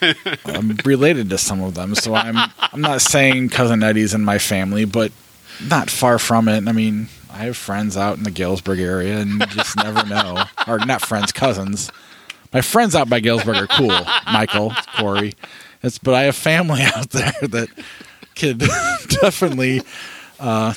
I'm 0.44 0.76
related 0.84 1.30
to 1.30 1.38
some 1.38 1.62
of 1.62 1.74
them. 1.74 1.94
So 1.94 2.14
I'm 2.14 2.36
I'm 2.58 2.80
not 2.80 3.00
saying 3.00 3.50
cousin 3.50 3.82
Eddie's 3.82 4.14
in 4.14 4.24
my 4.24 4.38
family, 4.38 4.84
but 4.84 5.12
not 5.68 5.88
far 5.90 6.18
from 6.18 6.48
it. 6.48 6.66
I 6.68 6.72
mean, 6.72 7.08
I 7.30 7.38
have 7.44 7.56
friends 7.56 7.96
out 7.96 8.16
in 8.16 8.24
the 8.24 8.30
Galesburg 8.30 8.80
area, 8.80 9.18
and 9.18 9.32
you 9.40 9.46
just 9.46 9.76
never 9.76 10.04
know. 10.08 10.44
Or 10.66 10.78
not 10.78 11.02
friends, 11.02 11.32
cousins. 11.32 11.90
My 12.52 12.60
friends 12.60 12.94
out 12.94 13.08
by 13.08 13.20
Galesburg 13.20 13.56
are 13.56 13.66
cool. 13.66 14.00
Michael, 14.32 14.72
Corey. 14.98 15.34
It's 15.82 15.98
but 15.98 16.14
I 16.14 16.22
have 16.22 16.36
family 16.36 16.82
out 16.94 17.10
there 17.10 17.32
that 17.42 17.68
could 18.34 18.58
definitely. 19.20 19.82
Uh, 20.40 20.74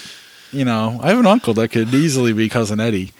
you 0.52 0.66
know, 0.66 1.00
I 1.02 1.10
have 1.10 1.20
an 1.20 1.26
uncle 1.28 1.54
that 1.56 1.70
could 1.70 1.94
easily 1.94 2.34
be 2.34 2.50
cousin 2.50 2.80
Eddie. 2.80 3.12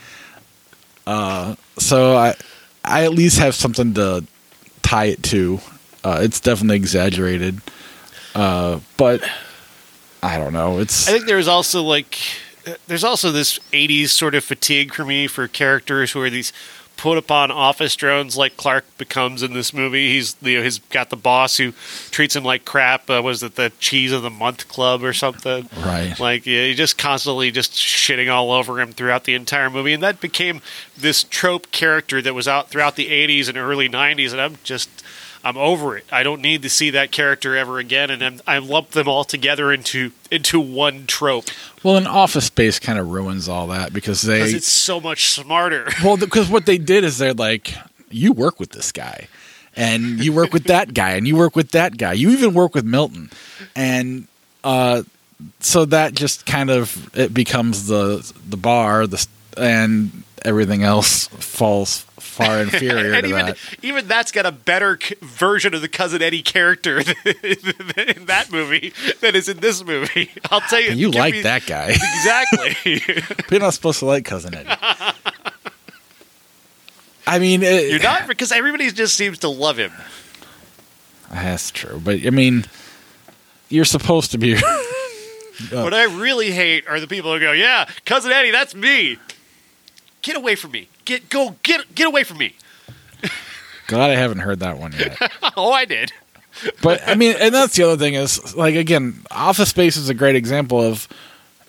Uh, 1.06 1.56
so 1.78 2.16
I, 2.16 2.36
I 2.84 3.06
at 3.06 3.12
least 3.12 3.40
have 3.40 3.56
something 3.56 3.94
to 3.96 4.26
tie 4.82 5.06
it 5.06 5.24
to. 5.24 5.60
Uh, 6.04 6.20
it's 6.22 6.40
definitely 6.40 6.78
exaggerated, 6.78 7.60
uh, 8.36 8.80
but 8.98 9.22
I 10.24 10.38
don't 10.38 10.54
know. 10.54 10.80
It's 10.80 11.08
I 11.08 11.12
think 11.12 11.26
there's 11.26 11.48
also 11.48 11.84
like 11.84 12.18
there's 12.88 13.04
also 13.04 13.32
this 13.32 13.60
80s 13.72 14.10
sort 14.10 14.36
of 14.36 14.44
fatigue 14.44 14.94
for 14.94 15.06
me 15.06 15.28
for 15.28 15.48
characters 15.48 16.12
who 16.12 16.22
are 16.22 16.30
these 16.30 16.52
put 16.98 17.18
upon 17.18 17.52
office 17.52 17.96
drones 17.96 18.36
like 18.36 18.58
Clark 18.58 18.86
becomes 18.98 19.44
in 19.44 19.54
this 19.54 19.74
movie. 19.74 20.12
He's 20.12 20.36
you 20.42 20.58
know, 20.58 20.64
he's 20.64 20.80
got 20.80 21.10
the 21.10 21.16
boss 21.16 21.58
who 21.58 21.74
treats 22.12 22.36
him 22.36 22.44
like 22.44 22.66
crap. 22.66 23.10
Uh, 23.10 23.22
was 23.24 23.44
it 23.44 23.56
the 23.56 23.72
cheese 23.80 24.12
of 24.12 24.24
the 24.24 24.30
month 24.30 24.68
club 24.68 25.04
or 25.04 25.14
something? 25.14 25.70
Right. 25.78 26.20
Like 26.20 26.46
yeah, 26.46 26.66
he 26.66 26.74
just 26.74 26.98
constantly 26.98 27.52
just 27.52 27.72
shitting 27.74 28.32
all 28.32 28.52
over 28.52 28.82
him 28.82 28.92
throughout 28.92 29.24
the 29.24 29.36
entire 29.36 29.70
movie, 29.70 29.94
and 29.94 30.04
that 30.04 30.20
became 30.20 30.62
this 30.98 31.24
trope 31.24 31.72
character 31.72 32.22
that 32.22 32.34
was 32.34 32.48
out 32.48 32.70
throughout 32.70 32.96
the 32.96 33.08
80s 33.08 33.48
and 33.48 33.58
early 33.58 33.88
90s, 33.88 34.32
and 34.32 34.42
I'm 34.42 34.58
just. 34.64 34.90
I'm 35.44 35.58
over 35.58 35.98
it. 35.98 36.06
I 36.12 36.24
don't 36.24 36.42
need 36.42 36.62
to 36.64 36.70
see 36.70 36.90
that 36.92 37.12
character 37.12 37.56
ever 37.56 37.80
again, 37.80 38.10
and 38.10 38.24
I'm, 38.24 38.42
I 38.48 38.58
lump 38.58 38.92
them 38.92 39.08
all 39.08 39.24
together 39.24 39.72
into 39.72 40.12
into 40.32 40.60
one 40.60 41.08
trope 41.08 41.46
well, 41.84 41.96
an 41.96 42.08
Office 42.08 42.46
Space 42.46 42.80
kind 42.80 43.00
of 43.00 43.08
ruins 43.10 43.48
all 43.48 43.68
that 43.68 43.94
because 43.94 44.22
they 44.22 44.40
because 44.40 44.54
it's 44.54 44.72
so 44.72 45.00
much 45.00 45.30
smarter. 45.30 45.88
well 46.04 46.18
because 46.18 46.50
what 46.50 46.66
they 46.66 46.78
did 46.78 47.04
is 47.04 47.18
they're 47.18 47.34
like 47.34 47.74
you 48.10 48.34
work 48.34 48.60
with 48.60 48.72
this 48.72 48.92
guy 48.92 49.28
and 49.76 50.20
you 50.24 50.34
work 50.34 50.54
with 50.54 50.66
that 50.66 50.94
guy 50.94 51.12
and 51.12 51.28
you 51.28 51.36
work 51.36 51.56
with 51.56 51.72
that 51.72 51.98
guy 51.98 52.14
you 52.14 52.32
even 52.32 52.54
work 52.54 52.74
with 52.74 52.86
milton 52.86 53.30
and 53.76 54.28
uh, 54.64 55.04
so 55.60 55.86
that 55.86 56.14
just 56.14 56.46
kind 56.46 56.70
of 56.70 57.10
it 57.16 57.34
becomes 57.34 57.88
the 57.88 58.34
the 58.48 58.58
bar 58.58 59.06
the 59.06 59.26
and 59.56 60.24
everything 60.44 60.84
else 60.84 61.28
falls 61.28 62.07
far 62.38 62.62
inferior 62.62 63.14
and 63.14 63.24
to 63.24 63.30
even 63.30 63.46
that 63.48 63.58
even 63.82 64.08
that's 64.08 64.32
got 64.32 64.46
a 64.46 64.52
better 64.52 64.98
c- 65.02 65.16
version 65.22 65.74
of 65.74 65.82
the 65.82 65.88
cousin 65.90 66.22
Eddie 66.22 66.42
character 66.42 67.00
in 67.00 68.26
that 68.26 68.48
movie 68.52 68.94
than 69.22 69.36
is 69.36 69.50
in 69.50 69.58
this 69.60 69.84
movie. 69.84 70.30
I'll 70.52 70.62
tell 70.62 70.80
you. 70.80 70.92
you 70.92 71.12
like 71.12 71.34
me- 71.34 71.42
that 71.42 71.66
guy 71.66 71.90
exactly. 71.90 73.02
you're 73.52 73.60
not 73.60 73.74
supposed 73.74 74.00
to 74.00 74.06
like 74.06 74.24
cousin 74.26 74.54
eddie 74.56 74.70
i 77.26 77.40
mean 77.40 77.64
it, 77.64 77.90
You're 77.90 78.00
not 78.00 78.28
because 78.28 78.52
everybody 78.52 78.90
just 78.92 79.16
seems 79.16 79.40
to 79.40 79.50
love 79.50 79.78
him. 79.78 79.92
Ah, 81.30 81.42
that's 81.44 81.72
true 81.72 82.00
but 82.04 82.26
i 82.26 82.30
mean 82.30 82.66
you're 83.70 83.86
supposed 83.86 84.32
to 84.32 84.38
be 84.38 84.56
uh, 84.56 84.60
What 85.72 85.94
I 85.94 86.04
really 86.04 86.52
hate 86.52 86.88
are 86.88 87.00
the 87.00 87.08
people 87.08 87.34
who 87.34 87.40
go, 87.40 87.52
"Yeah, 87.52 87.90
cousin 88.06 88.32
Eddie, 88.32 88.52
that's 88.52 88.76
me. 88.76 89.18
Get 90.22 90.36
away 90.38 90.54
from 90.56 90.70
me. 90.72 90.88
Get 91.08 91.30
go 91.30 91.56
get 91.64 91.96
get 91.96 92.06
away 92.06 92.26
from 92.26 92.38
me." 92.38 92.54
glad 93.88 94.12
i 94.12 94.16
haven't 94.16 94.40
heard 94.40 94.60
that 94.60 94.78
one 94.78 94.92
yet 94.92 95.18
oh, 95.56 95.72
I 95.72 95.86
did. 95.86 96.12
but 96.84 97.02
I 97.08 97.16
mean, 97.16 97.38
and 97.40 97.56
that's 97.56 97.78
the 97.78 97.84
other 97.84 97.96
thing 97.96 98.16
is 98.16 98.54
like 98.56 98.76
again, 98.76 99.24
Office 99.32 99.70
Space 99.70 99.96
is 99.96 100.10
a 100.10 100.14
great 100.14 100.36
example 100.36 100.82
of 100.82 101.08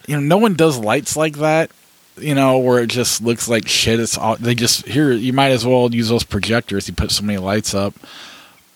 you 0.09 0.17
know 0.17 0.21
no 0.21 0.39
one 0.39 0.55
does 0.55 0.77
lights 0.77 1.17
like 1.17 1.37
that. 1.37 1.71
You 2.17 2.35
know 2.35 2.59
where 2.59 2.81
it 2.83 2.89
just 2.89 3.23
looks 3.23 3.49
like 3.49 3.69
shit. 3.69 4.01
It's 4.01 4.19
all 4.19 4.35
they 4.37 4.57
just 4.57 4.89
here. 4.89 5.13
You 5.13 5.33
might 5.33 5.51
as 5.51 5.65
well 5.65 5.95
use 5.95 6.09
those 6.09 6.25
projectors. 6.25 6.89
You 6.89 6.95
put 6.95 7.13
so 7.13 7.23
many 7.23 7.39
lights 7.39 7.75
up. 7.75 7.95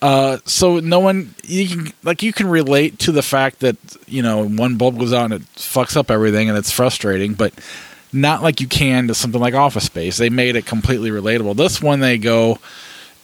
Uh, 0.01 0.39
so 0.45 0.79
no 0.79 1.01
one 1.01 1.35
you 1.43 1.69
can 1.69 1.93
like 2.05 2.23
you 2.23 2.33
can 2.33 2.47
relate 2.47 3.01
to 3.01 3.11
the 3.11 3.23
fact 3.23 3.59
that 3.61 3.77
you 4.07 4.23
know 4.23 4.47
one 4.47 4.77
bulb 4.77 4.97
goes 4.99 5.13
out 5.13 5.25
and 5.25 5.35
it 5.35 5.43
fucks 5.57 5.97
up 5.97 6.11
everything 6.11 6.49
and 6.49 6.57
it's 6.57 6.71
frustrating, 6.71 7.35
but 7.35 7.53
not 8.13 8.43
like 8.43 8.61
you 8.61 8.67
can 8.69 9.09
to 9.09 9.15
something 9.15 9.41
like 9.41 9.55
Office 9.55 9.85
Space. 9.85 10.19
They 10.19 10.31
made 10.31 10.57
it 10.57 10.67
completely 10.67 11.11
relatable. 11.11 11.57
This 11.57 11.81
one 11.81 12.01
they 12.01 12.19
go 12.19 12.59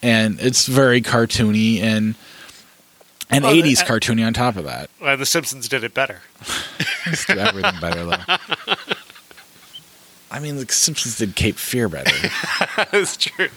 and 0.02 0.40
it's 0.40 0.66
very 0.66 1.00
cartoony 1.02 1.80
and 1.80 2.14
and 3.30 3.44
Well, 3.44 3.54
80s 3.54 3.82
uh, 3.82 3.86
cartoony 3.86 4.26
on 4.26 4.32
top 4.32 4.56
of 4.56 4.64
that. 4.64 4.88
Well, 5.00 5.16
the 5.16 5.26
Simpsons 5.26 5.68
did 5.68 5.84
it 5.84 5.92
better. 5.92 6.22
Let's 7.06 7.28
everything 7.28 7.80
better 7.80 8.04
though. 8.04 8.36
I 10.30 10.40
mean, 10.40 10.56
the 10.56 10.66
Simpsons 10.70 11.18
did 11.18 11.34
Cape 11.36 11.56
Fear 11.56 11.88
better. 11.88 12.28
That's 12.90 13.16
true. 13.16 13.48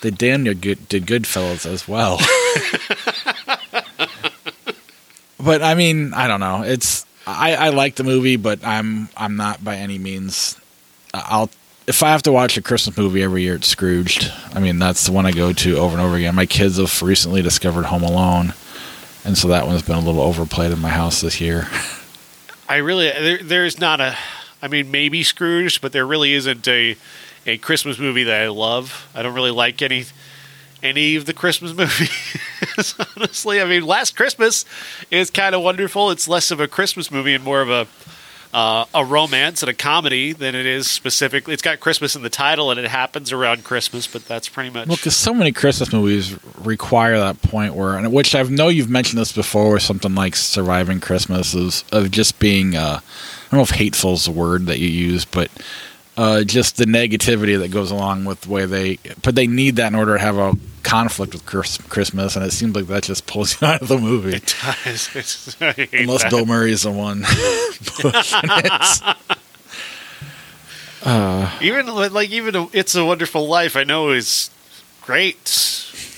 They 0.00 0.10
damn 0.10 0.42
near 0.42 0.54
good, 0.54 0.88
did 0.88 1.06
Goodfellas 1.06 1.64
as 1.66 1.86
well. 1.86 2.18
but 5.38 5.62
I 5.62 5.74
mean, 5.74 6.12
I 6.14 6.26
don't 6.26 6.40
know. 6.40 6.62
It's 6.62 7.06
I, 7.26 7.54
I 7.54 7.68
like 7.68 7.96
the 7.96 8.04
movie, 8.04 8.36
but 8.36 8.64
I'm 8.64 9.08
I'm 9.16 9.36
not 9.36 9.62
by 9.62 9.76
any 9.76 9.98
means. 9.98 10.58
I'll 11.14 11.50
if 11.86 12.02
I 12.02 12.10
have 12.10 12.22
to 12.22 12.32
watch 12.32 12.56
a 12.56 12.62
Christmas 12.62 12.96
movie 12.96 13.22
every 13.22 13.42
year, 13.42 13.56
it's 13.56 13.66
Scrooged. 13.66 14.30
I 14.54 14.60
mean, 14.60 14.78
that's 14.78 15.04
the 15.04 15.12
one 15.12 15.26
I 15.26 15.32
go 15.32 15.52
to 15.52 15.76
over 15.78 15.96
and 15.96 16.06
over 16.06 16.16
again. 16.16 16.34
My 16.34 16.46
kids 16.46 16.78
have 16.78 17.02
recently 17.02 17.42
discovered 17.42 17.86
Home 17.86 18.04
Alone, 18.04 18.54
and 19.24 19.36
so 19.36 19.48
that 19.48 19.66
one's 19.66 19.82
been 19.82 19.96
a 19.96 20.00
little 20.00 20.20
overplayed 20.20 20.70
in 20.70 20.78
my 20.78 20.90
house 20.90 21.20
this 21.20 21.40
year. 21.40 21.68
I 22.68 22.76
really 22.76 23.06
there, 23.10 23.42
there's 23.42 23.80
not 23.80 24.00
a 24.00 24.16
I 24.62 24.68
mean 24.68 24.90
maybe 24.90 25.22
Scrooge, 25.22 25.80
but 25.80 25.92
there 25.92 26.06
really 26.06 26.32
isn't 26.34 26.66
a 26.68 26.96
a 27.46 27.58
Christmas 27.58 27.98
movie 27.98 28.24
that 28.24 28.42
I 28.42 28.48
love. 28.48 29.08
I 29.14 29.22
don't 29.22 29.34
really 29.34 29.50
like 29.50 29.82
any 29.82 30.06
any 30.82 31.16
of 31.16 31.26
the 31.26 31.34
Christmas 31.34 31.74
movies. 31.76 32.94
honestly, 33.16 33.60
I 33.60 33.64
mean 33.64 33.84
Last 33.84 34.16
Christmas 34.16 34.64
is 35.10 35.30
kind 35.30 35.54
of 35.54 35.62
wonderful. 35.62 36.10
It's 36.10 36.28
less 36.28 36.50
of 36.50 36.60
a 36.60 36.68
Christmas 36.68 37.10
movie 37.10 37.34
and 37.34 37.42
more 37.42 37.60
of 37.60 37.70
a 37.70 37.88
uh, 38.52 38.84
a 38.92 39.04
romance 39.04 39.62
and 39.62 39.70
a 39.70 39.74
comedy 39.74 40.32
than 40.32 40.54
it 40.54 40.66
is 40.66 40.90
specifically. 40.90 41.54
It's 41.54 41.62
got 41.62 41.80
Christmas 41.80 42.14
in 42.14 42.22
the 42.22 42.30
title 42.30 42.70
and 42.70 42.78
it 42.78 42.88
happens 42.88 43.32
around 43.32 43.64
Christmas, 43.64 44.06
but 44.06 44.26
that's 44.26 44.48
pretty 44.48 44.70
much. 44.70 44.88
Well, 44.88 44.96
because 44.96 45.16
so 45.16 45.32
many 45.32 45.52
Christmas 45.52 45.92
movies 45.92 46.36
require 46.58 47.18
that 47.18 47.40
point 47.42 47.74
where, 47.74 47.96
and 47.96 48.12
which 48.12 48.34
I 48.34 48.42
know 48.42 48.68
you've 48.68 48.90
mentioned 48.90 49.20
this 49.20 49.32
before, 49.32 49.72
with 49.72 49.82
something 49.82 50.14
like 50.14 50.36
"Surviving 50.36 51.00
Christmas" 51.00 51.54
is 51.54 51.84
of 51.92 52.10
just 52.10 52.38
being, 52.38 52.76
uh, 52.76 53.00
I 53.00 53.50
don't 53.50 53.58
know 53.58 53.62
if 53.62 53.70
"hateful" 53.70 54.14
is 54.14 54.26
the 54.26 54.32
word 54.32 54.66
that 54.66 54.78
you 54.78 54.88
use, 54.88 55.24
but 55.24 55.50
uh, 56.16 56.44
just 56.44 56.76
the 56.76 56.84
negativity 56.84 57.58
that 57.58 57.70
goes 57.70 57.90
along 57.90 58.24
with 58.24 58.42
the 58.42 58.50
way 58.50 58.66
they. 58.66 58.98
But 59.22 59.34
they 59.34 59.46
need 59.46 59.76
that 59.76 59.88
in 59.88 59.94
order 59.94 60.14
to 60.16 60.20
have 60.20 60.36
a 60.38 60.54
conflict 60.82 61.32
with 61.32 61.46
Christmas, 61.46 62.36
and 62.36 62.44
it 62.44 62.50
seems 62.52 62.74
like 62.74 62.86
that 62.88 63.04
just 63.04 63.26
pulls 63.26 63.60
you 63.60 63.66
out 63.68 63.82
of 63.82 63.88
the 63.88 63.98
movie. 63.98 64.36
it 64.36 64.54
does. 64.84 65.08
It's, 65.14 65.60
I 65.62 65.72
hate 65.72 65.92
Unless 65.94 66.22
that. 66.24 66.30
Bill 66.30 66.44
Murray 66.46 66.72
is 66.72 66.82
the 66.82 66.90
one 66.90 67.24
it. 71.04 71.62
even 71.62 71.86
like 71.86 72.30
even 72.30 72.68
It's 72.72 72.94
a 72.94 73.04
Wonderful 73.04 73.48
Life, 73.48 73.76
I 73.76 73.84
know 73.84 74.10
is 74.10 74.50
great. 75.02 75.36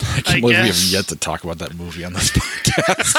I 0.02 0.20
can't 0.20 0.28
I 0.28 0.40
believe 0.40 0.56
we 0.58 0.62
guess. 0.66 0.82
have 0.84 0.92
yet 0.92 1.06
to 1.08 1.16
talk 1.16 1.44
about 1.44 1.58
that 1.58 1.74
movie 1.74 2.04
on 2.04 2.12
this 2.12 2.30
podcast. 2.30 3.16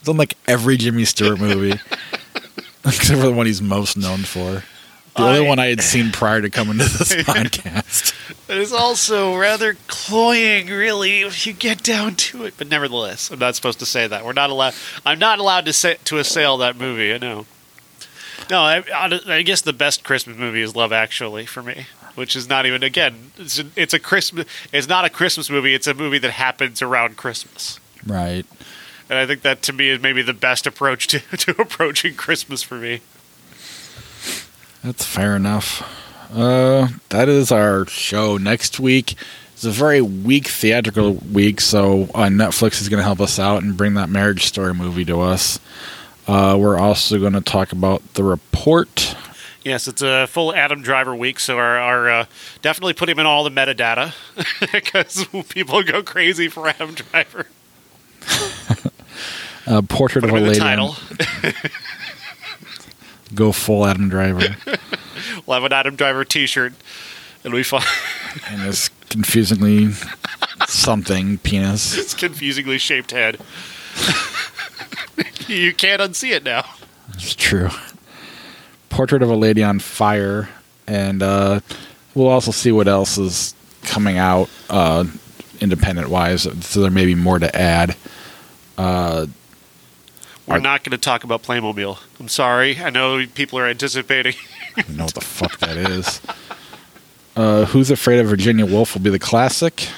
it's 0.00 0.08
on 0.08 0.16
like 0.16 0.34
every 0.48 0.76
Jimmy 0.76 1.04
Stewart 1.04 1.38
movie, 1.38 1.78
except 2.86 3.20
for 3.20 3.26
the 3.26 3.32
one 3.32 3.46
he's 3.46 3.62
most 3.62 3.96
known 3.96 4.18
for. 4.18 4.62
The 5.16 5.22
only 5.24 5.46
one 5.46 5.58
I 5.58 5.66
had 5.66 5.82
seen 5.82 6.10
prior 6.10 6.40
to 6.40 6.48
coming 6.48 6.78
to 6.78 6.84
this 6.84 7.12
podcast. 7.24 8.14
It 8.48 8.56
is 8.56 8.72
also 8.72 9.36
rather 9.36 9.76
cloying, 9.86 10.68
really, 10.68 11.20
if 11.20 11.46
you 11.46 11.52
get 11.52 11.82
down 11.82 12.14
to 12.16 12.44
it. 12.44 12.54
But 12.56 12.68
nevertheless, 12.68 13.30
I'm 13.30 13.38
not 13.38 13.54
supposed 13.54 13.78
to 13.80 13.86
say 13.86 14.06
that. 14.06 14.24
We're 14.24 14.32
not 14.32 14.48
allowed. 14.48 14.72
I'm 15.04 15.18
not 15.18 15.38
allowed 15.38 15.66
to 15.66 15.72
say 15.74 15.98
to 16.04 16.18
assail 16.18 16.56
that 16.58 16.76
movie. 16.76 17.12
I 17.12 17.18
know. 17.18 17.44
No, 18.48 18.60
I, 18.60 18.82
I 19.26 19.42
guess 19.42 19.60
the 19.60 19.72
best 19.74 20.02
Christmas 20.02 20.36
movie 20.36 20.62
is 20.62 20.74
Love 20.74 20.92
Actually 20.92 21.44
for 21.46 21.62
me, 21.62 21.86
which 22.14 22.34
is 22.34 22.48
not 22.48 22.64
even 22.64 22.82
again. 22.82 23.32
It's 23.38 23.58
a, 23.58 23.66
it's 23.76 23.94
a 23.94 23.98
Christmas. 23.98 24.46
It's 24.72 24.88
not 24.88 25.04
a 25.04 25.10
Christmas 25.10 25.50
movie. 25.50 25.74
It's 25.74 25.86
a 25.86 25.94
movie 25.94 26.18
that 26.18 26.32
happens 26.32 26.80
around 26.80 27.18
Christmas. 27.18 27.78
Right. 28.06 28.46
And 29.08 29.18
I 29.18 29.26
think 29.26 29.42
that 29.42 29.62
to 29.62 29.72
me 29.72 29.88
is 29.88 30.00
maybe 30.00 30.22
the 30.22 30.32
best 30.32 30.66
approach 30.66 31.06
to, 31.08 31.18
to 31.36 31.60
approaching 31.60 32.14
Christmas 32.14 32.62
for 32.62 32.76
me. 32.76 33.00
That's 34.82 35.04
fair 35.04 35.36
enough. 35.36 35.82
Uh, 36.32 36.88
that 37.10 37.28
is 37.28 37.52
our 37.52 37.86
show. 37.86 38.36
Next 38.36 38.80
week 38.80 39.14
is 39.56 39.64
a 39.64 39.70
very 39.70 40.00
weak 40.00 40.48
theatrical 40.48 41.14
week, 41.14 41.60
so 41.60 42.04
uh, 42.14 42.26
Netflix 42.26 42.80
is 42.80 42.88
going 42.88 42.98
to 42.98 43.04
help 43.04 43.20
us 43.20 43.38
out 43.38 43.62
and 43.62 43.76
bring 43.76 43.94
that 43.94 44.08
Marriage 44.08 44.46
Story 44.46 44.74
movie 44.74 45.04
to 45.04 45.20
us. 45.20 45.60
Uh, 46.26 46.56
we're 46.58 46.78
also 46.78 47.18
going 47.18 47.32
to 47.34 47.40
talk 47.40 47.72
about 47.72 48.14
the 48.14 48.24
report. 48.24 49.14
Yes, 49.64 49.86
it's 49.86 50.02
a 50.02 50.26
full 50.26 50.54
Adam 50.54 50.82
Driver 50.82 51.14
week, 51.14 51.38
so 51.38 51.58
our, 51.58 51.78
our 51.78 52.10
uh, 52.10 52.24
definitely 52.62 52.94
put 52.94 53.08
him 53.08 53.18
in 53.18 53.26
all 53.26 53.44
the 53.44 53.50
metadata 53.50 54.14
because 54.72 55.26
people 55.50 55.82
go 55.82 56.02
crazy 56.02 56.48
for 56.48 56.68
Adam 56.68 56.94
Driver. 56.94 57.46
Uh, 59.66 59.82
portrait 59.82 60.22
Put 60.22 60.30
of 60.30 60.36
a 60.36 60.40
lady. 60.40 60.58
title. 60.58 60.96
Go 63.34 63.52
full 63.52 63.86
Adam 63.86 64.08
Driver. 64.08 64.56
We'll 65.46 65.54
have 65.54 65.64
an 65.64 65.72
Adam 65.72 65.96
Driver 65.96 66.24
T-shirt. 66.24 66.72
It'll 67.44 67.56
be 67.56 67.62
fun. 67.62 67.82
and 68.48 68.62
his 68.62 68.90
confusingly 69.08 69.90
something 70.66 71.38
penis. 71.38 71.96
it's 71.98 72.14
confusingly 72.14 72.78
shaped 72.78 73.10
head. 73.12 73.38
you 75.48 75.72
can't 75.74 76.00
unsee 76.02 76.32
it 76.32 76.44
now. 76.44 76.64
It's 77.14 77.34
true. 77.34 77.70
Portrait 78.88 79.22
of 79.22 79.30
a 79.30 79.36
lady 79.36 79.62
on 79.62 79.78
fire, 79.78 80.48
and 80.86 81.22
uh, 81.22 81.60
we'll 82.14 82.28
also 82.28 82.50
see 82.50 82.72
what 82.72 82.88
else 82.88 83.16
is 83.18 83.54
coming 83.82 84.18
out 84.18 84.48
uh, 84.70 85.04
independent 85.60 86.08
wise. 86.08 86.42
So 86.66 86.80
there 86.80 86.90
may 86.90 87.06
be 87.06 87.14
more 87.14 87.38
to 87.38 87.54
add. 87.56 87.96
We're 90.52 90.60
not 90.60 90.84
going 90.84 90.92
to 90.92 90.98
talk 90.98 91.24
about 91.24 91.42
Playmobil. 91.42 91.98
I'm 92.20 92.28
sorry. 92.28 92.78
I 92.78 92.90
know 92.90 93.24
people 93.34 93.58
are 93.58 93.66
anticipating. 93.66 94.34
I 94.76 94.82
don't 94.82 94.96
know 94.96 95.04
what 95.04 95.14
the 95.14 95.20
fuck 95.20 95.58
that 95.58 95.76
is. 95.90 96.20
Uh, 97.36 97.64
Who's 97.66 97.90
Afraid 97.90 98.20
of 98.20 98.26
Virginia 98.26 98.66
Woolf 98.66 98.94
will 98.94 99.02
be 99.02 99.10
the 99.10 99.18
classic. 99.18 99.88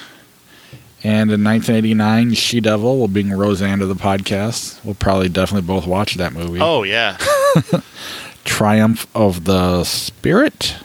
And 1.03 1.29
in 1.31 1.43
1989, 1.43 2.33
She 2.33 2.59
Devil 2.59 2.97
will 2.97 3.07
bring 3.07 3.31
Roseanne 3.31 3.79
to 3.79 3.85
the 3.85 3.93
podcast. 3.93 4.83
We'll 4.83 4.95
probably 4.95 5.29
definitely 5.29 5.67
both 5.67 5.85
watch 5.85 6.15
that 6.15 6.33
movie. 6.33 6.59
oh 6.61 6.81
yeah, 6.83 7.17
Triumph 8.43 9.05
of 9.13 9.43
the 9.45 9.83
Spirit 9.83 10.77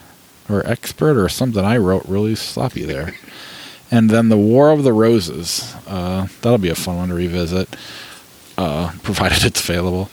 or 0.48 0.66
Expert 0.66 1.16
or 1.16 1.28
something 1.30 1.64
I 1.64 1.76
wrote 1.78 2.04
really 2.06 2.34
sloppy 2.34 2.84
there. 2.84 3.14
And 3.90 4.10
then 4.10 4.28
The 4.28 4.36
War 4.36 4.70
of 4.70 4.84
the 4.84 4.92
Roses. 4.92 5.74
Uh, 5.86 6.26
that'll 6.42 6.58
be 6.58 6.68
a 6.68 6.74
fun 6.74 6.96
one 6.96 7.08
to 7.08 7.14
revisit, 7.14 7.74
uh, 8.61 8.92
provided 9.02 9.42
it's 9.44 9.66
available. 9.66 10.11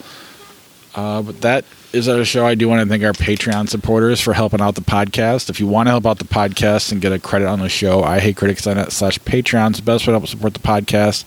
Uh, 0.94 1.22
but 1.22 1.42
that 1.42 1.64
is 1.92 2.08
our 2.08 2.24
show. 2.24 2.46
I 2.46 2.54
do 2.54 2.66
want 2.68 2.82
to 2.82 2.88
thank 2.88 3.04
our 3.04 3.12
Patreon 3.12 3.68
supporters 3.68 4.20
for 4.20 4.32
helping 4.32 4.60
out 4.60 4.74
the 4.74 4.80
podcast. 4.80 5.50
If 5.50 5.60
you 5.60 5.66
want 5.66 5.86
to 5.86 5.90
help 5.90 6.06
out 6.06 6.18
the 6.18 6.24
podcast 6.24 6.90
and 6.90 7.00
get 7.00 7.12
a 7.12 7.18
credit 7.18 7.46
on 7.46 7.60
the 7.60 7.68
show, 7.68 8.02
I 8.02 8.20
hate 8.20 8.36
critics.net 8.36 8.90
slash 8.90 9.18
Patreon. 9.20 9.70
It's 9.70 9.78
the 9.80 9.84
best 9.84 10.06
way 10.06 10.12
to 10.12 10.18
help 10.18 10.28
support 10.28 10.54
the 10.54 10.60
podcast. 10.60 11.24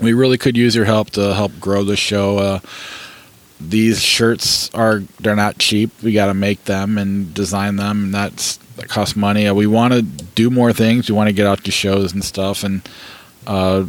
We 0.00 0.12
really 0.12 0.38
could 0.38 0.56
use 0.56 0.74
your 0.74 0.84
help 0.84 1.10
to 1.10 1.34
help 1.34 1.52
grow 1.60 1.84
the 1.84 1.96
show. 1.96 2.38
Uh, 2.38 2.60
these 3.60 4.02
shirts 4.02 4.72
are 4.74 5.02
they're 5.20 5.36
not 5.36 5.58
cheap. 5.58 5.90
We 6.02 6.12
got 6.12 6.26
to 6.26 6.34
make 6.34 6.64
them 6.64 6.98
and 6.98 7.32
design 7.32 7.76
them, 7.76 8.04
and 8.04 8.14
that's 8.14 8.56
that 8.76 8.88
costs 8.88 9.16
money. 9.16 9.46
Uh, 9.48 9.54
we 9.54 9.66
want 9.66 9.94
to 9.94 10.02
do 10.02 10.50
more 10.50 10.72
things. 10.72 11.08
We 11.08 11.16
want 11.16 11.28
to 11.28 11.32
get 11.32 11.46
out 11.46 11.64
to 11.64 11.70
shows 11.70 12.12
and 12.12 12.24
stuff, 12.24 12.62
and 12.62 12.88
uh, 13.46 13.86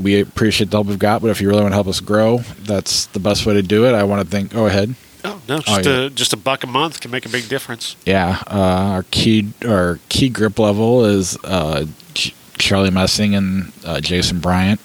we 0.00 0.20
appreciate 0.20 0.70
the 0.70 0.76
help 0.76 0.86
we've 0.86 0.98
got. 0.98 1.20
But 1.22 1.30
if 1.30 1.40
you 1.40 1.48
really 1.48 1.62
want 1.62 1.72
to 1.72 1.76
help 1.76 1.88
us 1.88 2.00
grow, 2.00 2.38
that's 2.62 3.06
the 3.06 3.18
best 3.20 3.46
way 3.46 3.54
to 3.54 3.62
do 3.62 3.86
it. 3.86 3.92
I 3.94 4.04
want 4.04 4.22
to 4.22 4.28
thank. 4.30 4.52
Go 4.52 4.66
ahead. 4.66 4.94
oh 5.24 5.40
no, 5.48 5.58
just 5.60 5.86
Oh, 5.86 5.90
yeah. 5.90 6.06
a 6.06 6.10
just 6.10 6.32
a 6.32 6.36
buck 6.36 6.62
a 6.64 6.66
month 6.66 7.00
can 7.00 7.10
make 7.10 7.26
a 7.26 7.28
big 7.28 7.48
difference. 7.48 7.96
Yeah, 8.06 8.42
uh, 8.46 8.58
our 8.94 9.02
key 9.10 9.52
our 9.66 9.98
key 10.08 10.28
grip 10.28 10.58
level 10.58 11.04
is 11.04 11.36
uh, 11.44 11.86
Charlie 12.58 12.90
Messing 12.90 13.34
and 13.34 13.72
uh, 13.84 14.00
Jason 14.00 14.38
Bryant. 14.40 14.80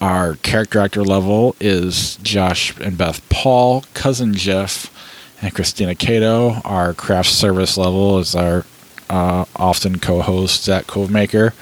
Our 0.00 0.34
character 0.36 0.78
actor 0.78 1.02
level 1.04 1.56
is 1.58 2.16
Josh 2.22 2.78
and 2.80 2.98
Beth 2.98 3.26
Paul, 3.30 3.82
cousin 3.94 4.34
Jeff, 4.34 4.90
and 5.42 5.54
Christina 5.54 5.94
Cato. 5.94 6.60
Our 6.64 6.92
craft 6.92 7.30
service 7.30 7.78
level 7.78 8.18
is 8.18 8.34
our 8.34 8.66
uh, 9.08 9.46
often 9.56 9.98
co-host 9.98 10.64
Zach 10.64 10.86
Covemaker, 10.86 11.52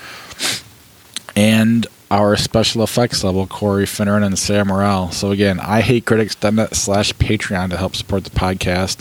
and 1.36 1.86
our 2.10 2.36
special 2.36 2.82
effects 2.82 3.24
level 3.24 3.46
Corey 3.46 3.84
Finneran 3.84 4.24
and 4.24 4.38
Sarah 4.38 4.64
Morrell. 4.64 5.10
So 5.10 5.30
again, 5.30 5.58
I 5.60 5.80
hate 5.80 6.06
critics.net 6.06 6.74
slash 6.74 7.12
Patreon 7.14 7.70
to 7.70 7.76
help 7.76 7.96
support 7.96 8.24
the 8.24 8.30
podcast, 8.30 8.98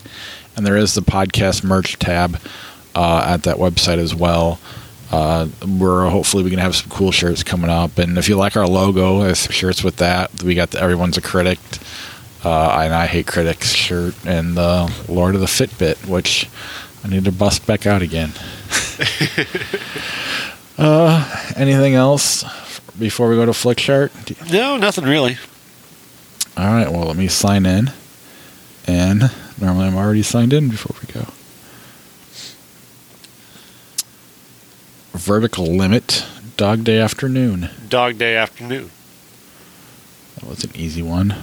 and 0.56 0.66
there 0.66 0.78
is 0.78 0.94
the 0.94 1.02
podcast 1.02 1.64
merch 1.64 2.00
tab 2.00 2.40
uh, 2.96 3.24
at 3.26 3.44
that 3.44 3.58
website 3.58 3.98
as 3.98 4.16
well. 4.16 4.60
Uh, 5.12 5.48
we're 5.80 6.10
hopefully 6.10 6.44
we 6.44 6.50
can 6.50 6.60
have 6.60 6.76
some 6.76 6.90
cool 6.90 7.12
shirts 7.12 7.44
coming 7.44 7.70
up, 7.70 7.98
and 8.00 8.18
if 8.18 8.28
you 8.28 8.36
like 8.36 8.58
our 8.58 8.68
logo, 8.68 9.20
there's 9.20 9.44
shirts 9.52 9.84
with 9.84 9.98
that. 9.98 10.42
We 10.42 10.56
got 10.56 10.72
the 10.72 10.82
Everyone's 10.82 11.18
a 11.18 11.22
Critic, 11.22 11.60
uh, 12.44 12.80
and 12.82 12.94
I 12.94 13.06
hate 13.06 13.28
critics 13.28 13.74
shirt, 13.74 14.16
and 14.26 14.58
the 14.58 14.92
Lord 15.08 15.36
of 15.36 15.42
the 15.42 15.48
Fitbit, 15.48 16.08
which 16.08 16.50
I 17.04 17.10
need 17.10 17.26
to 17.26 17.32
bust 17.32 17.68
back 17.68 17.86
out 17.86 18.02
again. 18.02 18.32
uh, 20.80 21.54
anything 21.56 21.94
else 21.94 22.44
before 22.98 23.30
we 23.30 23.36
go 23.36 23.46
to 23.46 23.52
Flickchart? 23.52 24.52
No, 24.52 24.78
nothing 24.78 25.06
really. 25.06 25.38
All 26.56 26.66
right, 26.66 26.92
well, 26.92 27.06
let 27.06 27.16
me 27.18 27.28
sign 27.28 27.66
in. 27.66 27.92
And 28.86 29.32
normally 29.60 29.88
I'm 29.88 29.96
already 29.96 30.24
signed 30.24 30.54
in 30.54 30.70
before 30.70 30.96
we 31.02 31.14
go. 31.14 31.28
Vertical 35.18 35.66
limit, 35.66 36.26
dog 36.58 36.84
day 36.84 37.00
afternoon. 37.00 37.70
Dog 37.88 38.18
Day 38.18 38.36
afternoon. 38.36 38.92
That 40.36 40.50
was 40.50 40.64
an 40.64 40.72
easy 40.76 41.02
one. 41.02 41.36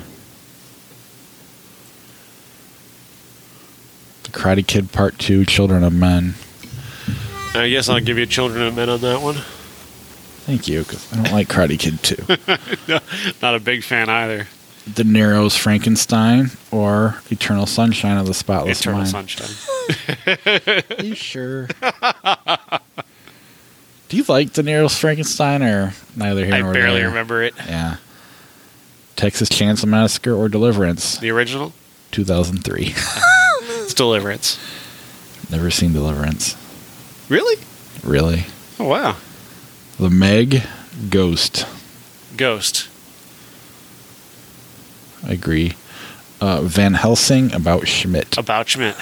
The 4.25 4.31
Karate 4.31 4.67
Kid 4.67 4.93
Part 4.93 5.19
2, 5.19 5.45
Children 5.47 5.85
of 5.85 5.93
Men. 5.95 6.35
I 7.55 7.69
guess 7.69 7.89
I'll 7.89 8.01
give 8.01 8.19
you 8.19 8.27
Children 8.27 8.63
of 8.67 8.75
Men 8.75 8.89
on 8.89 9.01
that 9.01 9.23
one. 9.23 9.37
Thank 10.51 10.67
you, 10.67 10.81
because 10.81 11.13
I 11.13 11.17
don't 11.23 11.31
like 11.33 11.47
Karate 11.47 11.79
Kid 11.79 12.03
2. 12.03 12.25
Not 13.41 13.55
a 13.55 13.61
big 13.61 13.85
fan 13.85 14.09
either. 14.09 14.49
De 14.93 15.05
Niro's 15.05 15.55
Frankenstein 15.55 16.51
or 16.73 17.21
Eternal 17.31 17.67
Sunshine 17.67 18.17
of 18.17 18.27
the 18.27 18.35
Spotless 18.35 18.81
Eternal 18.81 19.03
Mind. 19.03 19.15
Eternal 19.31 19.47
Sunshine. 19.47 20.83
Are 20.99 21.05
you 21.05 21.15
sure? 21.15 21.67
Do 24.09 24.17
you 24.17 24.25
like 24.27 24.53
De 24.53 24.65
Niro's 24.65 24.99
Frankenstein 24.99 25.63
or 25.63 25.93
neither 26.17 26.45
here 26.45 26.55
I 26.55 26.63
nor 26.63 26.75
barely 26.75 27.05
remember 27.05 27.45
it. 27.45 27.55
Yeah. 27.57 27.99
Texas 29.15 29.49
Chainsaw 29.51 29.87
Massacre 29.87 30.35
or 30.35 30.49
Deliverance, 30.49 31.19
The 31.19 31.31
original? 31.31 31.73
2003. 32.11 32.93
It's 33.85 33.95
Deliverance. 33.95 34.59
Never 35.49 35.71
seen 35.71 35.93
Deliverance. 35.93 36.57
Really? 37.29 37.55
Really? 38.03 38.47
Oh 38.81 38.89
wow. 38.89 39.15
The 40.01 40.09
Meg, 40.09 40.63
Ghost. 41.11 41.67
Ghost. 42.35 42.89
I 45.23 45.33
agree. 45.33 45.75
Uh, 46.41 46.63
Van 46.63 46.95
Helsing 46.95 47.53
about 47.53 47.87
Schmidt. 47.87 48.39
About 48.39 48.71
Schmidt. 48.71 48.97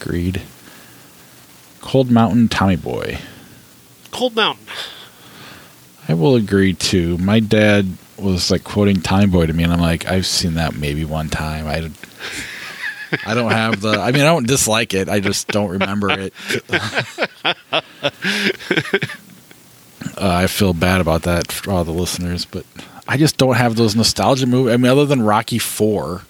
Agreed. 0.00 0.40
Cold 1.82 2.10
Mountain 2.10 2.48
Tommy 2.48 2.76
Boy. 2.76 3.18
Cold 4.12 4.34
Mountain. 4.34 4.64
I 6.08 6.14
will 6.14 6.36
agree 6.36 6.72
too. 6.72 7.18
My 7.18 7.38
dad 7.38 7.86
was 8.16 8.50
like 8.50 8.64
quoting 8.64 9.02
Tommy 9.02 9.26
Boy 9.26 9.44
to 9.44 9.52
me, 9.52 9.62
and 9.62 9.74
I'm 9.74 9.80
like, 9.80 10.06
I've 10.06 10.24
seen 10.24 10.54
that 10.54 10.74
maybe 10.74 11.04
one 11.04 11.28
time. 11.28 11.66
I, 11.66 11.90
I 13.30 13.34
don't 13.34 13.52
have 13.52 13.82
the. 13.82 14.00
I 14.00 14.10
mean, 14.10 14.22
I 14.22 14.28
don't 14.28 14.46
dislike 14.46 14.94
it. 14.94 15.10
I 15.10 15.20
just 15.20 15.48
don't 15.48 15.68
remember 15.68 16.08
it. 16.10 16.32
uh, 20.16 20.30
I 20.42 20.46
feel 20.46 20.72
bad 20.74 21.00
about 21.00 21.22
that 21.22 21.50
for 21.52 21.70
all 21.70 21.84
the 21.84 21.92
listeners, 21.92 22.44
but 22.44 22.64
I 23.06 23.16
just 23.16 23.36
don't 23.36 23.56
have 23.56 23.76
those 23.76 23.94
nostalgia 23.96 24.46
movies. 24.46 24.72
I 24.74 24.76
mean, 24.76 24.90
other 24.90 25.06
than 25.06 25.22
Rocky 25.22 25.58
Four, 25.58 26.22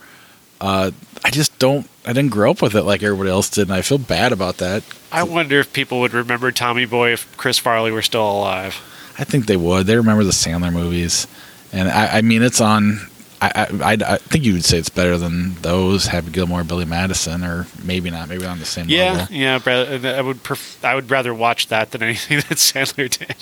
uh, 0.60 0.90
I 1.24 1.30
just 1.30 1.58
don't. 1.58 1.88
I 2.06 2.12
didn't 2.12 2.30
grow 2.32 2.50
up 2.50 2.60
with 2.62 2.74
it 2.74 2.82
like 2.82 3.02
everybody 3.02 3.30
else 3.30 3.48
did, 3.48 3.62
and 3.68 3.72
I 3.72 3.82
feel 3.82 3.98
bad 3.98 4.32
about 4.32 4.58
that. 4.58 4.82
I 5.10 5.22
wonder 5.22 5.58
if 5.60 5.72
people 5.72 6.00
would 6.00 6.12
remember 6.12 6.50
Tommy 6.52 6.84
Boy 6.84 7.12
if 7.12 7.34
Chris 7.36 7.58
Farley 7.58 7.90
were 7.90 8.02
still 8.02 8.28
alive. 8.30 8.76
I 9.18 9.24
think 9.24 9.46
they 9.46 9.56
would. 9.56 9.86
They 9.86 9.96
remember 9.96 10.24
the 10.24 10.32
Sandler 10.32 10.72
movies, 10.72 11.26
and 11.72 11.88
I, 11.88 12.18
I 12.18 12.22
mean, 12.22 12.42
it's 12.42 12.60
on. 12.60 13.00
I, 13.40 13.66
I, 13.82 13.92
I- 14.14 14.16
think 14.18 14.44
you 14.44 14.54
would 14.54 14.64
say 14.64 14.78
it's 14.78 14.88
better 14.88 15.18
than 15.18 15.54
those. 15.62 16.06
Happy 16.06 16.30
Gilmore, 16.30 16.64
Billy 16.64 16.84
Madison, 16.86 17.44
or 17.44 17.66
maybe 17.84 18.10
not. 18.10 18.28
Maybe 18.28 18.44
on 18.46 18.58
the 18.58 18.64
same 18.64 18.88
Yeah, 18.88 19.12
level. 19.12 19.34
yeah. 19.36 19.58
bra- 19.58 20.10
I 20.10 20.20
would 20.22 20.42
pref- 20.42 20.82
I 20.84 20.94
would 20.94 21.10
rather 21.10 21.32
watch 21.34 21.68
that 21.68 21.90
than 21.90 22.02
anything 22.02 22.38
that 22.48 22.58
Sandler 22.58 23.08
did, 23.10 23.36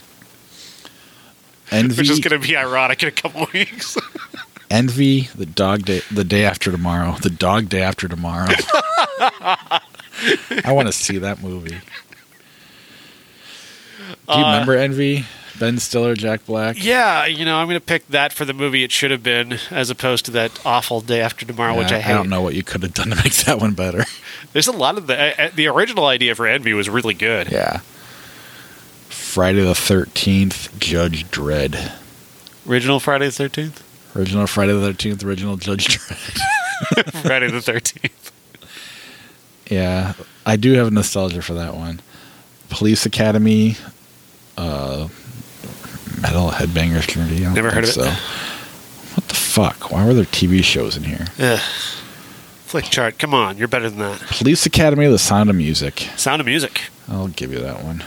Envy, 1.72 1.96
which 2.02 2.10
is 2.10 2.20
going 2.20 2.40
to 2.40 2.46
be 2.46 2.56
ironic 2.56 3.02
in 3.02 3.08
a 3.08 3.12
couple 3.12 3.46
weeks. 3.54 3.96
Envy, 4.70 5.22
the 5.34 5.46
dog 5.46 5.84
day, 5.84 6.00
the 6.10 6.24
day 6.24 6.44
after 6.44 6.70
tomorrow, 6.70 7.16
the 7.22 7.30
dog 7.30 7.68
day 7.68 7.82
after 7.82 8.08
tomorrow. 8.08 8.48
I 9.20 9.80
want 10.72 10.88
to 10.88 10.92
see 10.92 11.18
that 11.18 11.42
movie. 11.42 11.70
Do 14.28 14.38
you 14.38 14.44
Uh, 14.44 14.52
remember 14.52 14.74
Envy? 14.76 15.24
Ben 15.58 15.78
Stiller, 15.78 16.14
Jack 16.14 16.46
Black. 16.46 16.76
Yeah, 16.82 17.26
you 17.26 17.44
know, 17.44 17.56
I'm 17.56 17.66
going 17.68 17.78
to 17.78 17.84
pick 17.84 18.06
that 18.08 18.32
for 18.32 18.44
the 18.44 18.54
movie 18.54 18.82
it 18.84 18.90
should 18.90 19.10
have 19.10 19.22
been, 19.22 19.58
as 19.70 19.90
opposed 19.90 20.24
to 20.24 20.30
that 20.32 20.58
awful 20.64 21.00
Day 21.00 21.20
After 21.20 21.44
Tomorrow, 21.44 21.76
which 21.78 21.90
Yeah, 21.90 21.98
I 21.98 22.00
hate. 22.00 22.12
I 22.12 22.16
don't 22.16 22.30
know 22.30 22.40
what 22.40 22.54
you 22.54 22.62
could 22.62 22.82
have 22.82 22.94
done 22.94 23.10
to 23.10 23.16
make 23.16 23.34
that 23.44 23.60
one 23.60 23.74
better. 23.74 24.04
There's 24.54 24.66
a 24.66 24.72
lot 24.72 24.96
of 24.98 25.06
the 25.06 25.40
uh, 25.44 25.50
the 25.54 25.66
original 25.68 26.06
idea 26.06 26.34
for 26.34 26.46
Envy 26.46 26.72
was 26.72 26.88
really 26.88 27.14
good. 27.14 27.52
Yeah. 27.52 27.80
Friday 29.32 29.64
the 29.64 29.74
Thirteenth, 29.74 30.78
Judge 30.78 31.24
Dredd. 31.30 31.90
Original 32.68 33.00
Friday 33.00 33.24
the 33.24 33.32
Thirteenth, 33.32 33.82
Original 34.14 34.46
Friday 34.46 34.74
the 34.74 34.82
Thirteenth, 34.82 35.24
original 35.24 35.56
Judge 35.56 35.86
Dredd. 35.88 37.22
Friday 37.22 37.50
the 37.50 37.62
Thirteenth. 37.62 38.30
Yeah, 39.70 40.12
I 40.44 40.56
do 40.56 40.74
have 40.74 40.92
nostalgia 40.92 41.40
for 41.40 41.54
that 41.54 41.74
one. 41.74 42.00
Police 42.68 43.06
Academy, 43.06 43.76
uh, 44.58 45.08
Metal 46.20 46.50
Headbangers 46.50 47.08
Community. 47.08 47.40
Never 47.40 47.70
heard 47.70 47.84
of 47.84 47.88
it. 47.88 47.92
So. 47.94 48.04
What 48.04 49.28
the 49.28 49.34
fuck? 49.34 49.90
Why 49.90 50.04
were 50.04 50.12
there 50.12 50.24
TV 50.26 50.62
shows 50.62 50.94
in 50.94 51.04
here? 51.04 51.26
Ugh. 51.38 51.58
Flickchart, 52.66 53.18
come 53.18 53.32
on, 53.32 53.56
you're 53.56 53.66
better 53.66 53.88
than 53.88 54.00
that. 54.00 54.20
Police 54.28 54.66
Academy, 54.66 55.06
The 55.06 55.18
Sound 55.18 55.48
of 55.48 55.56
Music. 55.56 56.10
Sound 56.16 56.40
of 56.40 56.46
Music, 56.46 56.82
I'll 57.08 57.28
give 57.28 57.50
you 57.50 57.60
that 57.60 57.82
one. 57.82 58.04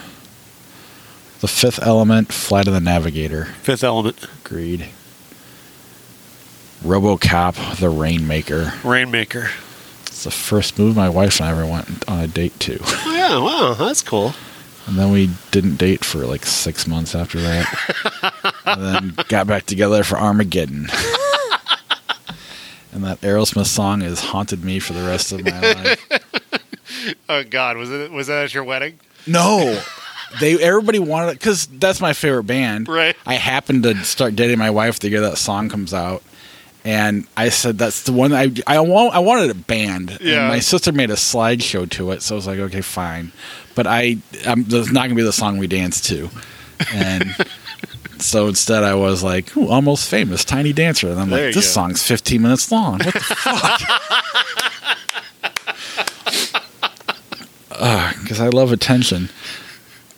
The 1.45 1.51
Fifth 1.51 1.79
Element, 1.83 2.33
Flight 2.33 2.67
of 2.67 2.73
the 2.73 2.79
Navigator. 2.79 3.45
Fifth 3.61 3.83
Element, 3.83 4.17
Agreed. 4.43 4.87
RoboCop, 6.83 7.77
The 7.77 7.87
Rainmaker. 7.87 8.73
Rainmaker. 8.83 9.51
It's 10.07 10.23
the 10.23 10.31
first 10.31 10.79
movie 10.79 10.97
my 10.97 11.07
wife 11.07 11.39
and 11.39 11.47
I 11.47 11.51
ever 11.51 11.67
went 11.67 12.09
on 12.09 12.21
a 12.21 12.27
date 12.27 12.59
to. 12.61 12.79
Oh 12.81 13.13
yeah, 13.15 13.37
wow, 13.37 13.75
that's 13.75 14.01
cool. 14.01 14.33
And 14.87 14.97
then 14.97 15.11
we 15.11 15.29
didn't 15.51 15.75
date 15.75 16.03
for 16.03 16.25
like 16.25 16.47
six 16.47 16.87
months 16.87 17.13
after 17.13 17.39
that. 17.41 18.51
and 18.65 18.81
then 18.81 19.13
got 19.27 19.45
back 19.45 19.67
together 19.67 20.03
for 20.03 20.17
Armageddon. 20.17 20.87
and 22.91 23.03
that 23.03 23.21
Aerosmith 23.21 23.67
song 23.67 24.01
has 24.01 24.19
haunted 24.19 24.65
me 24.65 24.79
for 24.79 24.93
the 24.93 25.07
rest 25.07 25.31
of 25.31 25.45
my 25.45 25.59
life. 25.73 26.09
Oh 27.29 27.43
God, 27.43 27.77
was 27.77 27.91
it 27.91 28.11
was 28.11 28.25
that 28.27 28.45
at 28.45 28.53
your 28.55 28.63
wedding? 28.63 28.99
No. 29.27 29.79
They 30.39 30.61
everybody 30.61 30.99
wanted 30.99 31.29
it 31.31 31.39
because 31.39 31.67
that's 31.67 32.01
my 32.01 32.13
favorite 32.13 32.43
band. 32.43 32.87
Right. 32.87 33.15
I 33.25 33.35
happened 33.35 33.83
to 33.83 33.95
start 34.03 34.35
dating 34.35 34.59
my 34.59 34.69
wife 34.69 34.99
the 34.99 35.09
year 35.09 35.21
that 35.21 35.37
song 35.37 35.69
comes 35.69 35.93
out, 35.93 36.23
and 36.83 37.25
I 37.37 37.49
said 37.49 37.77
that's 37.77 38.03
the 38.03 38.11
one 38.13 38.33
I 38.33 38.51
I 38.67 38.79
want 38.81 39.15
I 39.15 39.19
wanted 39.19 39.49
a 39.49 39.53
band. 39.55 40.17
Yeah. 40.21 40.39
And 40.39 40.47
my 40.49 40.59
sister 40.59 40.91
made 40.91 41.09
a 41.09 41.13
slideshow 41.15 41.89
to 41.91 42.11
it, 42.11 42.21
so 42.21 42.35
I 42.35 42.37
was 42.37 42.47
like, 42.47 42.59
okay, 42.59 42.81
fine. 42.81 43.31
But 43.75 43.87
I 43.87 44.17
I'm 44.45 44.63
that's 44.65 44.91
not 44.91 45.03
gonna 45.03 45.15
be 45.15 45.23
the 45.23 45.33
song 45.33 45.57
we 45.57 45.67
dance 45.67 46.01
to, 46.09 46.29
and. 46.93 47.35
So 48.17 48.47
instead, 48.47 48.83
I 48.83 48.95
was 48.95 49.23
like, 49.23 49.55
Ooh, 49.57 49.67
almost 49.67 50.09
famous, 50.09 50.45
Tiny 50.45 50.71
Dancer. 50.71 51.09
And 51.09 51.19
I'm 51.19 51.29
There 51.29 51.47
like, 51.47 51.53
this 51.53 51.65
go. 51.67 51.71
song's 51.71 52.01
15 52.01 52.41
minutes 52.41 52.71
long. 52.71 52.99
What 52.99 53.13
the 53.13 53.19
fuck? 53.19 53.81
Ah, 57.77 58.13
because 58.21 58.39
I 58.39 58.47
love 58.47 58.71
attention. 58.71 59.29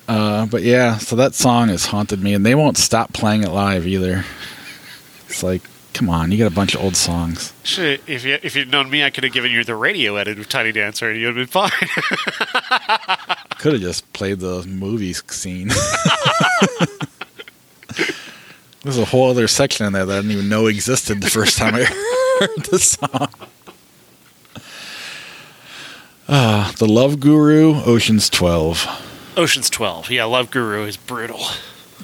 Uh, 0.08 0.45
but 0.45 0.62
yeah, 0.64 0.97
so 0.97 1.16
that 1.18 1.36
song 1.36 1.68
has 1.68 1.86
haunted 1.88 2.22
me, 2.22 2.34
and 2.34 2.45
they 2.45 2.55
won't 2.55 2.78
stop 2.78 3.12
playing 3.14 3.43
it 3.43 3.49
live 3.49 3.86
either. 3.86 4.24
It's 5.28 5.43
like, 5.43 5.62
come 5.93 6.10
on, 6.10 6.32
you 6.32 6.38
got 6.38 6.51
a 6.51 6.55
bunch 6.55 6.76
of 6.76 6.82
old 6.82 6.95
songs. 6.95 7.51
Shit, 7.64 8.01
if 8.08 8.24
you 8.24 8.38
if 8.41 8.55
you'd 8.55 8.72
known 8.72 8.89
me, 8.89 9.03
I 9.03 9.10
could 9.10 9.26
have 9.26 9.34
given 9.34 9.51
you 9.51 9.64
the 9.66 9.76
radio 9.76 10.16
edit 10.16 10.39
of 10.39 10.47
Tiny 10.47 10.72
Dancer, 10.72 11.10
and 11.10 11.20
you'd 11.20 11.36
have 11.36 11.36
been 11.36 11.47
fine. 11.47 11.72
Could 13.58 13.74
have 13.74 13.82
just 13.82 14.14
played 14.14 14.39
the 14.39 14.64
movie 14.68 15.14
scene. 15.14 15.70
There's 18.84 18.99
a 18.99 19.05
whole 19.05 19.30
other 19.32 19.47
section 19.47 19.86
in 19.88 19.93
there 19.93 20.05
that 20.05 20.14
I 20.14 20.22
didn't 20.22 20.32
even 20.32 20.47
know 20.47 20.68
existed 20.68 21.20
the 21.22 21.30
first 21.30 21.58
time 21.58 21.76
I 21.76 21.84
heard 22.39 22.66
the 22.70 22.80
song. 22.80 23.30
Uh, 26.28 26.72
the 26.74 26.88
Love 26.88 27.20
Guru, 27.20 27.82
Ocean's 27.84 28.30
12. 28.30 28.86
Ocean's 29.38 29.70
Twelve, 29.70 30.10
yeah, 30.10 30.26
Love 30.26 30.52
Guru 30.52 30.84
is 30.86 30.98
brutal. 30.98 31.40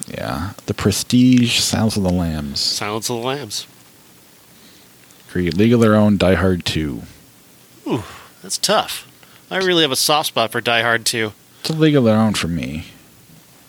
Yeah. 0.08 0.52
The 0.66 0.74
Prestige, 0.74 1.58
Silence 1.60 1.96
of 1.96 2.02
the 2.02 2.10
Lambs. 2.12 2.60
Silence 2.60 3.10
of 3.10 3.16
the 3.20 3.22
Lambs. 3.26 3.66
Creed, 5.28 5.54
League 5.56 5.72
of 5.72 5.80
Their 5.80 5.94
Own, 5.96 6.16
Die 6.16 6.34
Hard 6.34 6.64
2. 6.64 7.02
Ooh, 7.88 8.02
that's 8.42 8.56
tough. 8.58 9.10
I 9.50 9.58
really 9.58 9.82
have 9.82 9.90
a 9.92 9.96
soft 9.96 10.28
spot 10.28 10.52
for 10.52 10.60
Die 10.60 10.82
Hard 10.82 11.04
too. 11.04 11.32
It's 11.60 11.70
a 11.70 11.74
League 11.74 11.96
of 11.96 12.04
Their 12.04 12.16
Own 12.16 12.34
for 12.34 12.48
me. 12.48 12.86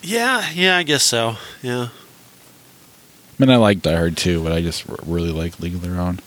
Yeah, 0.02 0.50
yeah, 0.54 0.78
I 0.78 0.84
guess 0.84 1.04
so. 1.04 1.38
Yeah. 1.62 1.90
I 1.90 3.44
mean, 3.46 3.50
I 3.50 3.56
like 3.58 3.82
Die 3.82 3.96
Hard 3.96 4.16
too, 4.18 4.44
but 4.44 4.52
I 4.52 4.62
just 4.62 4.88
r- 4.90 4.98
really 5.06 5.32
like 5.32 5.60
League 5.60 5.76
of 5.76 5.82
Their 5.82 6.00
Own. 6.00 6.20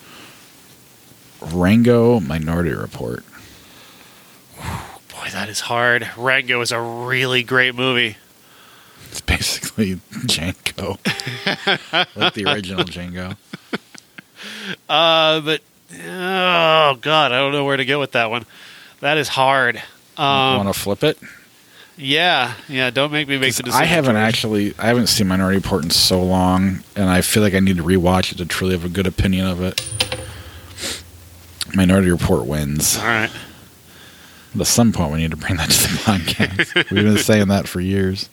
Rango 1.41 2.19
Minority 2.21 2.73
Report. 2.73 3.25
Boy, 5.29 5.33
that 5.33 5.49
is 5.49 5.61
hard. 5.61 6.09
Rango 6.17 6.61
is 6.61 6.73
a 6.73 6.81
really 6.81 7.43
great 7.43 7.75
movie. 7.75 8.17
It's 9.11 9.21
basically 9.21 9.97
Django, 10.11 10.99
like 12.17 12.35
the 12.35 12.45
original 12.47 12.85
Django. 12.85 13.37
Uh, 14.89 15.41
but 15.41 15.61
oh 15.95 16.99
god, 17.01 17.33
I 17.33 17.39
don't 17.39 17.53
know 17.53 17.65
where 17.65 17.77
to 17.77 17.85
go 17.85 17.99
with 18.01 18.13
that 18.13 18.31
one. 18.31 18.45
That 19.01 19.19
is 19.19 19.29
hard. 19.29 19.77
Um, 20.17 20.57
Want 20.57 20.69
to 20.75 20.79
flip 20.79 21.03
it? 21.05 21.19
yeah, 21.97 22.55
yeah. 22.69 22.91
Don't 22.91 23.13
make 23.13 23.29
me 23.29 23.39
make 23.39 23.55
the 23.55 23.63
decision. 23.65 23.83
I 23.83 23.87
haven't 23.87 24.17
actually. 24.17 24.75
I 24.79 24.87
haven't 24.87 25.07
seen 25.09 25.29
Minority 25.29 25.59
Report 25.59 25.85
in 25.85 25.91
so 25.91 26.23
long, 26.23 26.83
and 26.97 27.09
I 27.09 27.21
feel 27.23 27.43
like 27.43 27.55
I 27.55 27.61
need 27.61 27.77
to 27.79 27.85
rewatch 27.85 28.33
it 28.33 28.39
to 28.39 28.47
truly 28.47 28.73
have 28.75 28.85
a 28.85 28.89
good 28.89 29.07
opinion 29.07 29.47
of 29.47 29.61
it. 29.63 29.81
Minority 31.75 32.11
Report 32.11 32.47
wins. 32.47 32.97
All 32.99 33.05
right. 33.05 33.31
But 34.55 34.63
at 34.63 34.67
some 34.67 34.93
point, 34.93 35.13
we 35.13 35.19
need 35.19 35.31
to 35.31 35.37
bring 35.37 35.57
that 35.57 35.71
to 35.71 35.83
the 35.83 35.99
podcast. 36.05 36.91
We've 36.91 37.05
been 37.05 37.19
saying 37.19 37.49
that 37.49 37.69
for 37.69 37.81
years. 37.81 38.29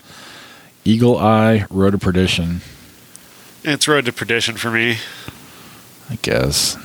Eagle 0.84 1.18
Eye, 1.18 1.66
Road 1.70 1.92
to 1.92 1.98
Perdition. 1.98 2.62
It's 3.64 3.88
Road 3.88 4.06
to 4.06 4.14
Perdition 4.14 4.56
for 4.56 4.72
me. 4.72 4.98
I 6.10 6.18
guess. 6.22 6.78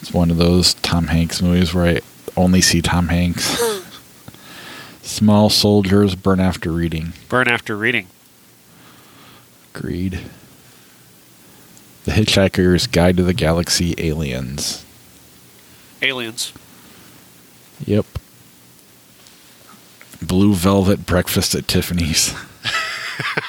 It's 0.00 0.12
one 0.12 0.30
of 0.30 0.36
those 0.38 0.74
Tom 0.74 1.08
Hanks 1.08 1.42
movies 1.42 1.74
where 1.74 1.96
I 1.96 2.00
only 2.36 2.60
see 2.60 2.80
Tom 2.80 3.08
Hanks. 3.08 3.60
Small 5.02 5.50
Soldiers 5.50 6.14
Burn 6.14 6.40
After 6.40 6.70
Reading. 6.72 7.12
Burn 7.28 7.48
after 7.48 7.76
reading. 7.76 8.06
Agreed. 9.74 10.20
The 12.04 12.12
Hitchhiker's 12.12 12.86
Guide 12.86 13.16
to 13.18 13.22
the 13.24 13.34
Galaxy 13.34 13.94
Aliens. 13.98 14.84
Aliens. 16.00 16.52
Yep. 17.86 18.06
Blue 20.22 20.54
Velvet 20.54 21.06
Breakfast 21.06 21.54
at 21.54 21.66
Tiffany's. 21.68 22.34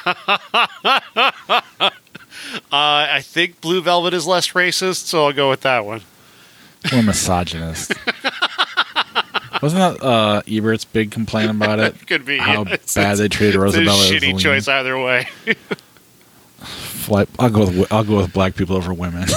Uh, 2.54 3.08
I 3.10 3.22
think 3.24 3.62
Blue 3.62 3.82
Velvet 3.82 4.14
is 4.14 4.28
less 4.28 4.50
racist, 4.52 5.06
so 5.06 5.26
I'll 5.26 5.32
go 5.34 5.50
with 5.50 5.62
that 5.62 5.86
one. 5.86 6.02
Or 6.92 7.02
misogynist. 7.02 7.94
Wasn't 9.62 9.80
that 9.80 10.04
uh, 10.06 10.42
Ebert's 10.48 10.84
big 10.84 11.12
complaint 11.12 11.52
about 11.52 11.80
it? 11.80 12.08
Could 12.08 12.26
be. 12.26 12.38
How 12.40 12.64
It's- 12.64 12.94
bad 12.96 13.18
they 13.20 13.30
treated 13.30 13.56
It's 13.62 13.76
a 13.76 13.80
Rosabella. 13.80 14.12
shitty 14.12 14.40
choice 14.40 14.68
either 14.68 14.98
way. 14.98 15.28
Fly, 16.60 17.26
I'll 17.40 17.50
go 17.50 17.66
with 17.68 17.92
I'll 17.94 18.04
go 18.04 18.18
with 18.18 18.34
black 18.34 18.56
people 18.56 18.76
over 18.76 18.94
women. 18.94 19.28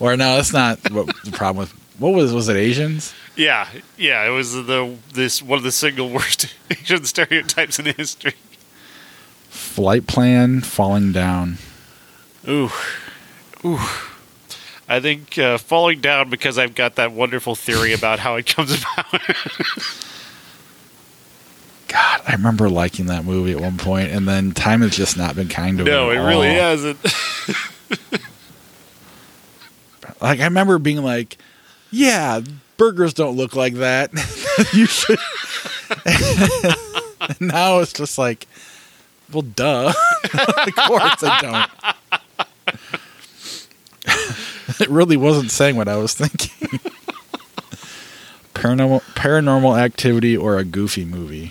or 0.00 0.16
no, 0.16 0.36
that's 0.36 0.52
not 0.52 0.78
what 0.92 1.06
the 1.24 1.32
problem 1.32 1.58
with. 1.68 1.74
What 1.98 2.12
was 2.14 2.32
was 2.32 2.48
it 2.48 2.56
Asians? 2.56 3.14
yeah, 3.36 3.68
yeah. 3.96 4.26
It 4.26 4.30
was 4.30 4.52
the 4.52 4.96
this 5.14 5.42
one 5.42 5.58
of 5.58 5.62
the 5.62 5.72
single 5.72 6.10
worst 6.10 6.54
Asian 6.70 7.04
stereotypes 7.04 7.78
in 7.78 7.86
history. 7.86 8.34
Flight 9.48 10.06
plan 10.06 10.60
falling 10.60 11.12
down. 11.12 11.58
Ooh, 12.48 12.70
ooh. 13.64 13.80
I 14.88 15.00
think 15.00 15.36
uh, 15.38 15.58
falling 15.58 16.00
down 16.00 16.30
because 16.30 16.58
I've 16.58 16.74
got 16.74 16.94
that 16.96 17.10
wonderful 17.12 17.54
theory 17.56 17.92
about 17.92 18.18
how 18.20 18.36
it 18.36 18.46
comes 18.46 18.72
about. 18.80 19.20
God, 21.88 22.20
I 22.26 22.32
remember 22.32 22.68
liking 22.68 23.06
that 23.06 23.24
movie 23.24 23.52
at 23.52 23.60
one 23.60 23.78
point, 23.78 24.10
and 24.10 24.28
then 24.28 24.52
time 24.52 24.82
has 24.82 24.94
just 24.96 25.16
not 25.16 25.34
been 25.34 25.48
kind 25.48 25.78
to 25.78 25.84
it. 25.84 25.86
no, 25.86 26.10
it 26.10 26.18
really 26.18 26.50
hasn't. 26.54 26.98
Like 30.20 30.40
I 30.40 30.44
remember 30.44 30.78
being 30.78 31.02
like, 31.02 31.36
"Yeah, 31.96 32.40
burgers 32.76 33.14
don't 33.14 33.36
look 33.36 33.54
like 33.56 33.74
that. 33.74 34.10
you 34.72 34.86
should." 34.86 35.18
now 37.40 37.78
it's 37.78 37.92
just 37.92 38.18
like, 38.18 38.46
well, 39.32 39.42
duh. 39.42 39.92
of 40.24 40.76
course 40.76 41.22
I 41.22 41.68
don't. 44.06 44.80
it 44.80 44.88
really 44.88 45.16
wasn't 45.16 45.50
saying 45.50 45.76
what 45.76 45.88
I 45.88 45.96
was 45.96 46.14
thinking. 46.14 46.80
paranormal, 48.54 49.00
paranormal 49.14 49.78
activity 49.78 50.36
or 50.36 50.58
a 50.58 50.64
goofy 50.64 51.04
movie. 51.04 51.50